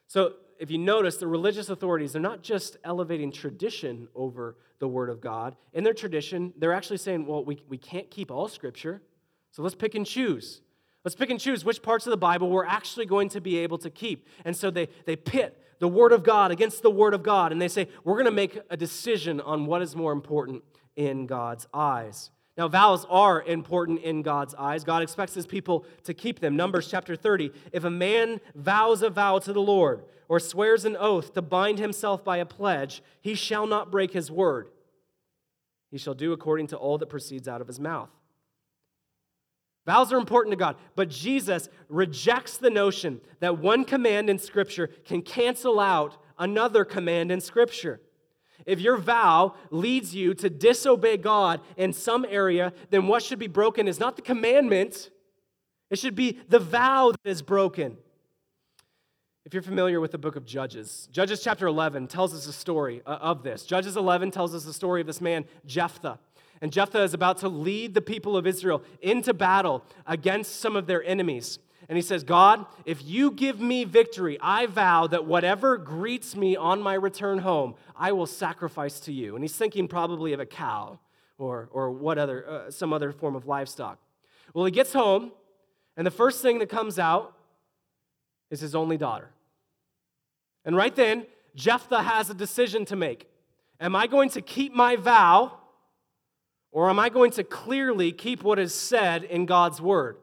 So, 0.09 0.35
if 0.59 0.71
you 0.71 0.79
notice, 0.79 1.17
the 1.17 1.27
religious 1.27 1.69
authorities, 1.69 2.13
they're 2.13 2.23
not 2.23 2.43
just 2.43 2.77
elevating 2.85 3.33
tradition 3.33 4.09
over 4.15 4.57
the 4.79 4.89
word 4.89 5.11
of 5.11 5.21
God. 5.21 5.57
In 5.73 5.85
their 5.85 5.95
tradition, 5.95 6.53
they're 6.59 6.73
actually 6.73 6.99
saying, 6.99 7.27
well, 7.27 7.45
we, 7.45 7.63
we 7.69 7.79
can't 7.79 8.11
keep 8.11 8.31
all 8.31 8.49
scripture, 8.49 9.03
so 9.51 9.63
let's 9.63 9.75
pick 9.75 9.95
and 9.95 10.05
choose. 10.05 10.61
Let's 11.05 11.15
pick 11.15 11.31
and 11.31 11.39
choose 11.39 11.65
which 11.65 11.83
parts 11.83 12.07
of 12.07 12.11
the 12.11 12.17
Bible 12.17 12.49
we're 12.49 12.65
actually 12.65 13.07
going 13.07 13.29
to 13.31 13.41
be 13.41 13.59
able 13.59 13.79
to 13.79 13.91
keep. 13.91 14.27
And 14.45 14.57
so 14.57 14.71
they, 14.71 14.89
they 15.05 15.17
pit 15.17 15.61
the 15.79 15.89
Word 15.89 16.13
of 16.13 16.25
God 16.25 16.51
against 16.51 16.83
the 16.83 16.91
Word 16.91 17.15
of 17.15 17.23
God, 17.23 17.53
and 17.53 17.61
they 17.61 17.69
say, 17.69 17.89
we're 18.05 18.15
going 18.15 18.25
to 18.25 18.31
make 18.31 18.59
a 18.71 18.77
decision 18.77 19.41
on 19.41 19.67
what 19.67 19.83
is 19.83 19.95
more 19.95 20.13
important 20.13 20.63
in 20.97 21.27
God's 21.27 21.67
eyes. 21.75 22.31
Now, 22.57 22.69
vows 22.69 23.05
are 23.11 23.43
important 23.43 24.01
in 24.01 24.23
God's 24.23 24.55
eyes. 24.55 24.85
God 24.85 25.03
expects 25.03 25.35
his 25.35 25.47
people 25.47 25.85
to 26.05 26.15
keep 26.15 26.39
them. 26.39 26.55
Numbers 26.57 26.89
chapter 26.89 27.17
30. 27.17 27.51
If 27.73 27.83
a 27.85 27.91
man 27.91 28.41
vows 28.55 29.03
a 29.03 29.11
vow 29.11 29.41
to 29.41 29.53
the 29.53 29.61
Lord 29.61 30.05
or 30.29 30.41
swears 30.41 30.85
an 30.85 30.97
oath 30.99 31.35
to 31.35 31.43
bind 31.43 31.79
himself 31.79 32.25
by 32.25 32.39
a 32.39 32.47
pledge, 32.47 33.03
he 33.21 33.35
shall 33.35 33.67
not 33.67 33.91
break 33.91 34.13
his 34.13 34.31
word. 34.31 34.69
He 35.91 35.99
shall 35.99 36.15
do 36.15 36.33
according 36.33 36.69
to 36.69 36.77
all 36.77 36.99
that 36.99 37.09
proceeds 37.09 37.47
out 37.47 37.61
of 37.61 37.67
his 37.67 37.79
mouth. 37.79 38.11
Vows 39.87 40.13
are 40.13 40.19
important 40.19 40.53
to 40.53 40.57
God, 40.57 40.77
but 40.97 41.11
Jesus 41.11 41.69
rejects 41.89 42.57
the 42.57 42.71
notion 42.71 43.21
that 43.41 43.59
one 43.59 43.85
command 43.85 44.31
in 44.31 44.39
Scripture 44.39 44.87
can 45.05 45.21
cancel 45.21 45.79
out 45.79 46.17
another 46.39 46.85
command 46.85 47.31
in 47.31 47.41
Scripture. 47.41 48.01
If 48.67 48.81
your 48.81 48.97
vow 48.97 49.55
leads 49.71 50.15
you 50.15 50.33
to 50.35 50.49
disobey 50.49 51.19
God 51.19 51.61
in 51.77 51.93
some 51.93 52.25
area, 52.29 52.73
then 52.91 53.07
what 53.07 53.23
should 53.23 53.39
be 53.39 53.47
broken 53.47 53.87
is 53.87 54.01
not 54.01 54.17
the 54.17 54.23
commandment, 54.23 55.11
it 55.91 55.99
should 55.99 56.15
be 56.15 56.39
the 56.49 56.59
vow 56.59 57.13
that 57.13 57.31
is 57.31 57.43
broken. 57.43 57.99
If 59.45 59.53
you're 59.53 59.63
familiar 59.63 60.01
with 60.01 60.11
the 60.11 60.19
book 60.19 60.37
of 60.37 60.47
Judges, 60.47 61.07
Judges 61.13 61.43
chapter 61.43 61.67
11 61.67 62.07
tells 62.07 62.33
us 62.33 62.47
a 62.47 62.53
story 62.53 63.03
uh, 63.05 63.19
of 63.21 63.43
this. 63.43 63.67
Judges 63.67 63.95
11 63.95 64.31
tells 64.31 64.55
us 64.55 64.65
the 64.65 64.73
story 64.73 65.03
of 65.03 65.07
this 65.07 65.21
man, 65.21 65.45
Jephthah. 65.67 66.19
And 66.63 66.73
Jephthah 66.73 67.03
is 67.03 67.13
about 67.13 67.39
to 67.39 67.51
lead 67.51 67.93
the 67.93 68.01
people 68.01 68.39
of 68.39 68.47
Israel 68.47 68.83
into 69.03 69.35
battle 69.35 69.85
against 70.07 70.61
some 70.61 70.77
of 70.77 70.87
their 70.87 71.05
enemies. 71.05 71.59
And 71.91 71.97
he 71.97 72.03
says, 72.03 72.25
God, 72.25 72.65
if 72.87 73.05
you 73.05 73.31
give 73.31 73.61
me 73.61 73.85
victory, 73.85 74.39
I 74.41 74.65
vow 74.65 75.07
that 75.09 75.27
whatever 75.27 75.77
greets 75.77 76.35
me 76.35 76.57
on 76.57 76.81
my 76.81 76.95
return 76.95 77.41
home, 77.41 77.75
I 77.95 78.13
will 78.13 78.25
sacrifice 78.25 78.99
to 79.01 79.13
you. 79.13 79.35
And 79.35 79.45
he's 79.45 79.55
thinking 79.55 79.89
probably 79.89 80.33
of 80.33 80.41
a 80.41 80.47
cow 80.47 80.99
or, 81.37 81.69
or 81.71 81.91
what 81.91 82.17
other, 82.17 82.49
uh, 82.49 82.71
some 82.71 82.95
other 82.95 83.13
form 83.13 83.37
of 83.37 83.47
livestock. 83.47 83.99
Well, 84.55 84.65
he 84.65 84.71
gets 84.71 84.95
home, 84.95 85.33
and 85.99 86.07
the 86.07 86.11
first 86.11 86.41
thing 86.41 86.61
that 86.61 86.71
comes 86.71 86.99
out 86.99 87.37
is 88.51 88.61
his 88.61 88.75
only 88.75 88.97
daughter. 88.97 89.34
And 90.65 90.77
right 90.77 90.95
then, 90.95 91.27
Jephthah 91.55 92.03
has 92.03 92.31
a 92.31 92.35
decision 92.35 92.85
to 92.87 92.97
make. 92.97 93.29
Am 93.81 93.95
I 93.95 94.07
going 94.07 94.31
to 94.31 94.41
keep 94.41 94.73
my 94.73 94.97
vow, 94.97 95.59
or 96.73 96.89
am 96.91 96.99
I 96.99 97.09
going 97.09 97.31
to 97.33 97.45
clearly 97.45 98.13
keep 98.13 98.43
what 98.43 98.59
is 98.59 98.75
said 98.75 99.25
in 99.25 99.47
God's 99.47 99.81
word? 99.81 100.17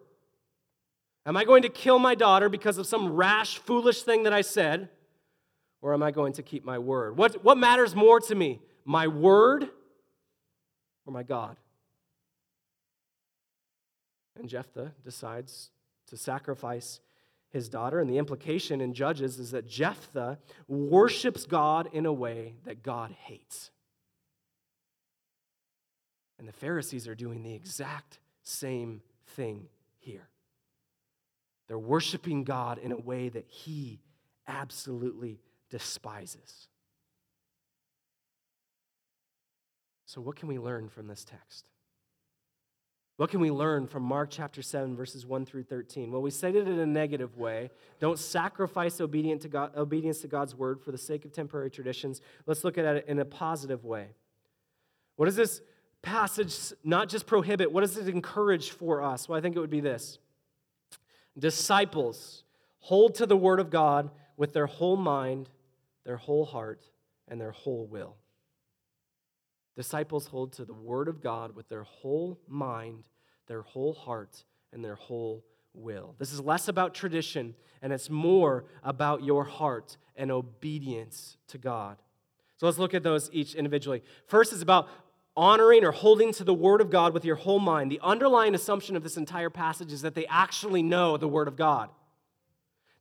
Am 1.25 1.37
I 1.37 1.43
going 1.43 1.61
to 1.61 1.69
kill 1.69 1.99
my 1.99 2.15
daughter 2.15 2.49
because 2.49 2.77
of 2.77 2.87
some 2.87 3.13
rash, 3.13 3.57
foolish 3.59 4.01
thing 4.03 4.23
that 4.23 4.33
I 4.33 4.41
said? 4.41 4.89
Or 5.81 5.93
am 5.93 6.03
I 6.03 6.11
going 6.11 6.33
to 6.33 6.43
keep 6.43 6.63
my 6.63 6.79
word? 6.79 7.17
What, 7.17 7.43
what 7.43 7.57
matters 7.57 7.95
more 7.95 8.19
to 8.21 8.35
me, 8.35 8.59
my 8.85 9.07
word 9.07 9.69
or 11.05 11.13
my 11.13 11.23
God? 11.23 11.57
And 14.37 14.49
Jephthah 14.49 14.93
decides 15.03 15.69
to 16.07 16.17
sacrifice 16.17 16.99
his 17.51 17.69
daughter. 17.69 17.99
And 17.99 18.09
the 18.09 18.17
implication 18.17 18.81
in 18.81 18.93
Judges 18.93 19.39
is 19.39 19.51
that 19.51 19.67
Jephthah 19.67 20.39
worships 20.67 21.45
God 21.45 21.89
in 21.93 22.05
a 22.05 22.13
way 22.13 22.55
that 22.65 22.81
God 22.81 23.11
hates. 23.11 23.71
And 26.39 26.47
the 26.47 26.53
Pharisees 26.53 27.07
are 27.07 27.15
doing 27.15 27.43
the 27.43 27.53
exact 27.53 28.19
same 28.41 29.01
thing 29.35 29.67
here. 29.99 30.27
They're 31.67 31.77
worshiping 31.77 32.43
God 32.43 32.79
in 32.79 32.91
a 32.91 32.97
way 32.97 33.29
that 33.29 33.45
he 33.47 34.01
absolutely 34.47 35.39
despises. 35.69 36.67
So, 40.05 40.19
what 40.19 40.35
can 40.35 40.49
we 40.49 40.59
learn 40.59 40.89
from 40.89 41.07
this 41.07 41.23
text? 41.23 41.70
What 43.21 43.29
can 43.29 43.39
we 43.39 43.51
learn 43.51 43.85
from 43.85 44.01
Mark 44.01 44.29
chapter 44.31 44.63
7, 44.63 44.95
verses 44.95 45.27
1 45.27 45.45
through 45.45 45.65
13? 45.65 46.11
Well, 46.11 46.23
we 46.23 46.31
stated 46.31 46.67
it 46.67 46.71
in 46.71 46.79
a 46.79 46.87
negative 46.87 47.37
way. 47.37 47.69
Don't 47.99 48.17
sacrifice 48.17 48.99
obedience 48.99 49.43
to, 49.43 49.47
God, 49.47 49.77
obedience 49.77 50.21
to 50.21 50.27
God's 50.27 50.55
word 50.55 50.81
for 50.81 50.91
the 50.91 50.97
sake 50.97 51.23
of 51.23 51.31
temporary 51.31 51.69
traditions. 51.69 52.19
Let's 52.47 52.63
look 52.63 52.79
at 52.79 52.95
it 52.95 53.05
in 53.07 53.19
a 53.19 53.25
positive 53.25 53.85
way. 53.85 54.07
What 55.17 55.27
does 55.27 55.35
this 55.35 55.61
passage 56.01 56.73
not 56.83 57.09
just 57.09 57.27
prohibit, 57.27 57.71
what 57.71 57.81
does 57.81 57.95
it 57.95 58.09
encourage 58.09 58.71
for 58.71 59.03
us? 59.03 59.29
Well, 59.29 59.37
I 59.37 59.41
think 59.43 59.55
it 59.55 59.59
would 59.59 59.69
be 59.69 59.81
this 59.81 60.17
Disciples 61.37 62.43
hold 62.79 63.13
to 63.15 63.27
the 63.27 63.37
word 63.37 63.59
of 63.59 63.69
God 63.69 64.09
with 64.35 64.51
their 64.51 64.65
whole 64.65 64.97
mind, 64.97 65.47
their 66.05 66.17
whole 66.17 66.43
heart, 66.43 66.89
and 67.27 67.39
their 67.39 67.51
whole 67.51 67.85
will. 67.85 68.15
Disciples 69.75 70.27
hold 70.27 70.53
to 70.53 70.65
the 70.65 70.73
Word 70.73 71.07
of 71.07 71.21
God 71.21 71.55
with 71.55 71.69
their 71.69 71.83
whole 71.83 72.39
mind, 72.47 73.05
their 73.51 73.63
whole 73.63 73.93
heart, 73.93 74.45
and 74.71 74.81
their 74.81 74.95
whole 74.95 75.43
will. 75.73 76.15
This 76.17 76.31
is 76.31 76.39
less 76.39 76.69
about 76.69 76.93
tradition, 76.93 77.53
and 77.81 77.91
it's 77.91 78.09
more 78.09 78.63
about 78.81 79.25
your 79.25 79.43
heart 79.43 79.97
and 80.15 80.31
obedience 80.31 81.35
to 81.49 81.57
God. 81.57 81.97
So 82.55 82.65
let's 82.65 82.77
look 82.77 82.93
at 82.93 83.03
those 83.03 83.29
each 83.33 83.53
individually. 83.53 84.03
First 84.25 84.53
is 84.53 84.61
about 84.61 84.87
honoring 85.35 85.83
or 85.83 85.91
holding 85.91 86.31
to 86.31 86.45
the 86.45 86.53
Word 86.53 86.79
of 86.79 86.89
God 86.89 87.13
with 87.13 87.25
your 87.25 87.35
whole 87.35 87.59
mind. 87.59 87.91
The 87.91 87.99
underlying 88.01 88.55
assumption 88.55 88.95
of 88.95 89.03
this 89.03 89.17
entire 89.17 89.49
passage 89.49 89.91
is 89.91 90.01
that 90.03 90.15
they 90.15 90.25
actually 90.27 90.81
know 90.81 91.17
the 91.17 91.27
Word 91.27 91.49
of 91.49 91.57
God. 91.57 91.89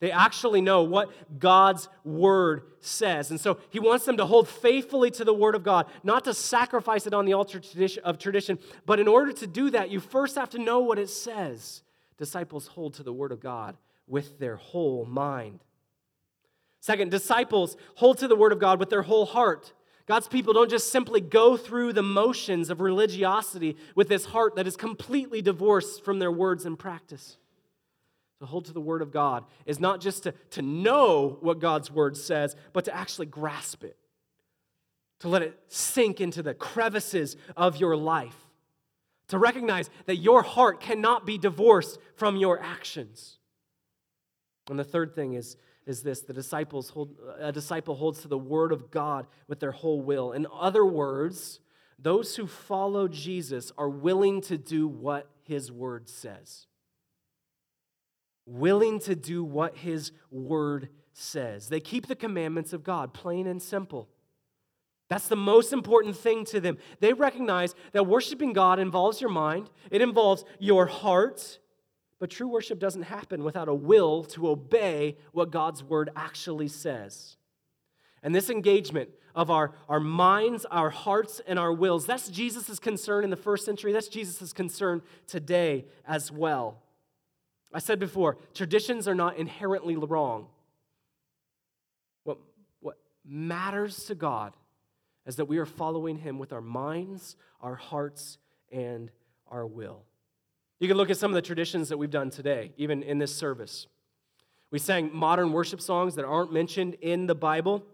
They 0.01 0.11
actually 0.11 0.63
know 0.63 0.83
what 0.83 1.11
God's 1.39 1.89
word 2.05 2.63
says. 2.81 3.31
And 3.31 3.39
so 3.39 3.59
he 3.69 3.79
wants 3.79 4.07
them 4.07 4.17
to 4.17 4.25
hold 4.25 4.49
faithfully 4.49 5.11
to 5.13 5.25
the 5.25 5.35
word 5.35 5.55
of 5.55 5.63
God, 5.63 5.87
not 6.03 6.25
to 6.25 6.33
sacrifice 6.33 7.07
it 7.07 7.13
on 7.13 7.27
the 7.27 7.35
altar 7.35 7.61
of 8.03 8.19
tradition. 8.19 8.59
But 8.87 8.99
in 8.99 9.07
order 9.07 9.33
to 9.33 9.47
do 9.47 9.71
that, 9.71 9.91
you 9.91 10.01
first 10.01 10.37
have 10.37 10.51
to 10.51 10.59
know 10.59 10.81
what 10.81 10.99
it 10.99 11.11
says. 11.11 11.83
Disciples 12.17 12.67
hold 12.69 12.95
to 12.95 13.03
the 13.03 13.13
word 13.13 13.31
of 13.31 13.41
God 13.41 13.77
with 14.07 14.39
their 14.39 14.57
whole 14.57 15.05
mind. 15.05 15.61
Second, 16.81 17.11
disciples 17.11 17.77
hold 17.97 18.17
to 18.19 18.29
the 18.29 18.37
word 18.37 18.53
of 18.53 18.59
God 18.59 18.81
with 18.81 18.89
their 18.89 19.03
whole 19.03 19.27
heart. 19.27 19.75
God's 20.07 20.29
people 20.29 20.55
don't 20.55 20.71
just 20.71 20.91
simply 20.91 21.21
go 21.21 21.59
through 21.59 21.93
the 21.93 22.03
motions 22.03 22.71
of 22.71 22.81
religiosity 22.81 23.77
with 23.95 24.09
this 24.09 24.25
heart 24.25 24.57
that 24.57 24.67
is 24.67 24.77
completely 24.77 25.43
divorced 25.43 26.03
from 26.03 26.19
their 26.19 26.33
words 26.33 26.65
and 26.65 26.79
practice 26.79 27.37
to 28.41 28.47
hold 28.47 28.65
to 28.65 28.73
the 28.73 28.81
Word 28.81 29.03
of 29.03 29.13
God 29.13 29.45
is 29.67 29.79
not 29.79 30.01
just 30.01 30.25
to, 30.25 30.33
to 30.51 30.63
know 30.63 31.39
what 31.41 31.61
God's 31.61 31.91
Word 31.91 32.17
says, 32.17 32.57
but 32.73 32.87
to 32.87 32.95
actually 32.95 33.27
grasp 33.27 33.85
it, 33.85 33.97
to 35.21 35.29
let 35.29 35.43
it 35.43 35.59
sink 35.69 36.21
into 36.21 36.43
the 36.43 36.55
crevices 36.55 37.37
of 37.57 37.77
your 37.77 37.97
life, 37.97 38.37
to 39.29 39.39
recognize 39.39 39.91
that 40.07 40.17
your 40.17 40.43
heart 40.43 40.81
cannot 40.81 41.27
be 41.27 41.37
divorced 41.37 41.99
from 42.17 42.37
your 42.37 42.61
actions. 42.61 43.39
And 44.69 44.79
the 44.79 44.85
third 44.85 45.15
thing 45.15 45.35
is, 45.35 45.57
is 45.87 46.03
this 46.03 46.21
the 46.21 46.33
disciples 46.33 46.91
hold, 46.91 47.15
a 47.39 47.53
disciple 47.53 47.95
holds 47.95 48.23
to 48.23 48.29
the 48.29 48.39
Word 48.39 48.73
of 48.73 48.91
God 48.91 49.27
with 49.49 49.61
their 49.61 49.73
whole 49.73 50.01
will. 50.01 50.33
In 50.33 50.47
other 50.51 50.85
words, 50.85 51.61
those 51.99 52.37
who 52.37 52.47
follow 52.47 53.07
Jesus 53.07 53.71
are 53.77 53.89
willing 53.89 54.41
to 54.43 54.57
do 54.57 54.89
what 54.89 55.29
His 55.43 55.71
Word 55.71 56.09
says 56.09 56.67
willing 58.51 58.99
to 59.01 59.15
do 59.15 59.45
what 59.45 59.77
his 59.77 60.13
word 60.31 60.89
says. 61.13 61.69
They 61.69 61.81
keep 61.81 62.07
the 62.07 62.17
commandments 62.17 62.73
of 62.73 62.85
God, 62.85 63.13
plain 63.13 63.47
and 63.47 63.61
simple. 63.61 64.09
That's 65.09 65.29
the 65.29 65.37
most 65.37 65.73
important 65.73 66.17
thing 66.17 66.45
to 66.47 66.61
them. 66.61 66.79
They 67.01 67.13
recognize 67.13 67.75
that 67.93 68.07
worshiping 68.07 68.53
God 68.53 68.79
involves 68.79 69.21
your 69.21 69.31
mind, 69.31 69.71
it 69.91 70.03
involves 70.03 70.45
your 70.59 70.87
heart, 70.87 71.59
but 72.19 72.31
true 72.31 72.49
worship 72.49 72.79
doesn't 72.79 73.03
happen 73.03 73.43
without 73.43 73.69
a 73.69 73.75
will 73.75 74.25
to 74.25 74.49
obey 74.49 75.17
what 75.33 75.51
God's 75.51 75.83
word 75.83 76.11
actually 76.15 76.69
says. 76.69 77.37
And 78.23 78.35
this 78.35 78.51
engagement 78.51 79.09
of 79.35 79.51
our, 79.51 79.73
our 79.89 80.01
minds, 80.01 80.67
our 80.67 80.91
hearts, 80.91 81.41
and 81.47 81.59
our 81.59 81.73
wills, 81.73 82.05
that's 82.05 82.29
Jesus' 82.29 82.79
concern 82.79 83.25
in 83.25 83.31
the 83.31 83.37
first 83.37 83.65
century. 83.65 83.93
That's 83.93 84.09
Jesus' 84.09 84.53
concern 84.53 85.03
today 85.27 85.87
as 86.07 86.31
well. 86.31 86.83
I 87.73 87.79
said 87.79 87.99
before, 87.99 88.37
traditions 88.55 89.07
are 89.07 89.15
not 89.15 89.37
inherently 89.37 89.97
wrong. 89.97 90.47
What, 92.25 92.39
what 92.81 92.97
matters 93.25 94.05
to 94.07 94.15
God 94.15 94.55
is 95.27 95.37
that 95.37 95.45
we 95.45 95.59
are 95.59 95.67
following 95.67 96.17
Him 96.19 96.39
with 96.39 96.53
our 96.53 96.61
minds, 96.61 97.37
our 97.61 97.77
hearts, 97.77 98.39
and 98.73 99.11
our 99.49 99.67
will. 99.67 100.03
You 100.81 100.89
can 100.89 100.97
look 100.97 101.11
at 101.11 101.17
some 101.17 101.31
of 101.31 101.35
the 101.35 101.43
traditions 101.43 101.91
that 101.91 101.99
we've 101.99 102.11
done 102.11 102.31
today, 102.31 102.73
even 102.77 103.03
in 103.03 103.19
this 103.19 103.35
service. 103.35 103.87
We 104.71 104.79
sang 104.79 105.11
modern 105.13 105.53
worship 105.53 105.81
songs 105.81 106.15
that 106.15 106.25
aren't 106.25 106.53
mentioned 106.53 106.95
in 107.03 107.27
the 107.27 107.35
Bible, 107.35 107.85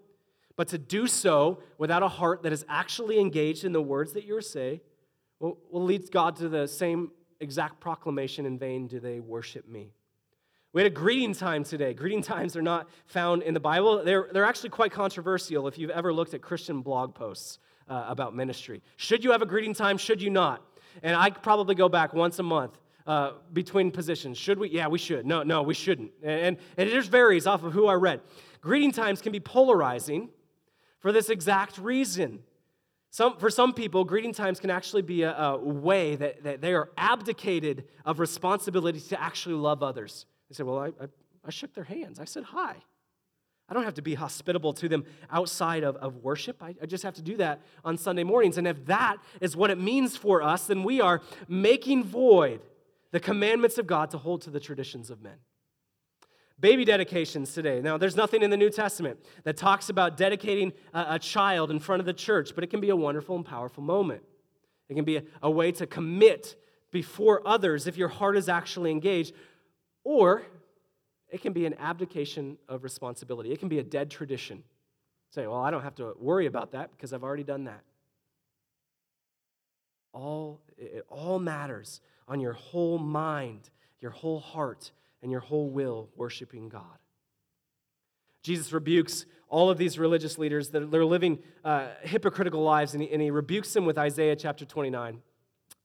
but 0.56 0.68
to 0.68 0.78
do 0.78 1.06
so 1.06 1.58
without 1.78 2.02
a 2.02 2.08
heart 2.08 2.42
that 2.44 2.52
is 2.52 2.64
actually 2.68 3.18
engaged 3.18 3.64
in 3.64 3.72
the 3.72 3.82
words 3.82 4.12
that 4.12 4.24
you 4.24 4.40
say 4.40 4.80
will, 5.40 5.58
will 5.70 5.84
lead 5.84 6.10
God 6.10 6.36
to 6.36 6.48
the 6.48 6.66
same 6.66 7.10
exact 7.40 7.80
proclamation 7.80 8.46
in 8.46 8.58
vain 8.58 8.86
do 8.86 9.00
they 9.00 9.20
worship 9.20 9.68
me. 9.68 9.92
We 10.72 10.82
had 10.82 10.92
a 10.92 10.94
greeting 10.94 11.32
time 11.32 11.64
today. 11.64 11.94
Greeting 11.94 12.22
times 12.22 12.54
are 12.56 12.62
not 12.62 12.88
found 13.06 13.42
in 13.42 13.54
the 13.54 13.60
Bible. 13.60 14.04
They're, 14.04 14.28
they're 14.30 14.44
actually 14.44 14.70
quite 14.70 14.92
controversial 14.92 15.66
if 15.68 15.78
you've 15.78 15.90
ever 15.90 16.12
looked 16.12 16.34
at 16.34 16.42
Christian 16.42 16.82
blog 16.82 17.14
posts 17.14 17.58
uh, 17.88 18.04
about 18.08 18.34
ministry. 18.34 18.82
Should 18.96 19.24
you 19.24 19.32
have 19.32 19.42
a 19.42 19.46
greeting 19.46 19.72
time? 19.72 19.96
Should 19.96 20.20
you 20.20 20.28
not? 20.28 20.62
And 21.02 21.16
I 21.16 21.30
probably 21.30 21.74
go 21.74 21.88
back 21.88 22.12
once 22.12 22.38
a 22.38 22.42
month 22.42 22.78
uh, 23.06 23.32
between 23.52 23.90
positions. 23.90 24.36
Should 24.36 24.58
we? 24.58 24.68
Yeah, 24.68 24.88
we 24.88 24.98
should. 24.98 25.24
No, 25.24 25.42
no, 25.42 25.62
we 25.62 25.74
shouldn't. 25.74 26.10
And, 26.22 26.58
and 26.76 26.88
it 26.88 26.92
just 26.92 27.10
varies 27.10 27.46
off 27.46 27.64
of 27.64 27.72
who 27.72 27.86
I 27.86 27.94
read. 27.94 28.20
Greeting 28.60 28.92
times 28.92 29.22
can 29.22 29.32
be 29.32 29.40
polarizing 29.40 30.28
for 30.98 31.12
this 31.12 31.30
exact 31.30 31.78
reason. 31.78 32.40
Some, 33.16 33.38
for 33.38 33.48
some 33.48 33.72
people, 33.72 34.04
greeting 34.04 34.34
times 34.34 34.60
can 34.60 34.68
actually 34.68 35.00
be 35.00 35.22
a, 35.22 35.34
a 35.34 35.56
way 35.56 36.16
that, 36.16 36.44
that, 36.44 36.60
they 36.60 36.74
are 36.74 36.90
abdicated 36.98 37.84
of 38.04 38.20
responsibility 38.20 39.00
to 39.00 39.18
actually 39.18 39.54
love 39.54 39.82
others. 39.82 40.26
They 40.50 40.54
say, 40.54 40.64
Well, 40.64 40.78
I, 40.78 40.88
I, 40.88 41.08
I, 41.42 41.48
shook 41.48 41.72
their 41.72 41.84
hands. 41.84 42.20
I 42.20 42.26
said 42.26 42.44
hi. 42.44 42.76
I 43.70 43.72
don't 43.72 43.84
have 43.84 43.94
to 43.94 44.02
be 44.02 44.16
hospitable 44.16 44.74
to 44.74 44.88
them 44.90 45.06
outside 45.30 45.82
of, 45.82 45.96
of 45.96 46.16
worship. 46.16 46.62
I, 46.62 46.74
I 46.82 46.84
just 46.84 47.04
have 47.04 47.14
to 47.14 47.22
do 47.22 47.38
that 47.38 47.62
on 47.86 47.96
Sunday 47.96 48.22
mornings. 48.22 48.58
And 48.58 48.68
if 48.68 48.84
that 48.84 49.16
is 49.40 49.56
what 49.56 49.70
it 49.70 49.78
means 49.78 50.18
for 50.18 50.42
us, 50.42 50.66
then 50.66 50.84
we 50.84 51.00
are 51.00 51.22
making 51.48 52.04
void 52.04 52.60
the 53.12 53.20
commandments 53.20 53.78
of 53.78 53.86
God 53.86 54.10
to 54.10 54.18
hold 54.18 54.42
to 54.42 54.50
the 54.50 54.60
traditions 54.60 55.08
of 55.08 55.22
men. 55.22 55.38
Baby 56.58 56.86
dedications 56.86 57.52
today. 57.52 57.82
Now, 57.82 57.98
there's 57.98 58.16
nothing 58.16 58.42
in 58.42 58.48
the 58.48 58.56
New 58.56 58.70
Testament 58.70 59.18
that 59.44 59.58
talks 59.58 59.90
about 59.90 60.16
dedicating 60.16 60.72
a, 60.94 61.06
a, 61.10 61.18
child 61.18 61.70
in 61.70 61.78
front 61.78 62.00
of 62.00 62.06
the 62.06 62.14
church, 62.14 62.54
but 62.54 62.64
it 62.64 62.68
can 62.68 62.80
be 62.80 62.88
a 62.88 62.96
wonderful 62.96 63.36
and 63.36 63.44
powerful 63.44 63.82
moment. 63.82 64.22
It 64.88 64.94
can 64.94 65.04
be 65.04 65.18
a, 65.18 65.22
a 65.42 65.50
way 65.50 65.70
to 65.72 65.86
commit 65.86 66.56
before 66.92 67.46
others 67.46 67.86
if 67.86 67.98
your 67.98 68.08
heart 68.08 68.38
is 68.38 68.48
actually 68.48 68.90
engaged. 68.90 69.34
Or 70.02 70.46
it 71.28 71.42
can 71.42 71.52
be 71.52 71.66
an 71.66 71.74
abdication 71.74 72.56
of 72.68 72.84
responsibility. 72.84 73.52
It 73.52 73.58
can 73.58 73.68
be 73.68 73.78
a 73.78 73.84
dead 73.84 74.10
tradition. 74.10 74.62
Say, 75.30 75.46
well, 75.46 75.60
I 75.60 75.70
don't 75.70 75.82
have 75.82 75.96
to 75.96 76.14
worry 76.18 76.46
about 76.46 76.72
that 76.72 76.90
because 76.92 77.12
I've 77.12 77.24
already 77.24 77.44
done 77.44 77.64
that. 77.64 77.82
All, 80.14 80.62
it 80.78 81.04
all 81.10 81.38
matters 81.38 82.00
on 82.26 82.40
your 82.40 82.54
whole 82.54 82.98
mind, 82.98 83.68
your 84.00 84.12
whole 84.12 84.40
heart, 84.40 84.92
and 85.26 85.32
your 85.32 85.40
whole 85.40 85.68
will 85.68 86.08
worshiping 86.14 86.68
God. 86.68 87.00
Jesus 88.44 88.72
rebukes 88.72 89.26
all 89.48 89.70
of 89.70 89.76
these 89.76 89.98
religious 89.98 90.38
leaders 90.38 90.68
that 90.68 90.88
they're 90.92 91.04
living 91.04 91.40
uh, 91.64 91.88
hypocritical 92.02 92.62
lives, 92.62 92.94
and 92.94 93.02
he, 93.02 93.10
and 93.12 93.20
he 93.20 93.32
rebukes 93.32 93.72
them 93.72 93.84
with 93.84 93.98
Isaiah 93.98 94.36
chapter 94.36 94.64
29. 94.64 95.20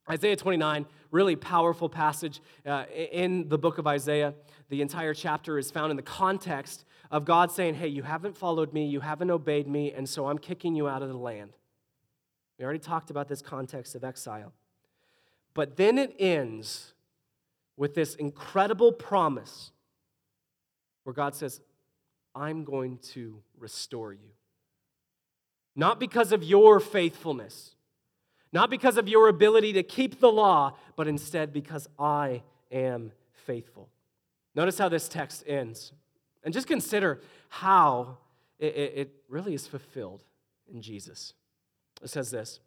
Isaiah 0.07 0.35
29, 0.35 0.85
really 1.09 1.35
powerful 1.35 1.89
passage 1.89 2.39
uh, 2.67 2.83
in 2.93 3.49
the 3.49 3.57
book 3.57 3.79
of 3.79 3.87
Isaiah. 3.87 4.35
The 4.69 4.83
entire 4.83 5.15
chapter 5.15 5.57
is 5.57 5.71
found 5.71 5.89
in 5.89 5.97
the 5.97 6.03
context 6.03 6.85
of 7.09 7.25
God 7.25 7.51
saying, 7.51 7.73
Hey, 7.73 7.87
you 7.87 8.03
haven't 8.03 8.37
followed 8.37 8.73
me, 8.73 8.85
you 8.85 8.99
haven't 8.99 9.31
obeyed 9.31 9.67
me, 9.67 9.91
and 9.91 10.07
so 10.07 10.27
I'm 10.27 10.37
kicking 10.37 10.75
you 10.75 10.87
out 10.87 11.01
of 11.01 11.09
the 11.09 11.17
land. 11.17 11.53
We 12.59 12.65
already 12.65 12.77
talked 12.77 13.09
about 13.09 13.27
this 13.27 13.41
context 13.41 13.95
of 13.95 14.03
exile. 14.03 14.53
But 15.55 15.77
then 15.77 15.97
it 15.97 16.15
ends 16.19 16.93
with 17.77 17.95
this 17.95 18.15
incredible 18.15 18.91
promise 18.91 19.71
where 21.03 21.13
God 21.13 21.35
says, 21.35 21.61
I'm 22.35 22.63
going 22.63 22.97
to 23.13 23.41
restore 23.57 24.13
you. 24.13 24.29
Not 25.75 25.99
because 25.99 26.31
of 26.31 26.43
your 26.43 26.79
faithfulness, 26.79 27.75
not 28.53 28.69
because 28.69 28.97
of 28.97 29.07
your 29.07 29.29
ability 29.29 29.73
to 29.73 29.83
keep 29.83 30.19
the 30.19 30.31
law, 30.31 30.75
but 30.95 31.07
instead 31.07 31.53
because 31.53 31.87
I 31.97 32.43
am 32.71 33.11
faithful. 33.45 33.89
Notice 34.53 34.77
how 34.77 34.89
this 34.89 35.07
text 35.07 35.43
ends. 35.47 35.93
And 36.43 36.53
just 36.53 36.67
consider 36.67 37.21
how 37.49 38.17
it, 38.59 39.11
really 39.27 39.53
is 39.53 39.65
fulfilled 39.65 40.23
in 40.71 40.81
Jesus. 40.81 41.33
It 42.03 42.09
says 42.09 42.31
this 42.31 42.59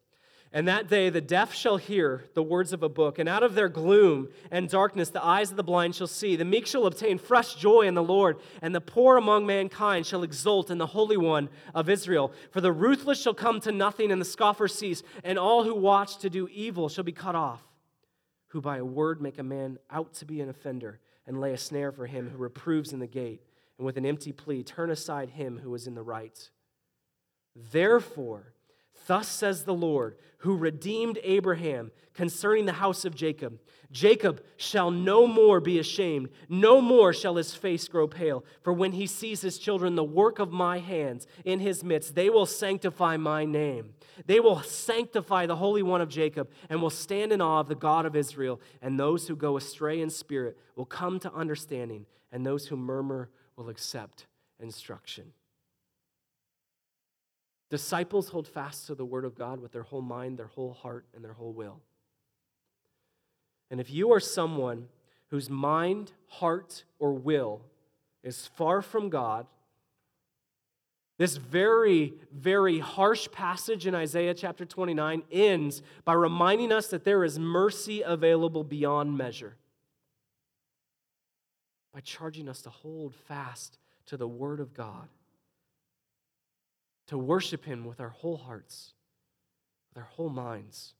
and 0.54 0.68
that 0.68 0.88
day 0.88 1.10
the 1.10 1.20
deaf 1.20 1.52
shall 1.52 1.78
hear 1.78 2.24
the 2.34 2.42
words 2.42 2.72
of 2.72 2.84
a 2.84 2.88
book, 2.88 3.18
and 3.18 3.28
out 3.28 3.42
of 3.42 3.56
their 3.56 3.68
gloom 3.68 4.28
and 4.52 4.68
darkness 4.68 5.10
the 5.10 5.22
eyes 5.22 5.50
of 5.50 5.56
the 5.56 5.64
blind 5.64 5.96
shall 5.96 6.06
see. 6.06 6.36
The 6.36 6.44
meek 6.44 6.68
shall 6.68 6.86
obtain 6.86 7.18
fresh 7.18 7.56
joy 7.56 7.82
in 7.82 7.94
the 7.94 8.04
Lord, 8.04 8.38
and 8.62 8.72
the 8.72 8.80
poor 8.80 9.16
among 9.16 9.46
mankind 9.46 10.06
shall 10.06 10.22
exult 10.22 10.70
in 10.70 10.78
the 10.78 10.86
Holy 10.86 11.16
One 11.16 11.48
of 11.74 11.88
Israel. 11.88 12.32
For 12.52 12.60
the 12.60 12.70
ruthless 12.70 13.20
shall 13.20 13.34
come 13.34 13.58
to 13.62 13.72
nothing, 13.72 14.12
and 14.12 14.20
the 14.20 14.24
scoffer 14.24 14.68
cease, 14.68 15.02
and 15.24 15.40
all 15.40 15.64
who 15.64 15.74
watch 15.74 16.18
to 16.18 16.30
do 16.30 16.46
evil 16.52 16.88
shall 16.88 17.02
be 17.02 17.10
cut 17.10 17.34
off, 17.34 17.64
who 18.48 18.60
by 18.60 18.76
a 18.76 18.84
word 18.84 19.20
make 19.20 19.40
a 19.40 19.42
man 19.42 19.78
out 19.90 20.14
to 20.14 20.24
be 20.24 20.40
an 20.40 20.48
offender, 20.48 21.00
and 21.26 21.40
lay 21.40 21.52
a 21.52 21.58
snare 21.58 21.90
for 21.90 22.06
him 22.06 22.30
who 22.30 22.38
reproves 22.38 22.92
in 22.92 23.00
the 23.00 23.08
gate, 23.08 23.42
and 23.76 23.84
with 23.84 23.96
an 23.96 24.06
empty 24.06 24.30
plea 24.30 24.62
turn 24.62 24.90
aside 24.90 25.30
him 25.30 25.58
who 25.58 25.74
is 25.74 25.88
in 25.88 25.96
the 25.96 26.02
right. 26.02 26.48
Therefore, 27.56 28.53
Thus 29.06 29.28
says 29.28 29.64
the 29.64 29.74
Lord, 29.74 30.16
who 30.38 30.56
redeemed 30.56 31.18
Abraham 31.22 31.90
concerning 32.14 32.64
the 32.64 32.72
house 32.72 33.04
of 33.04 33.14
Jacob 33.14 33.58
Jacob 33.94 34.42
shall 34.56 34.90
no 34.90 35.24
more 35.24 35.60
be 35.60 35.78
ashamed, 35.78 36.28
no 36.48 36.80
more 36.80 37.12
shall 37.12 37.36
his 37.36 37.54
face 37.54 37.86
grow 37.86 38.08
pale. 38.08 38.44
For 38.60 38.72
when 38.72 38.90
he 38.90 39.06
sees 39.06 39.40
his 39.40 39.56
children, 39.56 39.94
the 39.94 40.02
work 40.02 40.40
of 40.40 40.50
my 40.50 40.80
hands 40.80 41.28
in 41.44 41.60
his 41.60 41.84
midst, 41.84 42.16
they 42.16 42.28
will 42.28 42.44
sanctify 42.44 43.16
my 43.16 43.44
name. 43.44 43.94
They 44.26 44.40
will 44.40 44.60
sanctify 44.62 45.46
the 45.46 45.54
Holy 45.54 45.84
One 45.84 46.00
of 46.00 46.08
Jacob 46.08 46.50
and 46.68 46.82
will 46.82 46.90
stand 46.90 47.32
in 47.32 47.40
awe 47.40 47.60
of 47.60 47.68
the 47.68 47.76
God 47.76 48.04
of 48.04 48.16
Israel. 48.16 48.60
And 48.82 48.98
those 48.98 49.28
who 49.28 49.36
go 49.36 49.56
astray 49.56 50.00
in 50.00 50.10
spirit 50.10 50.58
will 50.74 50.86
come 50.86 51.20
to 51.20 51.32
understanding, 51.32 52.06
and 52.32 52.44
those 52.44 52.66
who 52.66 52.76
murmur 52.76 53.30
will 53.56 53.68
accept 53.68 54.26
instruction. 54.58 55.32
Disciples 57.74 58.28
hold 58.28 58.46
fast 58.46 58.86
to 58.86 58.94
the 58.94 59.04
Word 59.04 59.24
of 59.24 59.34
God 59.34 59.58
with 59.58 59.72
their 59.72 59.82
whole 59.82 60.00
mind, 60.00 60.38
their 60.38 60.46
whole 60.46 60.74
heart, 60.74 61.06
and 61.12 61.24
their 61.24 61.32
whole 61.32 61.52
will. 61.52 61.80
And 63.68 63.80
if 63.80 63.90
you 63.90 64.12
are 64.12 64.20
someone 64.20 64.86
whose 65.30 65.50
mind, 65.50 66.12
heart, 66.28 66.84
or 67.00 67.14
will 67.14 67.62
is 68.22 68.46
far 68.46 68.80
from 68.80 69.08
God, 69.08 69.48
this 71.18 71.36
very, 71.36 72.14
very 72.32 72.78
harsh 72.78 73.28
passage 73.32 73.88
in 73.88 73.94
Isaiah 73.96 74.34
chapter 74.34 74.64
29 74.64 75.24
ends 75.32 75.82
by 76.04 76.12
reminding 76.12 76.70
us 76.70 76.86
that 76.90 77.02
there 77.02 77.24
is 77.24 77.40
mercy 77.40 78.02
available 78.02 78.62
beyond 78.62 79.18
measure, 79.18 79.56
by 81.92 81.98
charging 81.98 82.48
us 82.48 82.62
to 82.62 82.70
hold 82.70 83.16
fast 83.16 83.78
to 84.06 84.16
the 84.16 84.28
Word 84.28 84.60
of 84.60 84.74
God 84.74 85.08
to 87.06 87.18
worship 87.18 87.64
Him 87.64 87.84
with 87.84 88.00
our 88.00 88.08
whole 88.08 88.36
hearts, 88.36 88.92
with 89.90 90.02
our 90.02 90.08
whole 90.10 90.30
minds, 90.30 90.94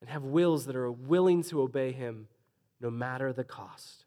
and 0.00 0.10
have 0.10 0.24
wills 0.24 0.66
that 0.66 0.76
are 0.76 0.90
willing 0.90 1.42
to 1.44 1.60
obey 1.60 1.92
Him 1.92 2.28
no 2.80 2.90
matter 2.90 3.32
the 3.32 3.44
cost. 3.44 4.04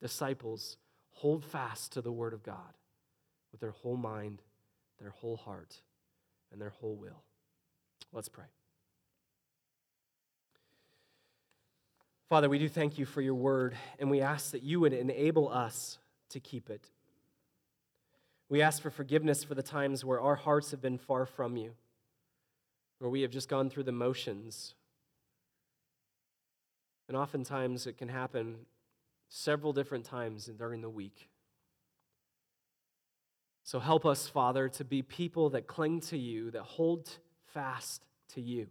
Disciples, 0.00 0.76
hold 1.12 1.44
fast 1.44 1.92
to 1.92 2.00
the 2.00 2.12
Word 2.12 2.32
of 2.32 2.42
God 2.42 2.74
with 3.52 3.60
their 3.60 3.72
whole 3.72 3.96
mind, 3.96 4.42
their 4.98 5.10
whole 5.10 5.36
heart, 5.36 5.80
and 6.52 6.60
their 6.60 6.70
whole 6.70 6.94
will. 6.94 7.22
Let's 8.12 8.28
pray. 8.28 8.46
Father, 12.28 12.48
we 12.48 12.58
do 12.60 12.68
thank 12.68 12.96
you 12.96 13.04
for 13.06 13.20
your 13.20 13.34
word, 13.34 13.76
and 13.98 14.08
we 14.08 14.20
ask 14.20 14.52
that 14.52 14.62
you 14.62 14.78
would 14.78 14.92
enable 14.92 15.48
us 15.48 15.98
to 16.28 16.38
keep 16.38 16.70
it. 16.70 16.88
We 18.50 18.60
ask 18.62 18.82
for 18.82 18.90
forgiveness 18.90 19.44
for 19.44 19.54
the 19.54 19.62
times 19.62 20.04
where 20.04 20.20
our 20.20 20.34
hearts 20.34 20.72
have 20.72 20.82
been 20.82 20.98
far 20.98 21.24
from 21.24 21.56
you, 21.56 21.70
where 22.98 23.08
we 23.08 23.22
have 23.22 23.30
just 23.30 23.48
gone 23.48 23.70
through 23.70 23.84
the 23.84 23.92
motions. 23.92 24.74
And 27.06 27.16
oftentimes 27.16 27.86
it 27.86 27.96
can 27.96 28.08
happen 28.08 28.56
several 29.28 29.72
different 29.72 30.04
times 30.04 30.46
during 30.46 30.80
the 30.80 30.90
week. 30.90 31.28
So 33.62 33.78
help 33.78 34.04
us, 34.04 34.26
Father, 34.26 34.68
to 34.70 34.84
be 34.84 35.00
people 35.02 35.50
that 35.50 35.68
cling 35.68 36.00
to 36.00 36.18
you, 36.18 36.50
that 36.50 36.62
hold 36.62 37.08
fast 37.54 38.02
to 38.34 38.40
you. 38.40 38.66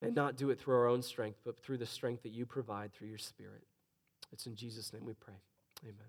And 0.00 0.16
not 0.16 0.36
do 0.36 0.50
it 0.50 0.58
through 0.58 0.74
our 0.74 0.88
own 0.88 1.02
strength, 1.02 1.38
but 1.44 1.56
through 1.56 1.78
the 1.78 1.86
strength 1.86 2.24
that 2.24 2.32
you 2.32 2.46
provide 2.46 2.92
through 2.92 3.06
your 3.06 3.18
Spirit. 3.18 3.62
It's 4.32 4.46
in 4.46 4.56
Jesus' 4.56 4.92
name 4.92 5.04
we 5.04 5.14
pray. 5.14 5.34
Amen. 5.84 6.08